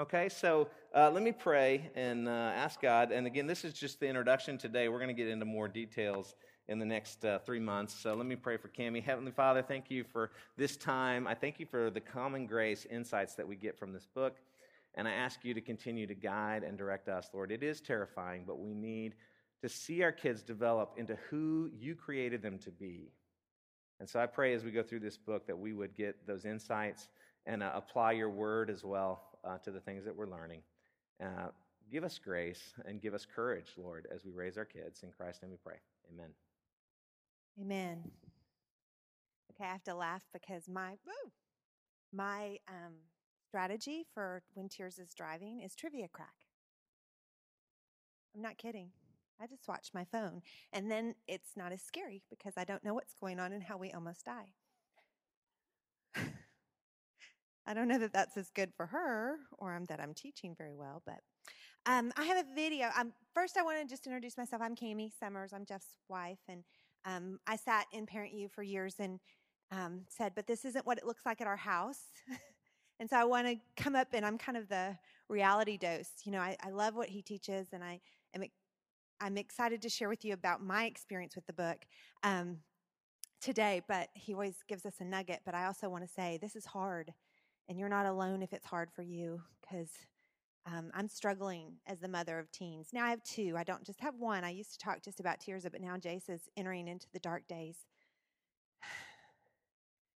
Okay, 0.00 0.28
so 0.28 0.68
uh, 0.94 1.10
let 1.10 1.24
me 1.24 1.32
pray 1.32 1.90
and 1.96 2.28
uh, 2.28 2.30
ask 2.30 2.80
God. 2.80 3.10
And 3.10 3.26
again, 3.26 3.48
this 3.48 3.64
is 3.64 3.74
just 3.74 3.98
the 3.98 4.06
introduction 4.06 4.56
today. 4.56 4.88
We're 4.88 5.00
going 5.00 5.08
to 5.08 5.14
get 5.14 5.26
into 5.26 5.44
more 5.44 5.66
details 5.66 6.36
in 6.68 6.78
the 6.78 6.84
next 6.84 7.24
uh, 7.24 7.38
three 7.40 7.60
months. 7.60 7.94
So 7.94 8.14
let 8.14 8.26
me 8.26 8.36
pray 8.36 8.56
for 8.56 8.68
Cami. 8.68 9.02
Heavenly 9.02 9.32
Father, 9.32 9.62
thank 9.62 9.90
you 9.90 10.04
for 10.04 10.30
this 10.56 10.76
time. 10.76 11.26
I 11.26 11.34
thank 11.34 11.58
you 11.58 11.66
for 11.66 11.90
the 11.90 12.00
common 12.00 12.46
grace 12.46 12.86
insights 12.90 13.34
that 13.36 13.48
we 13.48 13.56
get 13.56 13.78
from 13.78 13.92
this 13.92 14.06
book. 14.06 14.36
And 14.94 15.08
I 15.08 15.12
ask 15.12 15.44
you 15.44 15.54
to 15.54 15.60
continue 15.60 16.06
to 16.06 16.14
guide 16.14 16.64
and 16.64 16.76
direct 16.76 17.08
us, 17.08 17.30
Lord. 17.32 17.50
It 17.50 17.62
is 17.62 17.80
terrifying, 17.80 18.44
but 18.46 18.58
we 18.58 18.74
need 18.74 19.14
to 19.62 19.68
see 19.68 20.02
our 20.02 20.12
kids 20.12 20.42
develop 20.42 20.94
into 20.96 21.16
who 21.30 21.70
you 21.78 21.94
created 21.94 22.42
them 22.42 22.58
to 22.58 22.70
be. 22.70 23.12
And 24.00 24.08
so 24.08 24.20
I 24.20 24.26
pray 24.26 24.54
as 24.54 24.62
we 24.62 24.70
go 24.70 24.82
through 24.82 25.00
this 25.00 25.16
book 25.16 25.46
that 25.46 25.58
we 25.58 25.72
would 25.72 25.94
get 25.96 26.26
those 26.26 26.44
insights 26.44 27.08
and 27.46 27.62
uh, 27.62 27.70
apply 27.74 28.12
your 28.12 28.30
word 28.30 28.70
as 28.70 28.84
well 28.84 29.22
uh, 29.44 29.58
to 29.58 29.70
the 29.70 29.80
things 29.80 30.04
that 30.04 30.14
we're 30.14 30.28
learning. 30.28 30.60
Uh, 31.20 31.48
give 31.90 32.04
us 32.04 32.18
grace 32.18 32.74
and 32.84 33.00
give 33.00 33.14
us 33.14 33.26
courage, 33.34 33.72
Lord, 33.76 34.06
as 34.14 34.24
we 34.24 34.32
raise 34.32 34.58
our 34.58 34.64
kids. 34.64 35.02
In 35.02 35.10
Christ's 35.10 35.42
name 35.42 35.50
we 35.50 35.58
pray. 35.64 35.78
Amen. 36.12 36.28
Amen. 37.60 38.10
Okay, 39.50 39.64
I 39.68 39.72
have 39.72 39.82
to 39.84 39.94
laugh 39.94 40.22
because 40.32 40.68
my 40.68 40.90
woo, 41.04 41.32
my 42.12 42.58
um, 42.68 42.94
strategy 43.48 44.04
for 44.14 44.42
when 44.54 44.68
Tears 44.68 44.98
is 44.98 45.12
driving 45.14 45.62
is 45.62 45.74
trivia 45.74 46.06
crack. 46.08 46.34
I'm 48.34 48.42
not 48.42 48.58
kidding. 48.58 48.90
I 49.40 49.46
just 49.46 49.66
watch 49.68 49.90
my 49.94 50.04
phone, 50.04 50.42
and 50.72 50.90
then 50.90 51.14
it's 51.26 51.56
not 51.56 51.72
as 51.72 51.82
scary 51.82 52.22
because 52.30 52.54
I 52.56 52.64
don't 52.64 52.84
know 52.84 52.94
what's 52.94 53.14
going 53.14 53.40
on 53.40 53.52
and 53.52 53.62
how 53.62 53.76
we 53.76 53.92
almost 53.92 54.24
die. 54.24 54.52
I 57.66 57.74
don't 57.74 57.88
know 57.88 57.98
that 57.98 58.12
that's 58.12 58.36
as 58.36 58.50
good 58.50 58.72
for 58.76 58.86
her 58.86 59.36
or 59.58 59.74
um, 59.74 59.84
that 59.86 60.00
I'm 60.00 60.14
teaching 60.14 60.54
very 60.56 60.74
well, 60.76 61.02
but 61.06 61.20
um, 61.86 62.12
I 62.16 62.24
have 62.24 62.44
a 62.44 62.54
video. 62.54 62.90
Um, 62.98 63.12
first, 63.34 63.56
I 63.56 63.62
want 63.62 63.80
to 63.80 63.86
just 63.86 64.06
introduce 64.06 64.36
myself. 64.36 64.62
I'm 64.62 64.74
Cami 64.74 65.10
Summers. 65.18 65.52
I'm 65.52 65.64
Jeff's 65.64 65.98
wife, 66.08 66.40
and 66.48 66.64
um, 67.08 67.38
I 67.46 67.56
sat 67.56 67.86
in 67.92 68.06
Parent 68.06 68.34
U 68.34 68.48
for 68.48 68.62
years 68.62 68.96
and 68.98 69.18
um, 69.70 70.02
said, 70.08 70.32
but 70.34 70.46
this 70.46 70.64
isn't 70.64 70.86
what 70.86 70.98
it 70.98 71.06
looks 71.06 71.24
like 71.24 71.40
at 71.40 71.46
our 71.46 71.56
house. 71.56 72.00
and 73.00 73.08
so 73.08 73.16
I 73.16 73.24
want 73.24 73.46
to 73.46 73.56
come 73.82 73.96
up 73.96 74.08
and 74.12 74.24
I'm 74.24 74.36
kind 74.36 74.58
of 74.58 74.68
the 74.68 74.96
reality 75.28 75.76
dose. 75.78 76.10
You 76.24 76.32
know, 76.32 76.40
I, 76.40 76.56
I 76.62 76.70
love 76.70 76.94
what 76.94 77.08
he 77.08 77.22
teaches 77.22 77.68
and 77.72 77.82
I 77.82 78.00
am 78.34 78.44
I'm 79.20 79.36
excited 79.36 79.82
to 79.82 79.88
share 79.88 80.08
with 80.08 80.24
you 80.24 80.32
about 80.32 80.62
my 80.62 80.84
experience 80.84 81.34
with 81.34 81.46
the 81.46 81.52
book 81.52 81.78
um, 82.22 82.58
today, 83.40 83.82
but 83.88 84.08
he 84.14 84.32
always 84.32 84.54
gives 84.68 84.86
us 84.86 84.94
a 85.00 85.04
nugget. 85.04 85.40
But 85.44 85.54
I 85.56 85.66
also 85.66 85.88
want 85.88 86.04
to 86.04 86.12
say 86.12 86.38
this 86.40 86.54
is 86.54 86.64
hard, 86.64 87.12
and 87.68 87.78
you're 87.78 87.88
not 87.88 88.06
alone 88.06 88.42
if 88.42 88.52
it's 88.52 88.64
hard 88.64 88.90
for 88.94 89.02
you 89.02 89.40
because 89.60 89.88
um, 90.70 90.90
I'm 90.94 91.08
struggling 91.08 91.76
as 91.86 92.00
the 92.00 92.08
mother 92.08 92.38
of 92.38 92.50
teens. 92.50 92.88
Now 92.92 93.04
I 93.04 93.10
have 93.10 93.22
two. 93.22 93.54
I 93.56 93.64
don't 93.64 93.84
just 93.84 94.00
have 94.00 94.16
one. 94.16 94.44
I 94.44 94.50
used 94.50 94.72
to 94.72 94.78
talk 94.78 95.02
just 95.02 95.20
about 95.20 95.40
tears, 95.40 95.64
but 95.70 95.80
now 95.80 95.96
Jace 95.96 96.28
is 96.28 96.42
entering 96.56 96.88
into 96.88 97.06
the 97.12 97.20
dark 97.20 97.46
days. 97.48 97.76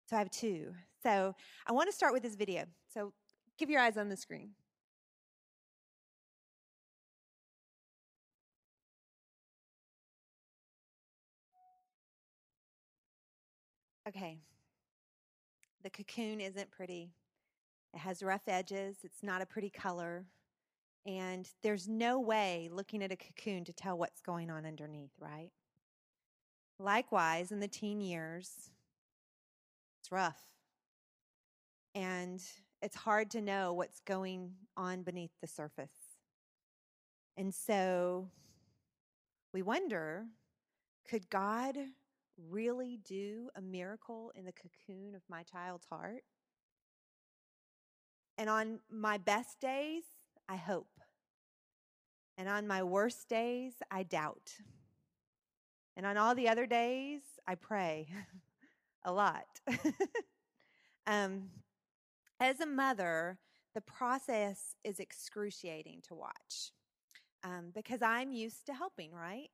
So 0.08 0.16
I 0.16 0.20
have 0.20 0.32
two. 0.32 0.74
So 1.04 1.36
I 1.68 1.72
want 1.72 1.88
to 1.88 1.96
start 1.96 2.14
with 2.14 2.24
this 2.24 2.34
video. 2.34 2.64
So 2.92 3.14
keep 3.60 3.70
your 3.70 3.80
eyes 3.80 3.96
on 3.96 4.10
the 4.10 4.18
screen. 4.18 4.54
Okay. 14.08 14.40
The 15.84 15.92
cocoon 15.92 16.42
isn't 16.42 16.72
pretty. 16.72 17.12
It 17.94 18.00
has 18.00 18.24
rough 18.24 18.48
edges. 18.48 18.98
It's 19.04 19.22
not 19.22 19.44
a 19.44 19.46
pretty 19.46 19.70
color. 19.70 20.26
And 21.10 21.50
there's 21.64 21.88
no 21.88 22.20
way 22.20 22.70
looking 22.72 23.02
at 23.02 23.12
a 23.12 23.16
cocoon 23.16 23.66
to 23.66 23.74
tell 23.74 23.98
what's 23.98 24.22
going 24.22 24.52
on 24.52 24.64
underneath, 24.64 25.14
right? 25.20 25.50
Likewise, 26.78 27.52
in 27.52 27.60
the 27.60 27.68
teen 27.68 28.00
years, 28.00 28.70
it's 30.00 30.12
rough. 30.12 30.40
And 31.96 32.40
it's 32.84 32.96
hard 32.96 33.32
to 33.32 33.42
know 33.42 33.74
what's 33.74 34.02
going 34.02 34.52
on 34.78 35.02
beneath 35.02 35.32
the 35.42 35.48
surface. 35.48 35.90
And 37.36 37.52
so 37.56 38.28
we 39.52 39.64
wonder 39.64 40.26
could 41.10 41.28
God 41.32 41.76
really 42.52 43.00
do 43.04 43.50
a 43.56 43.62
miracle 43.62 44.32
in 44.36 44.46
the 44.46 44.54
cocoon 44.54 45.16
of 45.16 45.24
my 45.28 45.42
child's 45.42 45.88
heart? 45.88 46.22
And 48.38 48.48
on 48.48 48.80
my 48.92 49.18
best 49.18 49.60
days, 49.60 50.04
I 50.48 50.56
hope. 50.56 50.99
And 52.40 52.48
on 52.48 52.68
my 52.68 52.82
worst 52.84 53.28
days, 53.28 53.74
I 53.92 54.04
doubt. 54.04 54.54
And 55.98 56.06
on 56.06 56.16
all 56.16 56.34
the 56.34 56.48
other 56.48 56.66
days, 56.66 57.20
I 57.46 57.56
pray 57.56 58.08
a 59.04 59.12
lot. 59.12 59.44
um, 61.06 61.50
as 62.40 62.62
a 62.62 62.66
mother, 62.66 63.40
the 63.76 63.82
process 63.82 64.78
is 64.86 65.02
excruciating 65.02 66.00
to 66.08 66.16
watch 66.16 66.72
um, 67.44 67.72
because 67.76 68.02
I'm 68.02 68.32
used 68.32 68.66
to 68.68 68.74
helping, 68.74 69.12
right? 69.12 69.50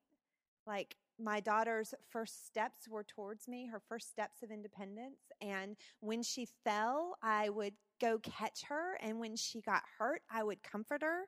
Like 0.67 0.95
my 1.19 1.39
daughter's 1.39 1.95
first 2.11 2.45
steps 2.45 2.88
were 2.88 3.03
towards 3.03 3.47
me, 3.47 3.65
her 3.65 3.81
first 3.89 4.11
steps 4.11 4.43
of 4.43 4.51
independence. 4.51 5.31
And 5.41 5.75
when 6.01 6.21
she 6.21 6.47
fell, 6.63 7.15
I 7.23 7.49
would 7.49 7.73
go 7.99 8.19
catch 8.19 8.61
her. 8.67 8.99
And 9.01 9.19
when 9.19 9.36
she 9.36 9.61
got 9.61 9.81
hurt, 9.97 10.21
I 10.29 10.43
would 10.43 10.61
comfort 10.61 11.01
her. 11.01 11.23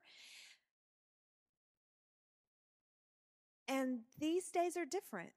And 3.68 4.00
these 4.20 4.50
days 4.50 4.78
are 4.78 4.86
different 4.86 5.32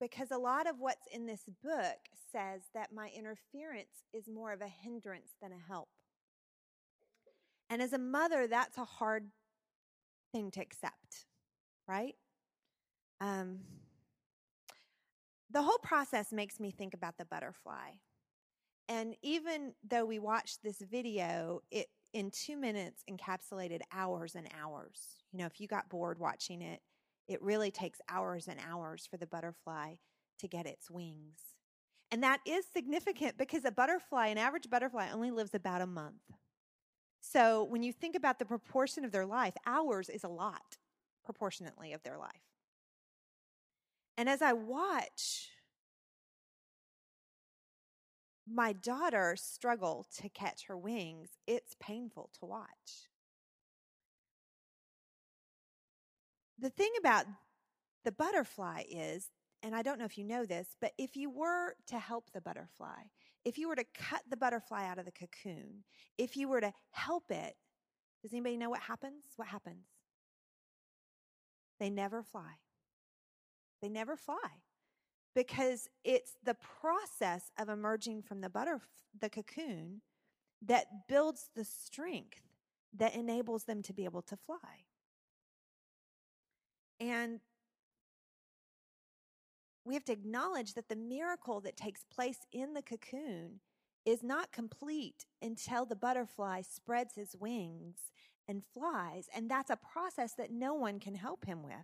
because 0.00 0.30
a 0.30 0.38
lot 0.38 0.68
of 0.68 0.76
what's 0.78 1.06
in 1.12 1.26
this 1.26 1.44
book 1.62 1.98
says 2.32 2.62
that 2.74 2.92
my 2.92 3.10
interference 3.16 4.04
is 4.12 4.28
more 4.28 4.52
of 4.52 4.60
a 4.60 4.68
hindrance 4.68 5.32
than 5.40 5.52
a 5.52 5.68
help. 5.68 5.88
And 7.68 7.80
as 7.80 7.92
a 7.92 7.98
mother, 7.98 8.46
that's 8.48 8.78
a 8.78 8.84
hard 8.84 9.30
thing 10.32 10.50
to 10.52 10.60
accept, 10.60 11.26
right? 11.86 12.16
Um, 13.20 13.60
the 15.50 15.62
whole 15.62 15.78
process 15.82 16.32
makes 16.32 16.58
me 16.58 16.70
think 16.70 16.94
about 16.94 17.18
the 17.18 17.24
butterfly. 17.24 17.90
And 18.88 19.14
even 19.22 19.74
though 19.88 20.04
we 20.04 20.18
watched 20.18 20.62
this 20.64 20.80
video, 20.80 21.60
it 21.70 21.86
in 22.12 22.30
two 22.32 22.56
minutes 22.56 23.04
encapsulated 23.08 23.80
hours 23.92 24.34
and 24.34 24.48
hours. 24.58 25.00
You 25.32 25.38
know, 25.38 25.46
if 25.46 25.60
you 25.60 25.68
got 25.68 25.88
bored 25.88 26.18
watching 26.18 26.60
it, 26.60 26.80
it 27.30 27.40
really 27.40 27.70
takes 27.70 28.00
hours 28.08 28.48
and 28.48 28.58
hours 28.68 29.06
for 29.08 29.16
the 29.16 29.26
butterfly 29.26 29.94
to 30.40 30.48
get 30.48 30.66
its 30.66 30.90
wings. 30.90 31.38
And 32.10 32.24
that 32.24 32.40
is 32.44 32.64
significant 32.66 33.38
because 33.38 33.64
a 33.64 33.70
butterfly, 33.70 34.26
an 34.26 34.38
average 34.38 34.68
butterfly, 34.68 35.10
only 35.12 35.30
lives 35.30 35.54
about 35.54 35.80
a 35.80 35.86
month. 35.86 36.22
So 37.20 37.62
when 37.64 37.84
you 37.84 37.92
think 37.92 38.16
about 38.16 38.40
the 38.40 38.44
proportion 38.44 39.04
of 39.04 39.12
their 39.12 39.26
life, 39.26 39.54
hours 39.64 40.08
is 40.08 40.24
a 40.24 40.28
lot 40.28 40.76
proportionately 41.24 41.92
of 41.92 42.02
their 42.02 42.18
life. 42.18 42.42
And 44.18 44.28
as 44.28 44.42
I 44.42 44.52
watch 44.52 45.50
my 48.52 48.72
daughter 48.72 49.36
struggle 49.36 50.04
to 50.16 50.28
catch 50.28 50.66
her 50.66 50.76
wings, 50.76 51.28
it's 51.46 51.76
painful 51.78 52.30
to 52.40 52.46
watch. 52.46 53.09
The 56.60 56.70
thing 56.70 56.90
about 56.98 57.24
the 58.04 58.12
butterfly 58.12 58.82
is, 58.90 59.28
and 59.62 59.74
I 59.74 59.82
don't 59.82 59.98
know 59.98 60.04
if 60.04 60.18
you 60.18 60.24
know 60.24 60.44
this, 60.44 60.68
but 60.80 60.92
if 60.98 61.16
you 61.16 61.30
were 61.30 61.74
to 61.88 61.98
help 61.98 62.30
the 62.32 62.40
butterfly, 62.40 63.02
if 63.44 63.56
you 63.56 63.68
were 63.68 63.76
to 63.76 63.84
cut 63.94 64.22
the 64.28 64.36
butterfly 64.36 64.84
out 64.84 64.98
of 64.98 65.06
the 65.06 65.12
cocoon, 65.12 65.84
if 66.18 66.36
you 66.36 66.48
were 66.48 66.60
to 66.60 66.72
help 66.90 67.30
it, 67.30 67.54
does 68.22 68.32
anybody 68.32 68.58
know 68.58 68.68
what 68.68 68.80
happens? 68.80 69.24
What 69.36 69.48
happens? 69.48 69.86
They 71.78 71.88
never 71.88 72.22
fly. 72.22 72.58
They 73.80 73.88
never 73.88 74.16
fly 74.16 74.36
because 75.34 75.88
it's 76.04 76.32
the 76.44 76.56
process 76.80 77.50
of 77.58 77.70
emerging 77.70 78.22
from 78.22 78.42
the 78.42 78.50
butter 78.50 78.80
the 79.18 79.30
cocoon 79.30 80.02
that 80.62 81.08
builds 81.08 81.48
the 81.56 81.64
strength 81.64 82.42
that 82.96 83.14
enables 83.14 83.64
them 83.64 83.82
to 83.82 83.94
be 83.94 84.04
able 84.04 84.22
to 84.22 84.36
fly. 84.36 84.84
And 87.00 87.40
we 89.84 89.94
have 89.94 90.04
to 90.04 90.12
acknowledge 90.12 90.74
that 90.74 90.88
the 90.88 90.96
miracle 90.96 91.60
that 91.62 91.76
takes 91.76 92.04
place 92.04 92.40
in 92.52 92.74
the 92.74 92.82
cocoon 92.82 93.60
is 94.04 94.22
not 94.22 94.52
complete 94.52 95.26
until 95.42 95.84
the 95.84 95.96
butterfly 95.96 96.62
spreads 96.62 97.14
his 97.14 97.34
wings 97.38 98.12
and 98.46 98.62
flies. 98.74 99.28
And 99.34 99.50
that's 99.50 99.70
a 99.70 99.76
process 99.76 100.34
that 100.34 100.52
no 100.52 100.74
one 100.74 101.00
can 101.00 101.14
help 101.14 101.46
him 101.46 101.62
with. 101.62 101.74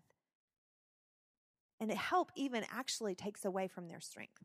And 1.80 1.90
help 1.92 2.30
even 2.36 2.64
actually 2.70 3.14
takes 3.14 3.44
away 3.44 3.68
from 3.68 3.88
their 3.88 4.00
strength. 4.00 4.44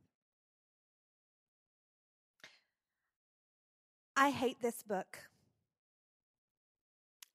I 4.16 4.30
hate 4.30 4.62
this 4.62 4.84
book. 4.84 5.18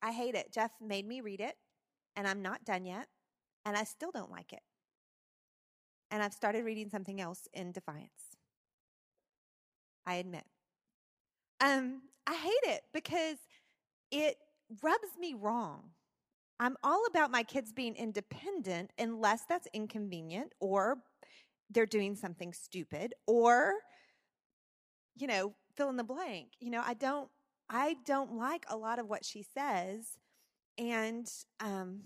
I 0.02 0.12
hate 0.12 0.34
it. 0.34 0.52
Jeff 0.52 0.72
made 0.80 1.06
me 1.06 1.20
read 1.20 1.40
it, 1.40 1.56
and 2.14 2.28
I'm 2.28 2.42
not 2.42 2.64
done 2.64 2.84
yet, 2.84 3.08
and 3.66 3.76
I 3.76 3.84
still 3.84 4.10
don't 4.10 4.30
like 4.30 4.54
it. 4.54 4.62
And 6.10 6.22
I've 6.22 6.32
started 6.32 6.64
reading 6.64 6.88
something 6.88 7.20
else 7.20 7.48
in 7.52 7.72
defiance. 7.72 8.36
I 10.06 10.14
admit. 10.14 10.44
Um, 11.60 12.02
I 12.26 12.34
hate 12.34 12.72
it 12.74 12.82
because 12.94 13.38
it 14.10 14.36
rubs 14.82 15.18
me 15.18 15.34
wrong. 15.34 15.90
I'm 16.60 16.76
all 16.82 17.04
about 17.10 17.30
my 17.30 17.42
kids 17.42 17.72
being 17.72 17.96
independent 17.96 18.92
unless 18.98 19.42
that's 19.48 19.68
inconvenient 19.74 20.54
or 20.60 20.98
they're 21.68 21.86
doing 21.86 22.14
something 22.14 22.52
stupid 22.52 23.12
or 23.26 23.74
you 25.16 25.26
know, 25.26 25.54
fill 25.74 25.88
in 25.88 25.96
the 25.96 26.04
blank. 26.04 26.48
You 26.60 26.70
know, 26.70 26.82
I 26.84 26.94
don't 26.94 27.28
I 27.68 27.96
don't 28.04 28.36
like 28.36 28.64
a 28.68 28.76
lot 28.76 28.98
of 28.98 29.08
what 29.08 29.24
she 29.24 29.42
says 29.42 30.18
and 30.78 31.26
um 31.60 32.02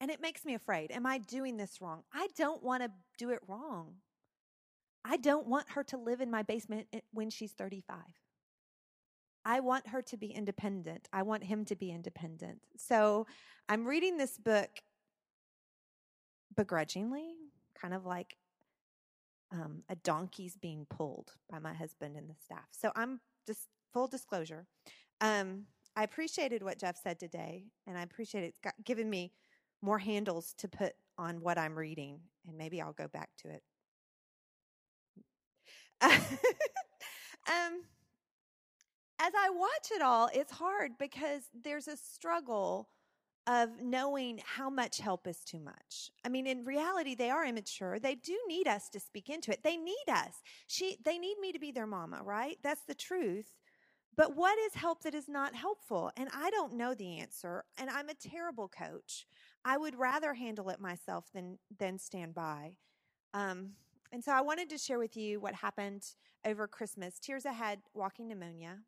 and 0.00 0.10
it 0.10 0.20
makes 0.20 0.44
me 0.44 0.54
afraid. 0.54 0.90
Am 0.92 1.06
I 1.06 1.18
doing 1.18 1.56
this 1.56 1.80
wrong? 1.80 2.02
I 2.12 2.28
don't 2.36 2.62
want 2.62 2.82
to 2.82 2.90
do 3.18 3.30
it 3.30 3.40
wrong. 3.46 3.94
I 5.04 5.16
don't 5.16 5.46
want 5.46 5.70
her 5.70 5.84
to 5.84 5.96
live 5.96 6.20
in 6.20 6.30
my 6.30 6.42
basement 6.42 6.88
when 7.12 7.30
she's 7.30 7.52
35. 7.52 7.96
I 9.44 9.60
want 9.60 9.88
her 9.88 10.02
to 10.02 10.16
be 10.16 10.26
independent. 10.26 11.08
I 11.12 11.22
want 11.22 11.44
him 11.44 11.64
to 11.66 11.76
be 11.76 11.92
independent. 11.92 12.58
So 12.76 13.28
I'm 13.68 13.86
reading 13.86 14.16
this 14.16 14.36
book 14.36 14.70
begrudgingly, 16.56 17.34
kind 17.80 17.94
of 17.94 18.04
like 18.04 18.36
um, 19.52 19.84
a 19.88 19.94
donkey's 19.94 20.56
being 20.56 20.86
pulled 20.90 21.32
by 21.48 21.60
my 21.60 21.72
husband 21.72 22.16
and 22.16 22.28
the 22.28 22.34
staff. 22.44 22.66
So 22.72 22.90
I'm 22.96 23.20
just 23.46 23.68
full 23.92 24.08
disclosure. 24.08 24.66
Um, 25.20 25.66
I 25.94 26.02
appreciated 26.02 26.62
what 26.62 26.78
Jeff 26.78 26.98
said 27.00 27.20
today, 27.20 27.66
and 27.86 27.96
I 27.96 28.02
appreciate 28.02 28.44
it 28.44 28.54
giving 28.84 29.08
me 29.08 29.32
more 29.82 29.98
handles 29.98 30.54
to 30.58 30.68
put 30.68 30.92
on 31.18 31.40
what 31.40 31.58
I'm 31.58 31.76
reading, 31.78 32.20
and 32.46 32.56
maybe 32.56 32.80
I'll 32.80 32.92
go 32.92 33.08
back 33.08 33.30
to 33.42 33.48
it. 33.50 33.62
um, 36.02 37.82
as 39.18 39.32
I 39.34 39.50
watch 39.50 39.90
it 39.92 40.02
all, 40.02 40.28
it's 40.32 40.52
hard 40.52 40.92
because 40.98 41.42
there's 41.64 41.88
a 41.88 41.96
struggle 41.96 42.88
of 43.46 43.80
knowing 43.80 44.40
how 44.44 44.68
much 44.68 44.98
help 44.98 45.26
is 45.26 45.38
too 45.44 45.60
much. 45.60 46.10
I 46.24 46.28
mean, 46.28 46.46
in 46.46 46.64
reality, 46.64 47.14
they 47.14 47.30
are 47.30 47.46
immature. 47.46 47.98
They 47.98 48.16
do 48.16 48.36
need 48.48 48.66
us 48.66 48.88
to 48.90 49.00
speak 49.00 49.30
into 49.30 49.52
it. 49.52 49.60
They 49.62 49.76
need 49.76 50.04
us. 50.08 50.34
She, 50.66 50.96
they 51.04 51.16
need 51.16 51.36
me 51.40 51.52
to 51.52 51.58
be 51.58 51.70
their 51.70 51.86
mama, 51.86 52.22
right? 52.24 52.58
That's 52.62 52.82
the 52.88 52.94
truth. 52.94 53.54
But 54.16 54.34
what 54.34 54.58
is 54.58 54.74
help 54.74 55.02
that 55.02 55.14
is 55.14 55.28
not 55.28 55.54
helpful? 55.54 56.10
And 56.16 56.28
I 56.34 56.50
don't 56.50 56.74
know 56.74 56.94
the 56.94 57.20
answer. 57.20 57.64
And 57.78 57.88
I'm 57.88 58.08
a 58.08 58.14
terrible 58.14 58.68
coach. 58.68 59.26
I 59.66 59.76
would 59.76 59.98
rather 59.98 60.34
handle 60.34 60.70
it 60.70 60.80
myself 60.80 61.26
than 61.34 61.58
than 61.76 61.98
stand 61.98 62.34
by. 62.34 62.76
Um, 63.34 63.72
and 64.12 64.22
so 64.22 64.30
I 64.30 64.40
wanted 64.40 64.70
to 64.70 64.78
share 64.78 65.00
with 65.00 65.16
you 65.16 65.40
what 65.40 65.54
happened 65.54 66.04
over 66.44 66.68
Christmas. 66.68 67.18
Tears 67.18 67.44
ahead, 67.44 67.80
walking 67.92 68.28
pneumonia 68.28 68.78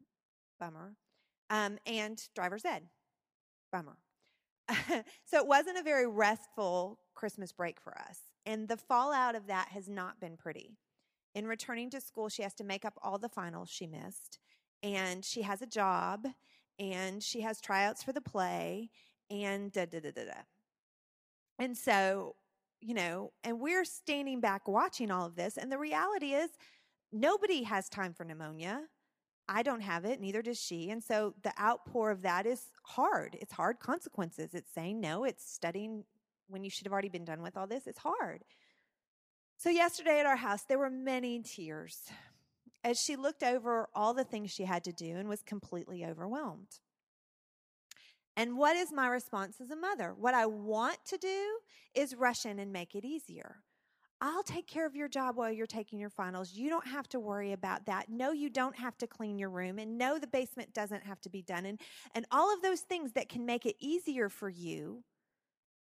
bummer, 0.60 0.94
um, 1.50 1.78
and 1.84 2.22
driver's 2.34 2.64
ed, 2.64 2.84
bummer. 3.72 3.98
so 5.24 5.38
it 5.38 5.46
wasn't 5.46 5.78
a 5.78 5.82
very 5.82 6.06
restful 6.06 7.00
Christmas 7.14 7.50
break 7.50 7.80
for 7.80 7.98
us. 7.98 8.20
And 8.46 8.68
the 8.68 8.76
fallout 8.76 9.34
of 9.34 9.48
that 9.48 9.68
has 9.70 9.88
not 9.88 10.20
been 10.20 10.36
pretty. 10.36 10.78
In 11.34 11.46
returning 11.46 11.90
to 11.90 12.00
school, 12.00 12.28
she 12.28 12.42
has 12.42 12.54
to 12.54 12.64
make 12.64 12.84
up 12.84 12.94
all 13.02 13.18
the 13.18 13.28
finals 13.28 13.68
she 13.68 13.86
missed. 13.86 14.38
And 14.82 15.24
she 15.24 15.42
has 15.42 15.60
a 15.60 15.66
job 15.66 16.26
and 16.78 17.22
she 17.22 17.40
has 17.40 17.60
tryouts 17.60 18.04
for 18.04 18.12
the 18.12 18.20
play 18.20 18.90
and 19.30 19.72
da 19.72 19.84
da 19.86 20.00
da 20.00 20.10
da 20.10 20.24
da. 20.24 20.40
And 21.58 21.76
so, 21.76 22.36
you 22.80 22.94
know, 22.94 23.32
and 23.42 23.60
we're 23.60 23.84
standing 23.84 24.40
back 24.40 24.68
watching 24.68 25.10
all 25.10 25.26
of 25.26 25.36
this. 25.36 25.56
And 25.56 25.70
the 25.70 25.78
reality 25.78 26.32
is, 26.32 26.50
nobody 27.12 27.64
has 27.64 27.88
time 27.88 28.12
for 28.12 28.24
pneumonia. 28.24 28.82
I 29.48 29.62
don't 29.62 29.80
have 29.80 30.04
it, 30.04 30.20
neither 30.20 30.42
does 30.42 30.60
she. 30.60 30.90
And 30.90 31.02
so 31.02 31.34
the 31.42 31.58
outpour 31.60 32.10
of 32.10 32.22
that 32.22 32.46
is 32.46 32.66
hard. 32.84 33.36
It's 33.40 33.52
hard 33.52 33.80
consequences. 33.80 34.52
It's 34.52 34.72
saying 34.72 35.00
no, 35.00 35.24
it's 35.24 35.50
studying 35.50 36.04
when 36.48 36.64
you 36.64 36.70
should 36.70 36.86
have 36.86 36.92
already 36.92 37.08
been 37.08 37.24
done 37.24 37.42
with 37.42 37.56
all 37.56 37.66
this. 37.66 37.86
It's 37.86 37.98
hard. 37.98 38.44
So, 39.56 39.70
yesterday 39.70 40.20
at 40.20 40.26
our 40.26 40.36
house, 40.36 40.62
there 40.62 40.78
were 40.78 40.90
many 40.90 41.40
tears 41.40 42.02
as 42.84 43.00
she 43.00 43.16
looked 43.16 43.42
over 43.42 43.88
all 43.94 44.14
the 44.14 44.24
things 44.24 44.52
she 44.52 44.64
had 44.64 44.84
to 44.84 44.92
do 44.92 45.16
and 45.16 45.28
was 45.28 45.42
completely 45.42 46.04
overwhelmed. 46.04 46.78
And 48.38 48.56
what 48.56 48.76
is 48.76 48.92
my 48.92 49.08
response 49.08 49.60
as 49.60 49.72
a 49.72 49.76
mother? 49.76 50.14
What 50.16 50.32
I 50.32 50.46
want 50.46 51.04
to 51.06 51.18
do 51.18 51.58
is 51.92 52.14
rush 52.14 52.46
in 52.46 52.60
and 52.60 52.72
make 52.72 52.94
it 52.94 53.04
easier. 53.04 53.56
I'll 54.20 54.44
take 54.44 54.68
care 54.68 54.86
of 54.86 54.94
your 54.94 55.08
job 55.08 55.36
while 55.36 55.50
you're 55.50 55.66
taking 55.66 55.98
your 55.98 56.08
finals. 56.08 56.52
You 56.52 56.70
don't 56.70 56.86
have 56.86 57.08
to 57.08 57.18
worry 57.18 57.50
about 57.52 57.86
that. 57.86 58.08
No, 58.08 58.30
you 58.30 58.48
don't 58.48 58.76
have 58.76 58.96
to 58.98 59.08
clean 59.08 59.40
your 59.40 59.50
room. 59.50 59.80
And 59.80 59.98
no, 59.98 60.20
the 60.20 60.28
basement 60.28 60.72
doesn't 60.72 61.02
have 61.02 61.20
to 61.22 61.28
be 61.28 61.42
done. 61.42 61.66
And, 61.66 61.80
and 62.14 62.26
all 62.30 62.54
of 62.54 62.62
those 62.62 62.82
things 62.82 63.10
that 63.14 63.28
can 63.28 63.44
make 63.44 63.66
it 63.66 63.74
easier 63.80 64.28
for 64.28 64.48
you 64.48 65.02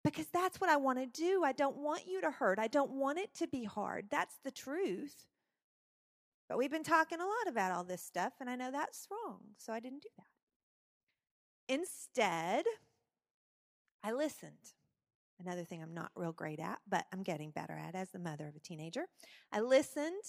because 0.05 0.27
that's 0.27 0.61
what 0.61 0.69
I 0.69 0.77
want 0.77 0.99
to 0.99 1.07
do. 1.07 1.43
I 1.43 1.51
don't 1.51 1.75
want 1.75 2.07
you 2.07 2.21
to 2.21 2.31
hurt. 2.31 2.57
I 2.57 2.67
don't 2.67 2.91
want 2.91 3.19
it 3.19 3.33
to 3.35 3.47
be 3.47 3.65
hard. 3.65 4.05
That's 4.09 4.35
the 4.45 4.51
truth. 4.51 5.25
But 6.47 6.57
we've 6.57 6.71
been 6.71 6.83
talking 6.83 7.19
a 7.19 7.25
lot 7.25 7.49
about 7.49 7.73
all 7.73 7.83
this 7.83 8.01
stuff, 8.01 8.31
and 8.39 8.49
I 8.49 8.55
know 8.55 8.71
that's 8.71 9.09
wrong. 9.11 9.39
So 9.57 9.73
I 9.73 9.81
didn't 9.81 10.03
do 10.03 10.09
that. 10.17 10.34
Instead, 11.67 12.65
I 14.03 14.11
listened. 14.11 14.73
Another 15.39 15.63
thing 15.65 15.81
I'm 15.83 15.93
not 15.93 16.11
real 16.15 16.31
great 16.33 16.59
at, 16.59 16.79
but 16.87 17.05
I'm 17.13 17.23
getting 17.23 17.51
better 17.51 17.73
at 17.77 17.95
as 17.95 18.09
the 18.11 18.19
mother 18.19 18.47
of 18.47 18.55
a 18.55 18.59
teenager. 18.59 19.07
I 19.51 19.61
listened 19.61 20.23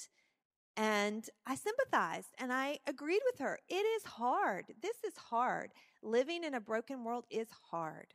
And 0.76 1.28
I 1.47 1.55
sympathized 1.57 2.34
and 2.39 2.53
I 2.53 2.78
agreed 2.87 3.22
with 3.26 3.39
her. 3.41 3.61
It 3.68 3.74
is 3.74 4.05
hard. 4.05 4.74
This 4.82 5.05
is 5.05 5.16
hard. 5.16 5.72
Living 6.03 6.45
in 6.45 6.55
a 6.55 6.61
broken 6.61 7.05
world 7.05 7.26
is 7.30 7.49
hard. 7.70 8.14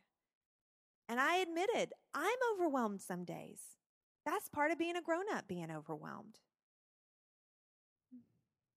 And 1.08 1.20
I 1.20 1.36
admitted, 1.38 1.94
I'm 2.14 2.38
overwhelmed 2.54 3.02
some 3.02 3.24
days. 3.26 3.78
That's 4.26 4.50
part 4.50 4.72
of 4.72 4.78
being 4.80 4.96
a 4.96 5.02
grown 5.02 5.26
up, 5.32 5.48
being 5.48 5.72
overwhelmed. 5.72 6.40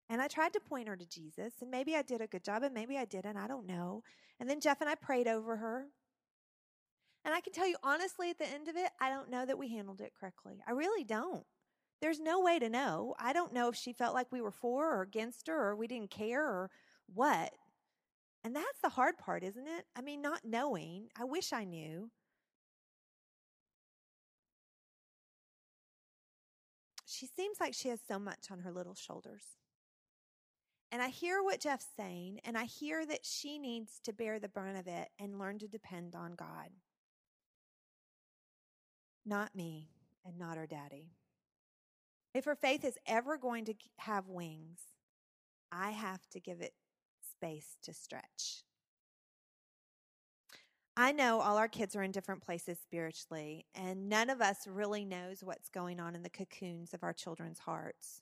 And 0.08 0.20
I 0.20 0.28
tried 0.28 0.52
to 0.52 0.60
point 0.60 0.88
her 0.88 0.96
to 0.96 1.06
Jesus, 1.06 1.54
and 1.60 1.70
maybe 1.70 1.96
I 1.96 2.02
did 2.02 2.20
a 2.20 2.26
good 2.26 2.44
job, 2.44 2.62
and 2.62 2.74
maybe 2.74 2.98
I 2.98 3.04
didn't. 3.04 3.36
I 3.36 3.46
don't 3.46 3.66
know. 3.66 4.02
And 4.38 4.48
then 4.48 4.60
Jeff 4.60 4.80
and 4.80 4.90
I 4.90 4.94
prayed 4.94 5.26
over 5.26 5.56
her. 5.56 5.86
And 7.24 7.34
I 7.34 7.40
can 7.40 7.52
tell 7.52 7.68
you 7.68 7.76
honestly, 7.82 8.30
at 8.30 8.38
the 8.38 8.48
end 8.48 8.68
of 8.68 8.76
it, 8.76 8.90
I 9.00 9.08
don't 9.08 9.30
know 9.30 9.46
that 9.46 9.58
we 9.58 9.68
handled 9.68 10.00
it 10.00 10.12
correctly. 10.18 10.60
I 10.66 10.72
really 10.72 11.04
don't. 11.04 11.44
There's 12.00 12.18
no 12.18 12.40
way 12.40 12.58
to 12.58 12.68
know. 12.68 13.14
I 13.20 13.32
don't 13.32 13.52
know 13.52 13.68
if 13.68 13.76
she 13.76 13.92
felt 13.92 14.14
like 14.14 14.26
we 14.32 14.40
were 14.40 14.50
for 14.50 14.92
or 14.92 15.02
against 15.02 15.46
her 15.46 15.68
or 15.68 15.76
we 15.76 15.86
didn't 15.86 16.10
care 16.10 16.44
or 16.44 16.70
what. 17.06 17.52
And 18.42 18.56
that's 18.56 18.80
the 18.82 18.88
hard 18.88 19.18
part, 19.18 19.44
isn't 19.44 19.68
it? 19.68 19.84
I 19.94 20.02
mean, 20.02 20.20
not 20.20 20.40
knowing. 20.44 21.10
I 21.16 21.24
wish 21.24 21.52
I 21.52 21.62
knew. 21.62 22.10
She 27.06 27.26
seems 27.26 27.60
like 27.60 27.72
she 27.72 27.88
has 27.90 28.00
so 28.08 28.18
much 28.18 28.50
on 28.50 28.60
her 28.60 28.72
little 28.72 28.94
shoulders. 28.94 29.44
And 30.92 31.00
I 31.00 31.08
hear 31.08 31.42
what 31.42 31.58
Jeff's 31.58 31.88
saying, 31.96 32.40
and 32.44 32.56
I 32.56 32.64
hear 32.64 33.06
that 33.06 33.24
she 33.24 33.58
needs 33.58 33.98
to 34.04 34.12
bear 34.12 34.38
the 34.38 34.48
brunt 34.48 34.78
of 34.78 34.86
it 34.86 35.08
and 35.18 35.38
learn 35.38 35.58
to 35.60 35.66
depend 35.66 36.14
on 36.14 36.34
God. 36.34 36.68
Not 39.24 39.56
me 39.56 39.88
and 40.26 40.38
not 40.38 40.58
her 40.58 40.66
daddy. 40.66 41.12
If 42.34 42.44
her 42.44 42.54
faith 42.54 42.84
is 42.84 42.98
ever 43.06 43.38
going 43.38 43.64
to 43.64 43.74
have 44.00 44.28
wings, 44.28 44.80
I 45.70 45.92
have 45.92 46.28
to 46.32 46.40
give 46.40 46.60
it 46.60 46.74
space 47.22 47.78
to 47.84 47.94
stretch. 47.94 48.64
I 50.94 51.12
know 51.12 51.40
all 51.40 51.56
our 51.56 51.68
kids 51.68 51.96
are 51.96 52.02
in 52.02 52.10
different 52.10 52.42
places 52.42 52.78
spiritually, 52.78 53.64
and 53.74 54.10
none 54.10 54.28
of 54.28 54.42
us 54.42 54.66
really 54.66 55.06
knows 55.06 55.42
what's 55.42 55.70
going 55.70 56.00
on 56.00 56.14
in 56.14 56.22
the 56.22 56.28
cocoons 56.28 56.92
of 56.92 57.02
our 57.02 57.14
children's 57.14 57.60
hearts. 57.60 58.20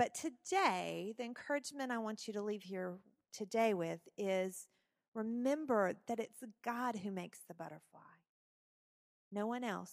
But 0.00 0.14
today, 0.14 1.12
the 1.18 1.24
encouragement 1.24 1.92
I 1.92 1.98
want 1.98 2.26
you 2.26 2.32
to 2.32 2.40
leave 2.40 2.62
here 2.62 3.00
today 3.34 3.74
with 3.74 4.00
is 4.16 4.66
remember 5.14 5.92
that 6.08 6.18
it's 6.18 6.42
God 6.64 6.96
who 6.96 7.10
makes 7.10 7.40
the 7.46 7.52
butterfly, 7.52 8.00
no 9.30 9.46
one 9.46 9.62
else. 9.62 9.92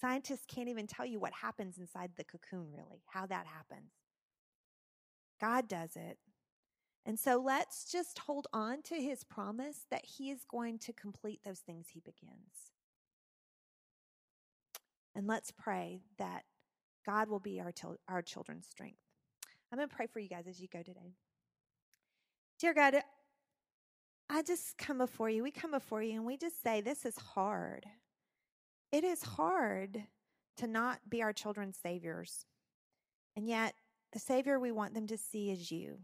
Scientists 0.00 0.44
can't 0.46 0.68
even 0.68 0.86
tell 0.86 1.04
you 1.04 1.18
what 1.18 1.32
happens 1.32 1.76
inside 1.76 2.12
the 2.16 2.22
cocoon, 2.22 2.68
really, 2.72 3.02
how 3.08 3.26
that 3.26 3.46
happens. 3.48 3.90
God 5.40 5.66
does 5.66 5.96
it. 5.96 6.18
And 7.04 7.18
so 7.18 7.42
let's 7.44 7.90
just 7.90 8.20
hold 8.20 8.46
on 8.52 8.80
to 8.82 8.94
his 8.94 9.24
promise 9.24 9.86
that 9.90 10.04
he 10.04 10.30
is 10.30 10.44
going 10.48 10.78
to 10.78 10.92
complete 10.92 11.40
those 11.44 11.58
things 11.58 11.88
he 11.88 11.98
begins. 11.98 12.70
And 15.16 15.26
let's 15.26 15.50
pray 15.50 16.02
that 16.18 16.44
God 17.04 17.28
will 17.28 17.40
be 17.40 17.60
our, 17.60 17.72
our 18.08 18.22
children's 18.22 18.68
strength. 18.68 19.01
I'm 19.72 19.78
going 19.78 19.88
to 19.88 19.96
pray 19.96 20.06
for 20.06 20.20
you 20.20 20.28
guys 20.28 20.46
as 20.46 20.60
you 20.60 20.68
go 20.68 20.82
today. 20.82 21.14
Dear 22.60 22.74
God, 22.74 22.96
I 24.28 24.42
just 24.42 24.76
come 24.76 24.98
before 24.98 25.30
you. 25.30 25.42
We 25.42 25.50
come 25.50 25.70
before 25.70 26.02
you 26.02 26.12
and 26.12 26.26
we 26.26 26.36
just 26.36 26.62
say, 26.62 26.82
This 26.82 27.06
is 27.06 27.16
hard. 27.16 27.86
It 28.92 29.02
is 29.02 29.22
hard 29.22 30.04
to 30.58 30.66
not 30.66 31.00
be 31.08 31.22
our 31.22 31.32
children's 31.32 31.78
saviors. 31.82 32.44
And 33.34 33.48
yet, 33.48 33.74
the 34.12 34.18
Savior 34.18 34.60
we 34.60 34.70
want 34.70 34.92
them 34.92 35.06
to 35.06 35.16
see 35.16 35.50
is 35.50 35.72
you. 35.72 35.98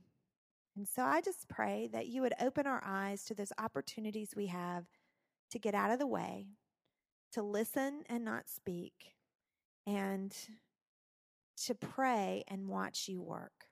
And 0.74 0.88
so 0.88 1.02
I 1.02 1.20
just 1.20 1.46
pray 1.48 1.90
that 1.92 2.06
you 2.06 2.22
would 2.22 2.32
open 2.40 2.66
our 2.66 2.82
eyes 2.82 3.24
to 3.24 3.34
those 3.34 3.52
opportunities 3.58 4.30
we 4.34 4.46
have 4.46 4.86
to 5.50 5.58
get 5.58 5.74
out 5.74 5.90
of 5.90 5.98
the 5.98 6.06
way, 6.06 6.46
to 7.32 7.42
listen 7.42 8.04
and 8.08 8.24
not 8.24 8.48
speak, 8.48 8.94
and 9.86 10.34
to 11.66 11.74
pray 11.74 12.44
and 12.48 12.68
watch 12.68 13.08
you 13.08 13.20
work. 13.20 13.66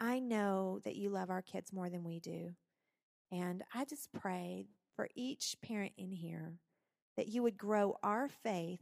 I 0.00 0.18
know 0.18 0.80
that 0.84 0.96
you 0.96 1.10
love 1.10 1.30
our 1.30 1.42
kids 1.42 1.72
more 1.72 1.88
than 1.88 2.04
we 2.04 2.18
do. 2.18 2.50
And 3.30 3.62
I 3.74 3.84
just 3.84 4.12
pray 4.12 4.66
for 4.96 5.08
each 5.14 5.56
parent 5.62 5.92
in 5.96 6.12
here 6.12 6.58
that 7.16 7.28
you 7.28 7.42
would 7.42 7.56
grow 7.56 7.96
our 8.02 8.28
faith 8.28 8.80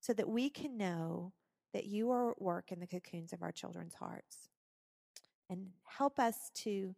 so 0.00 0.12
that 0.12 0.28
we 0.28 0.50
can 0.50 0.76
know 0.76 1.32
that 1.72 1.86
you 1.86 2.10
are 2.10 2.32
at 2.32 2.42
work 2.42 2.72
in 2.72 2.80
the 2.80 2.86
cocoons 2.86 3.32
of 3.32 3.42
our 3.42 3.52
children's 3.52 3.94
hearts. 3.94 4.48
And 5.48 5.68
help 5.86 6.18
us 6.18 6.50
to 6.56 6.94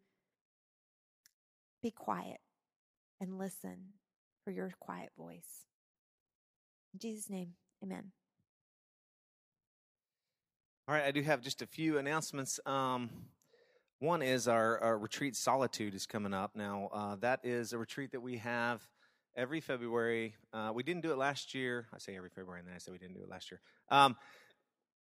be 1.82 1.90
quiet 1.90 2.38
and 3.20 3.38
listen 3.38 3.76
for 4.44 4.50
your 4.50 4.72
quiet 4.80 5.10
voice. 5.18 5.66
In 6.92 7.00
Jesus' 7.00 7.30
name, 7.30 7.54
amen. 7.82 8.12
All 10.86 10.94
right, 10.94 11.04
I 11.04 11.12
do 11.12 11.22
have 11.22 11.40
just 11.40 11.62
a 11.62 11.66
few 11.66 11.96
announcements. 11.96 12.60
Um, 12.66 13.08
one 14.00 14.20
is 14.20 14.46
our, 14.46 14.78
our, 14.80 14.98
retreat 14.98 15.34
Solitude 15.34 15.94
is 15.94 16.04
coming 16.04 16.34
up. 16.34 16.54
Now, 16.54 16.90
uh, 16.92 17.16
that 17.20 17.40
is 17.42 17.72
a 17.72 17.78
retreat 17.78 18.12
that 18.12 18.20
we 18.20 18.36
have 18.36 18.82
every 19.34 19.62
February. 19.62 20.34
Uh, 20.52 20.72
we 20.74 20.82
didn't 20.82 21.00
do 21.00 21.10
it 21.10 21.16
last 21.16 21.54
year. 21.54 21.86
I 21.94 21.96
say 21.96 22.14
every 22.14 22.28
February, 22.28 22.60
and 22.60 22.68
then 22.68 22.74
I 22.74 22.78
say 22.80 22.92
we 22.92 22.98
didn't 22.98 23.14
do 23.14 23.22
it 23.22 23.30
last 23.30 23.50
year. 23.50 23.62
Um, 23.90 24.14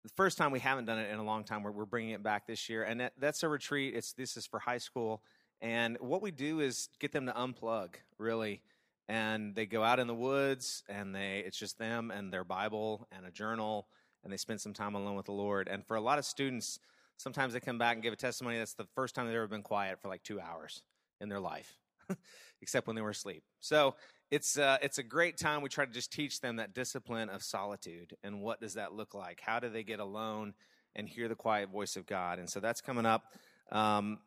the 0.02 0.08
first 0.16 0.38
time 0.38 0.50
we 0.50 0.60
haven't 0.60 0.86
done 0.86 0.98
it 0.98 1.10
in 1.10 1.18
a 1.18 1.24
long 1.24 1.44
time. 1.44 1.62
We're, 1.62 1.72
we're 1.72 1.84
bringing 1.84 2.12
it 2.12 2.22
back 2.22 2.46
this 2.46 2.70
year, 2.70 2.82
and 2.82 3.00
that, 3.00 3.12
that's 3.18 3.42
a 3.42 3.48
retreat. 3.50 3.94
It's 3.94 4.14
this 4.14 4.38
is 4.38 4.46
for 4.46 4.58
high 4.58 4.78
school, 4.78 5.20
and 5.60 5.98
what 6.00 6.22
we 6.22 6.30
do 6.30 6.60
is 6.60 6.88
get 7.00 7.12
them 7.12 7.26
to 7.26 7.32
unplug, 7.32 7.96
really, 8.16 8.62
and 9.10 9.54
they 9.54 9.66
go 9.66 9.82
out 9.82 9.98
in 9.98 10.06
the 10.06 10.14
woods, 10.14 10.84
and 10.88 11.14
they 11.14 11.42
it's 11.46 11.58
just 11.58 11.78
them 11.78 12.10
and 12.10 12.32
their 12.32 12.44
Bible 12.44 13.06
and 13.12 13.26
a 13.26 13.30
journal 13.30 13.88
and 14.26 14.32
they 14.32 14.36
spend 14.36 14.60
some 14.60 14.72
time 14.72 14.96
alone 14.96 15.14
with 15.14 15.26
the 15.26 15.32
Lord. 15.32 15.68
And 15.68 15.86
for 15.86 15.96
a 15.96 16.00
lot 16.00 16.18
of 16.18 16.24
students, 16.24 16.80
sometimes 17.16 17.52
they 17.52 17.60
come 17.60 17.78
back 17.78 17.94
and 17.94 18.02
give 18.02 18.12
a 18.12 18.16
testimony 18.16 18.58
that's 18.58 18.74
the 18.74 18.88
first 18.96 19.14
time 19.14 19.26
they've 19.26 19.36
ever 19.36 19.46
been 19.46 19.62
quiet 19.62 20.00
for 20.02 20.08
like 20.08 20.24
two 20.24 20.40
hours 20.40 20.82
in 21.20 21.28
their 21.28 21.38
life, 21.38 21.78
except 22.60 22.88
when 22.88 22.96
they 22.96 23.02
were 23.02 23.10
asleep. 23.10 23.44
So 23.60 23.94
it's 24.32 24.58
uh, 24.58 24.78
it's 24.82 24.98
a 24.98 25.04
great 25.04 25.36
time. 25.36 25.62
We 25.62 25.68
try 25.68 25.86
to 25.86 25.92
just 25.92 26.12
teach 26.12 26.40
them 26.40 26.56
that 26.56 26.74
discipline 26.74 27.28
of 27.28 27.44
solitude 27.44 28.16
and 28.24 28.42
what 28.42 28.60
does 28.60 28.74
that 28.74 28.92
look 28.92 29.14
like? 29.14 29.40
How 29.40 29.60
do 29.60 29.68
they 29.68 29.84
get 29.84 30.00
alone 30.00 30.54
and 30.96 31.08
hear 31.08 31.28
the 31.28 31.36
quiet 31.36 31.70
voice 31.70 31.94
of 31.94 32.04
God? 32.04 32.40
And 32.40 32.50
so 32.50 32.58
that's 32.58 32.80
coming 32.80 33.06
up. 33.06 33.32
Um, 33.70 34.18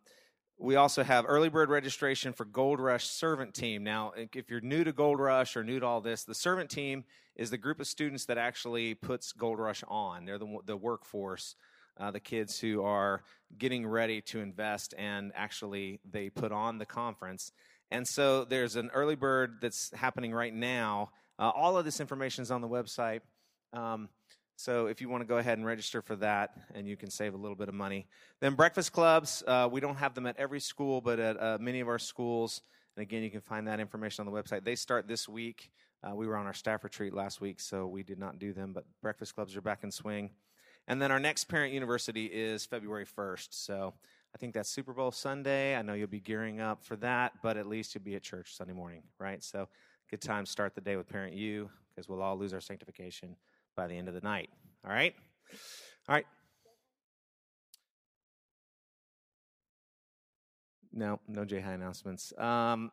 we 0.60 0.76
also 0.76 1.04
have 1.04 1.26
early 1.28 1.48
bird 1.48 1.70
registration 1.70 2.34
for 2.34 2.44
Gold 2.44 2.82
Rush 2.82 3.06
Servant 3.06 3.54
Team. 3.54 3.84
Now, 3.84 4.12
if 4.16 4.50
you're 4.50 4.60
new 4.60 4.84
to 4.84 4.92
Gold 4.92 5.20
Rush 5.20 5.56
or 5.56 5.64
new 5.64 5.80
to 5.80 5.86
all 5.86 6.02
this, 6.02 6.26
the 6.26 6.36
Servant 6.36 6.70
Team 6.70 7.06
is 7.38 7.50
the 7.50 7.58
group 7.58 7.80
of 7.80 7.88
students 7.88 8.26
that 8.26 8.38
actually 8.38 8.94
puts 8.94 9.32
Gold 9.32 9.58
Rush 9.58 9.84
on. 9.88 10.26
They're 10.26 10.38
the, 10.38 10.58
the 10.66 10.76
workforce, 10.76 11.56
uh, 11.98 12.12
the 12.12 12.20
kids 12.20 12.60
who 12.60 12.84
are 12.84 13.24
getting 13.58 13.88
ready 13.88 14.20
to 14.22 14.42
invest, 14.42 14.94
and 14.98 15.32
actually 15.34 16.02
they 16.10 16.30
put 16.30 16.52
on 16.52 16.78
the 16.78 16.86
conference. 16.86 17.54
And 17.90 18.06
so 18.06 18.44
there's 18.44 18.76
an 18.76 18.90
early 18.94 19.16
bird 19.16 19.60
that's 19.62 19.92
happening 19.96 20.34
right 20.34 20.54
now. 20.54 21.12
Uh, 21.40 21.52
all 21.56 21.78
of 21.78 21.86
this 21.86 22.02
information 22.02 22.42
is 22.42 22.52
on 22.52 22.60
the 22.60 22.68
website. 22.68 23.22
Um, 23.72 24.10
so 24.60 24.88
if 24.88 25.00
you 25.00 25.08
want 25.08 25.22
to 25.22 25.26
go 25.26 25.38
ahead 25.38 25.58
and 25.58 25.66
register 25.66 26.02
for 26.02 26.18
that, 26.18 26.52
and 26.76 26.86
you 26.86 26.98
can 26.98 27.10
save 27.10 27.34
a 27.34 27.38
little 27.38 27.56
bit 27.56 27.70
of 27.70 27.74
money. 27.74 28.08
Then 28.42 28.56
breakfast 28.56 28.92
clubs, 28.92 29.42
uh, 29.48 29.70
we 29.72 29.80
don't 29.80 29.96
have 29.96 30.14
them 30.16 30.28
at 30.28 30.36
every 30.36 30.60
school, 30.60 31.00
but 31.00 31.18
at 31.18 31.42
uh, 31.42 31.58
many 31.62 31.80
of 31.80 31.88
our 31.88 31.98
schools. 31.98 32.62
And 32.98 33.02
again, 33.02 33.24
you 33.24 33.32
can 33.32 33.40
find 33.40 33.70
that 33.70 33.80
information 33.80 34.28
on 34.28 34.34
the 34.34 34.38
website. 34.38 34.66
They 34.66 34.76
start 34.76 35.08
this 35.08 35.30
week. 35.30 35.72
Uh, 36.04 36.14
we 36.14 36.28
were 36.28 36.36
on 36.36 36.46
our 36.46 36.54
staff 36.54 36.84
retreat 36.84 37.14
last 37.14 37.40
week, 37.40 37.62
so 37.62 37.88
we 37.88 38.04
did 38.04 38.20
not 38.20 38.38
do 38.38 38.52
them, 38.52 38.74
but 38.74 38.84
breakfast 39.02 39.34
clubs 39.34 39.56
are 39.56 39.62
back 39.62 39.86
in 39.86 39.92
swing. 39.92 40.30
And 40.90 41.02
then 41.02 41.10
our 41.10 41.22
next 41.22 41.46
parent 41.46 41.74
university 41.74 42.26
is 42.26 42.66
February 42.66 43.06
1st. 43.06 43.48
So 43.52 43.94
I 44.36 44.38
think 44.40 44.54
that's 44.54 44.70
Super 44.70 44.92
Bowl 44.92 45.14
Sunday. 45.14 45.74
I 45.74 45.84
know 45.84 45.94
you'll 45.94 46.08
be 46.08 46.20
gearing 46.20 46.60
up 46.60 46.84
for 46.84 46.98
that, 46.98 47.32
but 47.42 47.56
at 47.56 47.66
least 47.66 47.96
you'll 47.96 48.04
be 48.04 48.16
at 48.16 48.24
church 48.24 48.58
Sunday 48.58 48.74
morning, 48.74 49.04
right? 49.20 49.42
So 49.42 49.70
good 50.10 50.20
time 50.20 50.46
start 50.46 50.76
the 50.76 50.82
day 50.82 50.98
with 50.98 51.08
Parent 51.08 51.34
U 51.34 51.70
because 51.96 52.10
we'll 52.10 52.22
all 52.22 52.38
lose 52.38 52.54
our 52.54 52.60
sanctification 52.60 53.38
by 53.80 53.88
the 53.88 53.96
end 53.96 54.10
of 54.10 54.14
the 54.14 54.20
night. 54.20 54.50
All 54.84 54.92
right? 54.92 55.16
All 56.10 56.16
right. 56.16 56.26
No, 60.92 61.22
no 61.30 61.46
J 61.46 61.62
High 61.62 61.72
announcements. 61.74 62.34
Um, 62.38 62.92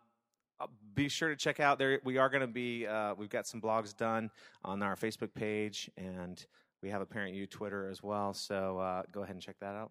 be 0.94 1.08
sure 1.08 1.30
to 1.30 1.34
check 1.34 1.58
out 1.58 1.80
there. 1.80 2.00
We 2.04 2.18
are 2.18 2.28
going 2.28 2.42
to 2.42 2.46
be. 2.46 2.86
Uh, 2.86 3.14
we've 3.18 3.28
got 3.28 3.48
some 3.48 3.60
blogs 3.60 3.96
done 3.96 4.30
on 4.64 4.80
our 4.80 4.94
Facebook 4.94 5.34
page, 5.34 5.90
and 5.96 6.44
we 6.82 6.90
have 6.90 7.00
a 7.00 7.06
Parent 7.06 7.34
U 7.34 7.48
Twitter 7.48 7.90
as 7.90 8.00
well. 8.00 8.32
So 8.32 8.78
uh, 8.78 9.02
go 9.10 9.24
ahead 9.24 9.34
and 9.34 9.42
check 9.42 9.56
that 9.60 9.74
out. 9.74 9.90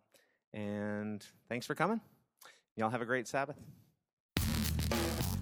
And 0.53 1.25
thanks 1.49 1.65
for 1.65 1.75
coming. 1.75 1.99
Y'all 2.77 2.89
have 2.89 3.01
a 3.01 3.05
great 3.05 3.27
Sabbath. 3.27 3.57